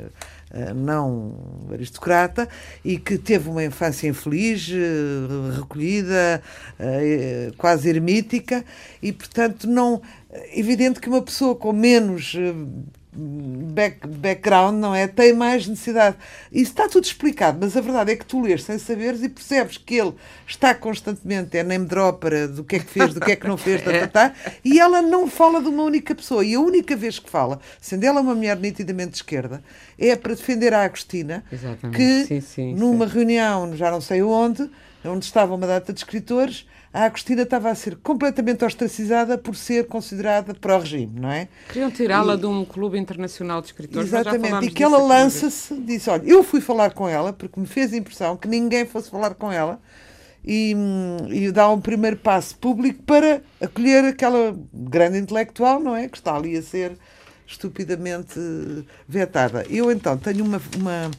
não 0.75 1.35
aristocrata 1.73 2.49
e 2.85 2.99
que 2.99 3.17
teve 3.17 3.49
uma 3.49 3.65
infância 3.65 4.09
infeliz, 4.09 4.69
uh, 4.69 5.61
recolhida, 5.61 6.43
uh, 6.79 7.57
quase 7.57 7.89
ermítica, 7.89 8.65
e 9.03 9.13
portanto 9.13 9.67
não. 9.67 10.03
Evidente 10.55 11.01
que 11.01 11.09
uma 11.09 11.23
pessoa 11.23 11.57
com 11.57 11.73
menos 11.73 12.37
back, 13.13 14.07
background, 14.07 14.77
não 14.77 14.95
é? 14.95 15.07
Tem 15.07 15.33
mais 15.33 15.67
necessidade. 15.67 16.17
Isso 16.53 16.71
está 16.71 16.89
tudo 16.89 17.05
explicado, 17.05 17.59
mas 17.61 17.77
a 17.77 17.81
verdade 17.81 18.13
é 18.13 18.17
que 18.17 18.25
tu 18.25 18.41
lês 18.41 18.63
sem 18.63 18.79
saberes 18.79 19.23
e 19.23 19.29
percebes 19.29 19.77
que 19.77 19.97
ele 19.97 20.15
está 20.47 20.75
constantemente, 20.75 21.57
é 21.57 21.63
name 21.63 21.87
dropper 21.87 22.49
do 22.49 22.63
que 22.65 22.77
é 22.77 22.79
que 22.79 22.87
fez, 22.87 23.15
do 23.15 23.21
que 23.21 23.33
é 23.33 23.37
que 23.37 23.47
não 23.47 23.57
fez, 23.57 23.83
tá, 23.83 23.91
tá, 23.91 24.07
tá, 24.09 24.35
e 24.65 24.79
ela 24.79 25.03
não 25.03 25.29
fala 25.29 25.61
de 25.61 25.69
uma 25.69 25.83
única 25.83 26.15
pessoa. 26.15 26.45
E 26.45 26.55
a 26.55 26.61
única 26.61 26.97
vez 26.97 27.19
que 27.19 27.29
fala, 27.29 27.61
sendo 27.81 28.05
ela 28.05 28.21
uma 28.21 28.35
mulher 28.35 28.57
nitidamente 28.57 29.11
de 29.11 29.17
esquerda, 29.17 29.63
é 30.09 30.17
para 30.17 30.35
defender 30.35 30.73
a 30.73 30.85
Agostina, 30.85 31.45
Exatamente. 31.53 31.97
que 31.97 32.25
sim, 32.27 32.41
sim, 32.41 32.75
numa 32.75 33.07
sim. 33.07 33.15
reunião, 33.15 33.77
já 33.77 33.91
não 33.91 34.01
sei 34.01 34.23
onde, 34.23 34.69
onde 35.05 35.25
estava 35.25 35.55
uma 35.55 35.67
data 35.67 35.93
de 35.93 36.01
escritores, 36.01 36.67
a 36.93 37.05
Agostina 37.05 37.43
estava 37.43 37.71
a 37.71 37.75
ser 37.75 37.97
completamente 37.97 38.65
ostracizada 38.65 39.39
por 39.39 39.55
ser 39.55 39.87
considerada 39.87 40.55
pró-regime, 40.55 41.21
não 41.21 41.31
é? 41.31 41.49
Queriam 41.69 41.91
tirá-la 41.91 42.35
de 42.35 42.47
um 42.47 42.65
clube 42.65 42.99
internacional 42.99 43.61
de 43.61 43.69
escritores. 43.69 44.09
Exatamente, 44.09 44.67
e 44.67 44.71
que 44.71 44.83
ela 44.83 44.99
lança-se, 44.99 45.75
disse: 45.83 46.11
Olha, 46.11 46.25
eu 46.25 46.43
fui 46.43 46.61
falar 46.61 46.93
com 46.93 47.09
ela 47.09 47.33
porque 47.33 47.61
me 47.61 47.67
fez 47.67 47.93
a 47.93 47.97
impressão 47.97 48.37
que 48.37 48.49
ninguém 48.49 48.85
fosse 48.87 49.09
falar 49.09 49.35
com 49.35 49.53
ela 49.53 49.81
e, 50.45 50.75
e 51.29 51.53
dá 51.53 51.71
um 51.71 51.81
primeiro 51.81 52.17
passo 52.17 52.57
público 52.57 53.03
para 53.05 53.43
acolher 53.61 54.05
aquela 54.05 54.59
grande 54.73 55.19
intelectual, 55.19 55.79
não 55.79 55.95
é? 55.95 56.09
Que 56.09 56.17
está 56.17 56.35
ali 56.35 56.57
a 56.57 56.63
ser 56.63 56.99
estupidamente 57.51 58.39
vetada. 59.09 59.67
Eu 59.69 59.91
então 59.91 60.17
tenho 60.17 60.45
uma. 60.45 60.61
uma 60.79 61.11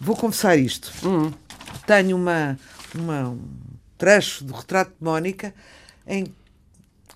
vou 0.00 0.16
confessar 0.16 0.56
isto. 0.56 0.92
Hum. 1.06 1.30
Tenho 1.86 2.16
uma, 2.16 2.58
uma 2.94 3.36
trecho 3.98 4.44
do 4.44 4.54
retrato 4.54 4.92
de 4.98 5.04
Mónica 5.04 5.54
em 6.06 6.26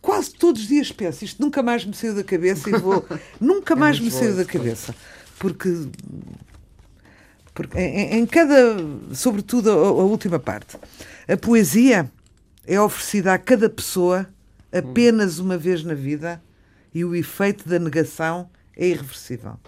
quase 0.01 0.33
todos 0.33 0.63
os 0.63 0.69
dias 0.69 0.93
penso, 0.93 1.25
isto 1.25 1.43
nunca 1.43 1.63
mais 1.63 1.85
me 1.85 1.95
saiu 1.95 2.15
da 2.15 2.25
cabeça 2.25 2.69
e 2.69 2.79
vou. 2.79 3.05
nunca 3.41 3.75
é 3.75 3.77
mais 3.77 3.99
me 3.99 4.11
saiu 4.11 4.37
da 4.37 4.45
cabeça. 4.45 4.95
Porque. 5.39 5.89
porque 7.55 7.79
em, 7.79 8.19
em 8.19 8.27
cada. 8.27 8.77
Sobretudo 9.15 9.71
a, 9.71 9.75
a, 9.75 10.05
última 10.05 10.39
parte. 10.39 10.77
A 11.27 11.37
poesia 11.37 12.11
é 12.67 12.81
oferecida 12.81 13.33
a 13.33 13.39
cada 13.39 13.69
pessoa 13.69 14.29
apenas 14.71 15.39
uma 15.39 15.57
vez 15.57 15.83
na 15.83 15.95
vida 15.95 16.43
e 16.95 17.05
o 17.05 17.15
efeito 17.15 17.69
da 17.69 17.79
negação 17.79 18.51
é 18.79 18.87
irreversível. 18.87 19.59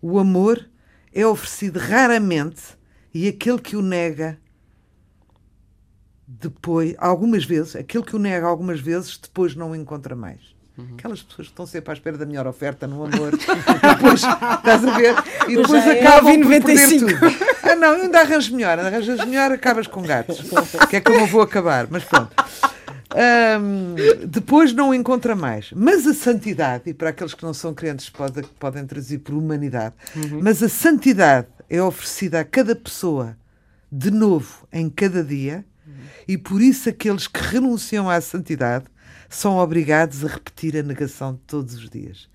O 0.00 0.18
amor 0.18 0.68
é 1.12 1.26
oferecido 1.26 1.78
raramente 1.78 2.62
e 3.12 3.26
aquele 3.26 3.58
que 3.58 3.76
o 3.76 3.82
nega 3.82 4.38
depois, 6.26 6.94
algumas 6.98 7.44
vezes, 7.44 7.76
aquele 7.76 8.04
que 8.04 8.16
o 8.16 8.18
nega 8.18 8.46
algumas 8.46 8.80
vezes, 8.80 9.18
depois 9.18 9.54
não 9.54 9.72
o 9.72 9.76
encontra 9.76 10.14
mais. 10.16 10.40
Uhum. 10.78 10.94
Aquelas 10.94 11.22
pessoas 11.22 11.48
que 11.48 11.52
estão 11.52 11.66
sempre 11.66 11.90
à 11.90 11.94
espera 11.94 12.16
da 12.16 12.24
melhor 12.24 12.46
oferta 12.46 12.86
no 12.86 13.04
amor, 13.04 13.32
depois, 13.36 14.22
estás 14.22 14.84
a 14.84 14.96
ver? 14.96 15.14
E 15.48 15.56
depois 15.56 15.86
é 15.86 16.00
acabam 16.00 16.40
por 16.40 16.48
perder 16.48 16.98
tudo. 16.98 17.52
Ah, 17.64 17.76
não, 17.76 17.92
ainda 17.92 18.20
arranjas 18.20 18.50
melhor, 18.50 18.78
arranjas 18.78 19.24
melhor, 19.24 19.52
acabas 19.52 19.86
com 19.86 20.02
gatos, 20.02 20.42
que 20.90 20.96
é 20.96 21.00
como 21.00 21.20
eu 21.20 21.26
vou 21.28 21.40
acabar, 21.40 21.86
mas 21.88 22.02
pronto. 22.02 22.34
Um, 23.14 23.94
depois 24.26 24.72
não 24.72 24.94
encontra 24.94 25.34
mais. 25.34 25.70
Mas 25.74 26.06
a 26.06 26.14
santidade, 26.14 26.84
e 26.90 26.94
para 26.94 27.10
aqueles 27.10 27.34
que 27.34 27.42
não 27.42 27.54
são 27.54 27.74
crentes 27.74 28.08
pode, 28.08 28.42
podem 28.58 28.86
traduzir 28.86 29.18
por 29.18 29.34
humanidade, 29.34 29.94
uhum. 30.16 30.40
mas 30.42 30.62
a 30.62 30.68
santidade 30.68 31.48
é 31.68 31.82
oferecida 31.82 32.40
a 32.40 32.44
cada 32.44 32.74
pessoa 32.74 33.36
de 33.90 34.10
novo 34.10 34.66
em 34.72 34.88
cada 34.88 35.22
dia 35.22 35.64
e 36.26 36.38
por 36.38 36.62
isso 36.62 36.88
aqueles 36.88 37.26
que 37.26 37.40
renunciam 37.40 38.08
à 38.08 38.20
santidade 38.20 38.86
são 39.28 39.56
obrigados 39.58 40.24
a 40.24 40.28
repetir 40.28 40.76
a 40.76 40.82
negação 40.82 41.38
todos 41.46 41.74
os 41.74 41.88
dias. 41.88 42.28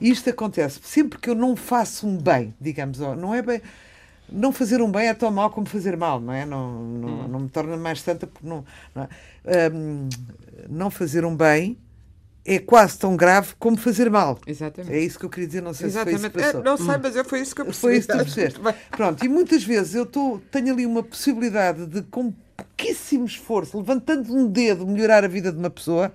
Isto 0.00 0.30
acontece 0.30 0.80
sempre 0.82 1.18
que 1.18 1.30
eu 1.30 1.34
não 1.34 1.54
faço 1.54 2.06
um 2.06 2.16
bem, 2.16 2.54
digamos, 2.60 2.98
não 2.98 3.34
é 3.34 3.40
bem. 3.40 3.62
Não 4.32 4.52
fazer 4.52 4.80
um 4.80 4.90
bem 4.90 5.08
é 5.08 5.14
tão 5.14 5.30
mal 5.30 5.50
como 5.50 5.66
fazer 5.66 5.96
mal, 5.96 6.20
não 6.20 6.32
é? 6.32 6.44
Não, 6.44 6.72
não, 6.82 7.08
hum. 7.08 7.28
não 7.28 7.40
me 7.40 7.48
torna 7.48 7.76
mais 7.76 8.00
santa 8.00 8.26
porque 8.26 8.46
não. 8.46 8.64
Não, 8.94 9.08
é? 9.44 9.70
um, 9.70 10.08
não 10.68 10.90
fazer 10.90 11.24
um 11.24 11.36
bem 11.36 11.78
é 12.44 12.58
quase 12.58 12.98
tão 12.98 13.16
grave 13.16 13.54
como 13.58 13.76
fazer 13.76 14.10
mal. 14.10 14.38
Exatamente. 14.46 14.94
É 14.94 14.98
isso 14.98 15.18
que 15.18 15.24
eu 15.24 15.30
queria 15.30 15.46
dizer, 15.46 15.62
não 15.62 15.72
sei 15.72 15.86
Exatamente. 15.86 16.20
se 16.20 16.30
foi 16.30 16.42
isso 16.42 16.50
que. 16.50 16.56
É, 16.56 16.62
não 16.62 16.76
sei, 16.76 16.98
mas 17.00 17.16
eu, 17.16 17.24
foi 17.24 17.40
isso 17.40 17.54
que 17.54 17.60
eu 17.60 17.64
percebi. 17.66 17.80
Foi 17.80 17.96
isso 17.96 18.08
que 18.08 18.12
tu 18.14 18.18
percebeste. 18.24 18.60
Pronto, 18.90 19.24
e 19.24 19.28
muitas 19.28 19.62
vezes 19.62 19.94
eu 19.94 20.04
tô, 20.04 20.40
tenho 20.50 20.72
ali 20.72 20.84
uma 20.84 21.02
possibilidade 21.02 21.86
de, 21.86 22.02
com 22.02 22.32
pouquíssimo 22.56 23.24
esforço, 23.24 23.78
levantando 23.78 24.34
um 24.34 24.48
dedo, 24.48 24.86
melhorar 24.86 25.24
a 25.24 25.28
vida 25.28 25.52
de 25.52 25.58
uma 25.58 25.70
pessoa 25.70 26.12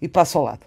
e 0.00 0.08
passo 0.08 0.38
ao 0.38 0.44
lado. 0.44 0.66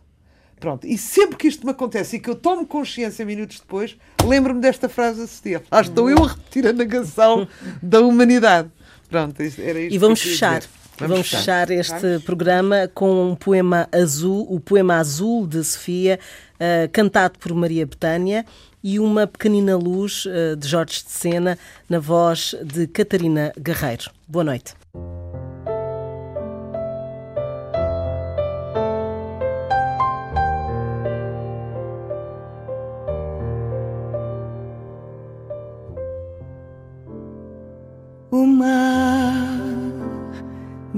Pronto. 0.60 0.86
E 0.86 0.98
sempre 0.98 1.38
que 1.38 1.48
isto 1.48 1.66
me 1.66 1.72
acontece 1.72 2.18
e 2.18 2.20
que 2.20 2.30
eu 2.30 2.36
tomo 2.36 2.66
consciência 2.66 3.26
minutos 3.26 3.60
depois, 3.60 3.98
lembro-me 4.26 4.60
desta 4.60 4.90
frase 4.90 5.22
a 5.22 5.24
assistir. 5.24 5.62
Lá 5.72 5.82
estou 5.82 6.10
eu 6.10 6.24
a 6.24 6.28
repetir 6.28 6.68
a 6.68 6.74
negação 6.74 7.48
da 7.82 8.02
humanidade. 8.02 8.70
Pronto, 9.10 9.42
era 9.42 9.80
isto 9.80 9.96
E 9.96 9.98
vamos 9.98 10.22
fechar 10.22 10.64
Vamos, 11.00 11.14
Vamos 11.14 11.30
fechar 11.30 11.72
este 11.72 12.02
Vamos. 12.02 12.24
programa 12.24 12.90
com 12.94 13.32
um 13.32 13.36
poema 13.36 13.88
azul, 13.90 14.46
o 14.50 14.60
poema 14.60 14.96
azul 14.96 15.48
de 15.48 15.64
Sofia, 15.64 16.20
uh, 16.56 16.90
cantado 16.92 17.40
por 17.40 17.54
Maria 17.54 17.86
Betânia, 17.86 18.46
e 18.84 19.00
uma 19.00 19.26
pequenina 19.26 19.78
luz 19.78 20.26
uh, 20.26 20.58
de 20.58 20.68
Jorge 20.68 21.04
de 21.06 21.12
Sena, 21.12 21.58
na 21.90 22.00
voz 22.00 22.54
de 22.66 22.86
Catarina 22.86 23.54
Guerreiro. 23.58 24.12
Boa 24.28 24.44
noite. 24.44 24.79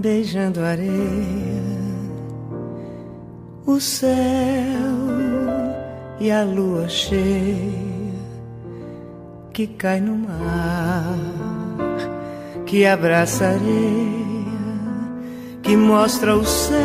Beijando 0.02 0.62
a 0.62 0.70
areia, 0.70 1.62
o 3.66 3.80
céu 3.80 4.10
e 6.20 6.32
a 6.32 6.44
lua 6.44 6.90
cheia 6.90 7.80
que 9.54 9.68
cai 9.68 10.02
no 10.02 10.16
mar, 10.16 11.20
que 12.66 12.86
abraça 12.86 13.46
areia, 13.46 13.62
que 15.62 15.78
mostra 15.78 16.36
o 16.36 16.44
céu 16.44 16.80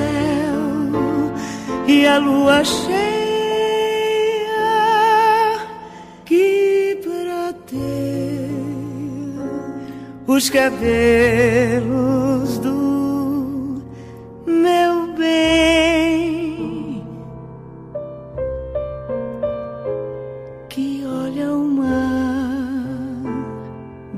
e 1.89 2.07
a 2.07 2.19
lua 2.19 2.63
cheia 2.65 3.17
os 10.37 10.51
cabelos 10.51 11.79
do 12.59 12.76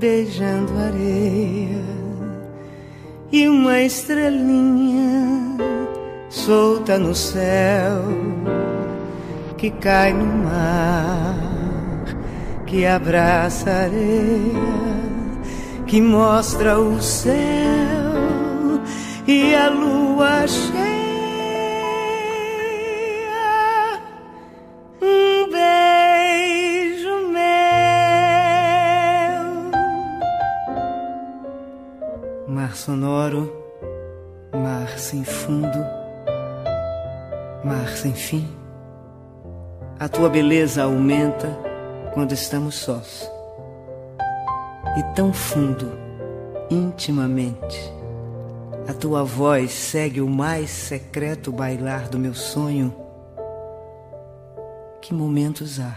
beijando 0.09 0.72
areia 0.78 1.84
e 3.30 3.46
uma 3.46 3.78
estrelinha 3.82 5.59
solta 6.30 6.98
no 6.98 7.14
céu 7.14 8.04
que 9.59 9.70
cai 9.70 10.14
no 10.14 10.24
mar 10.24 11.36
que 12.64 12.86
abraça 12.86 13.70
a 13.70 13.82
areia 13.82 14.88
que 15.86 16.00
mostra 16.00 16.80
o 16.80 17.02
céu 17.02 17.34
e 19.26 19.54
a 19.54 19.68
lua 19.68 19.88
tua 40.18 40.28
beleza 40.28 40.82
aumenta 40.82 41.46
quando 42.12 42.32
estamos 42.32 42.74
sós 42.74 43.30
e 44.98 45.14
tão 45.14 45.32
fundo, 45.32 45.92
intimamente. 46.68 47.78
A 48.88 48.92
tua 48.92 49.22
voz 49.22 49.70
segue 49.70 50.20
o 50.20 50.28
mais 50.28 50.70
secreto 50.70 51.52
bailar 51.52 52.08
do 52.08 52.18
meu 52.18 52.34
sonho. 52.34 52.92
Que 55.00 55.14
momentos 55.14 55.78
há 55.78 55.96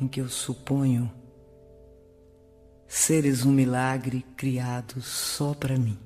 em 0.00 0.08
que 0.08 0.20
eu 0.20 0.28
suponho 0.28 1.08
seres 2.88 3.46
um 3.46 3.52
milagre 3.52 4.26
criado 4.36 5.00
só 5.00 5.54
para 5.54 5.78
mim. 5.78 5.96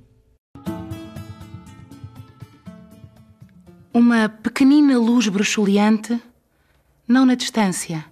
Uma 3.91 4.29
pequenina 4.29 4.99
luz 4.99 5.29
bruxuleante, 5.29 6.21
não 7.11 7.27
na 7.27 7.35
distância, 7.35 8.05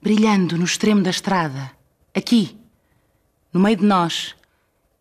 brilhando 0.00 0.58
no 0.58 0.64
extremo 0.64 1.02
da 1.02 1.10
estrada, 1.10 1.72
aqui. 2.14 2.58
No 3.52 3.60
meio 3.60 3.76
de 3.76 3.84
nós. 3.84 4.34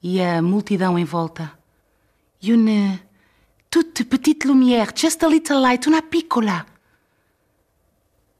E 0.02 0.20
a 0.22 0.42
multidão 0.42 0.98
em 0.98 1.04
volta. 1.04 1.52
Une 2.42 3.00
toute 3.70 4.06
petite 4.06 4.48
lumière, 4.48 4.92
just 4.96 5.24
a 5.24 5.28
little 5.28 5.60
light, 5.60 5.88
una 5.88 6.02
piccola. 6.02 6.66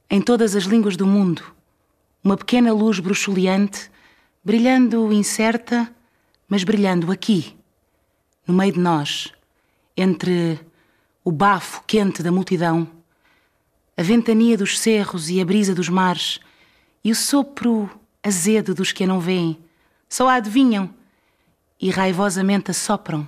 Em 0.10 0.22
todas 0.22 0.56
as 0.56 0.64
línguas 0.64 0.98
do 0.98 1.06
mundo, 1.06 1.44
uma 2.24 2.36
pequena 2.36 2.74
luz 2.74 3.00
bruxuleante, 3.00 3.92
brilhando 4.44 5.12
incerta, 5.14 5.94
mas 6.48 6.64
brilhando 6.64 7.12
aqui, 7.12 7.56
no 8.48 8.54
meio 8.54 8.74
de 8.74 8.80
nós, 8.80 9.32
entre 9.96 10.60
o 11.24 11.32
bafo 11.32 11.84
quente 11.86 12.24
da 12.24 12.32
multidão, 12.32 13.01
a 13.96 14.04
ventania 14.04 14.58
dos 14.58 14.80
cerros 14.80 15.30
e 15.30 15.42
a 15.42 15.46
brisa 15.46 15.76
dos 15.76 15.90
mares 15.90 16.40
e 17.04 17.12
o 17.12 17.16
sopro 17.16 17.90
azedo 18.24 18.74
dos 18.74 18.92
que 18.92 19.04
a 19.04 19.08
não 19.08 19.20
veem 19.20 19.58
só 20.12 20.28
a 20.28 20.36
adivinham 20.36 20.94
e 21.80 21.90
raivosamente 21.90 22.70
assopram. 22.70 23.28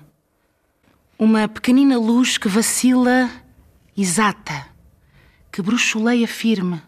Uma 1.18 1.48
pequenina 1.48 1.98
luz 1.98 2.38
que 2.38 2.50
vacila 2.50 3.30
exata, 3.96 4.68
que 5.52 5.62
bruxuleia 5.62 6.28
firme, 6.28 6.82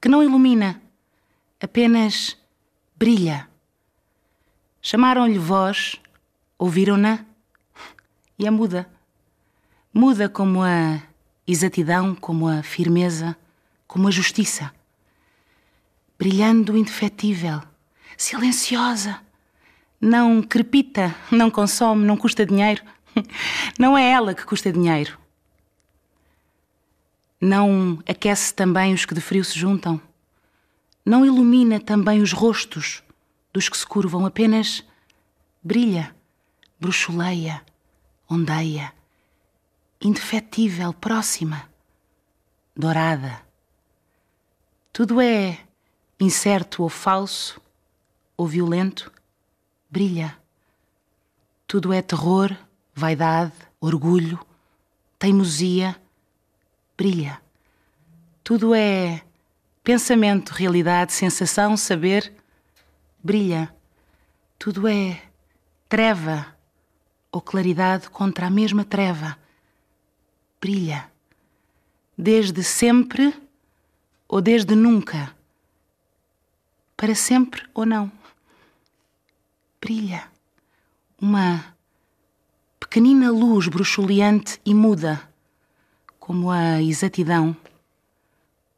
que 0.00 0.08
não 0.08 0.22
ilumina, 0.22 0.82
apenas 1.60 2.36
brilha. 2.96 3.48
Chamaram-lhe 4.82 5.38
voz, 5.38 5.96
ouviram-na 6.58 7.24
e 8.38 8.46
é 8.46 8.50
muda. 8.50 8.90
Muda 9.94 10.28
como 10.28 10.62
a 10.62 11.00
exatidão, 11.46 12.14
como 12.14 12.48
a 12.48 12.62
firmeza, 12.62 13.36
como 13.86 14.08
a 14.08 14.10
justiça. 14.10 14.72
Brilhando 16.18 16.76
indefetível, 16.76 17.62
silenciosa, 18.16 19.20
não 20.00 20.42
crepita, 20.42 21.14
não 21.30 21.50
consome, 21.50 22.04
não 22.04 22.16
custa 22.16 22.44
dinheiro. 22.44 22.82
Não 23.78 23.96
é 23.96 24.10
ela 24.10 24.34
que 24.34 24.44
custa 24.44 24.70
dinheiro. 24.70 25.18
Não 27.40 27.98
aquece 28.06 28.52
também 28.52 28.92
os 28.92 29.06
que 29.06 29.14
de 29.14 29.22
frio 29.22 29.42
se 29.42 29.58
juntam. 29.58 29.98
Não 31.04 31.24
ilumina 31.24 31.80
também 31.80 32.20
os 32.20 32.32
rostos 32.32 33.02
dos 33.52 33.70
que 33.70 33.78
se 33.78 33.86
curvam, 33.86 34.26
apenas 34.26 34.84
brilha, 35.62 36.14
bruxuleia, 36.78 37.62
ondeia, 38.28 38.92
indefetível, 40.00 40.92
próxima, 40.92 41.68
dourada. 42.74 43.40
Tudo 44.92 45.20
é 45.20 45.58
incerto 46.18 46.82
ou 46.82 46.88
falso 46.88 47.60
ou 48.36 48.46
violento 48.46 49.12
brilha. 49.90 50.36
Tudo 51.66 51.92
é 51.92 52.02
terror, 52.02 52.56
vaidade, 52.94 53.52
orgulho, 53.80 54.38
teimosia, 55.18 55.96
brilha. 56.96 57.40
Tudo 58.44 58.74
é 58.74 59.22
pensamento, 59.82 60.50
realidade, 60.50 61.12
sensação, 61.12 61.76
saber, 61.76 62.32
brilha. 63.22 63.74
Tudo 64.58 64.86
é 64.86 65.22
treva 65.88 66.46
ou 67.32 67.40
claridade 67.40 68.08
contra 68.10 68.46
a 68.46 68.50
mesma 68.50 68.84
treva, 68.84 69.36
brilha. 70.60 71.10
Desde 72.16 72.62
sempre 72.62 73.34
ou 74.28 74.40
desde 74.40 74.74
nunca, 74.74 75.34
para 76.96 77.14
sempre 77.14 77.62
ou 77.74 77.84
não 77.84 78.10
brilha. 79.86 80.24
Uma 81.20 81.64
pequenina 82.80 83.30
luz 83.30 83.68
bruxuleante 83.68 84.60
e 84.64 84.74
muda, 84.74 85.22
como 86.18 86.50
a 86.50 86.82
exatidão, 86.82 87.56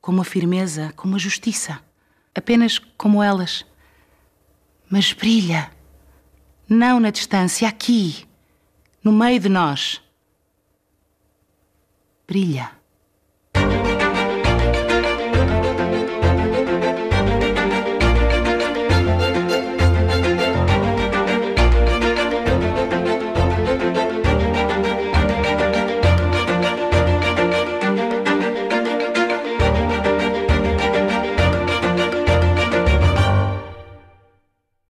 como 0.02 0.20
a 0.20 0.24
firmeza, 0.24 0.92
como 0.96 1.16
a 1.16 1.18
justiça, 1.18 1.82
apenas 2.34 2.78
como 2.78 3.22
elas. 3.22 3.64
Mas 4.90 5.14
brilha, 5.14 5.70
não 6.68 7.00
na 7.00 7.08
distância, 7.08 7.66
aqui, 7.66 8.26
no 9.02 9.10
meio 9.10 9.40
de 9.40 9.48
nós. 9.48 10.02
Brilha. 12.28 12.77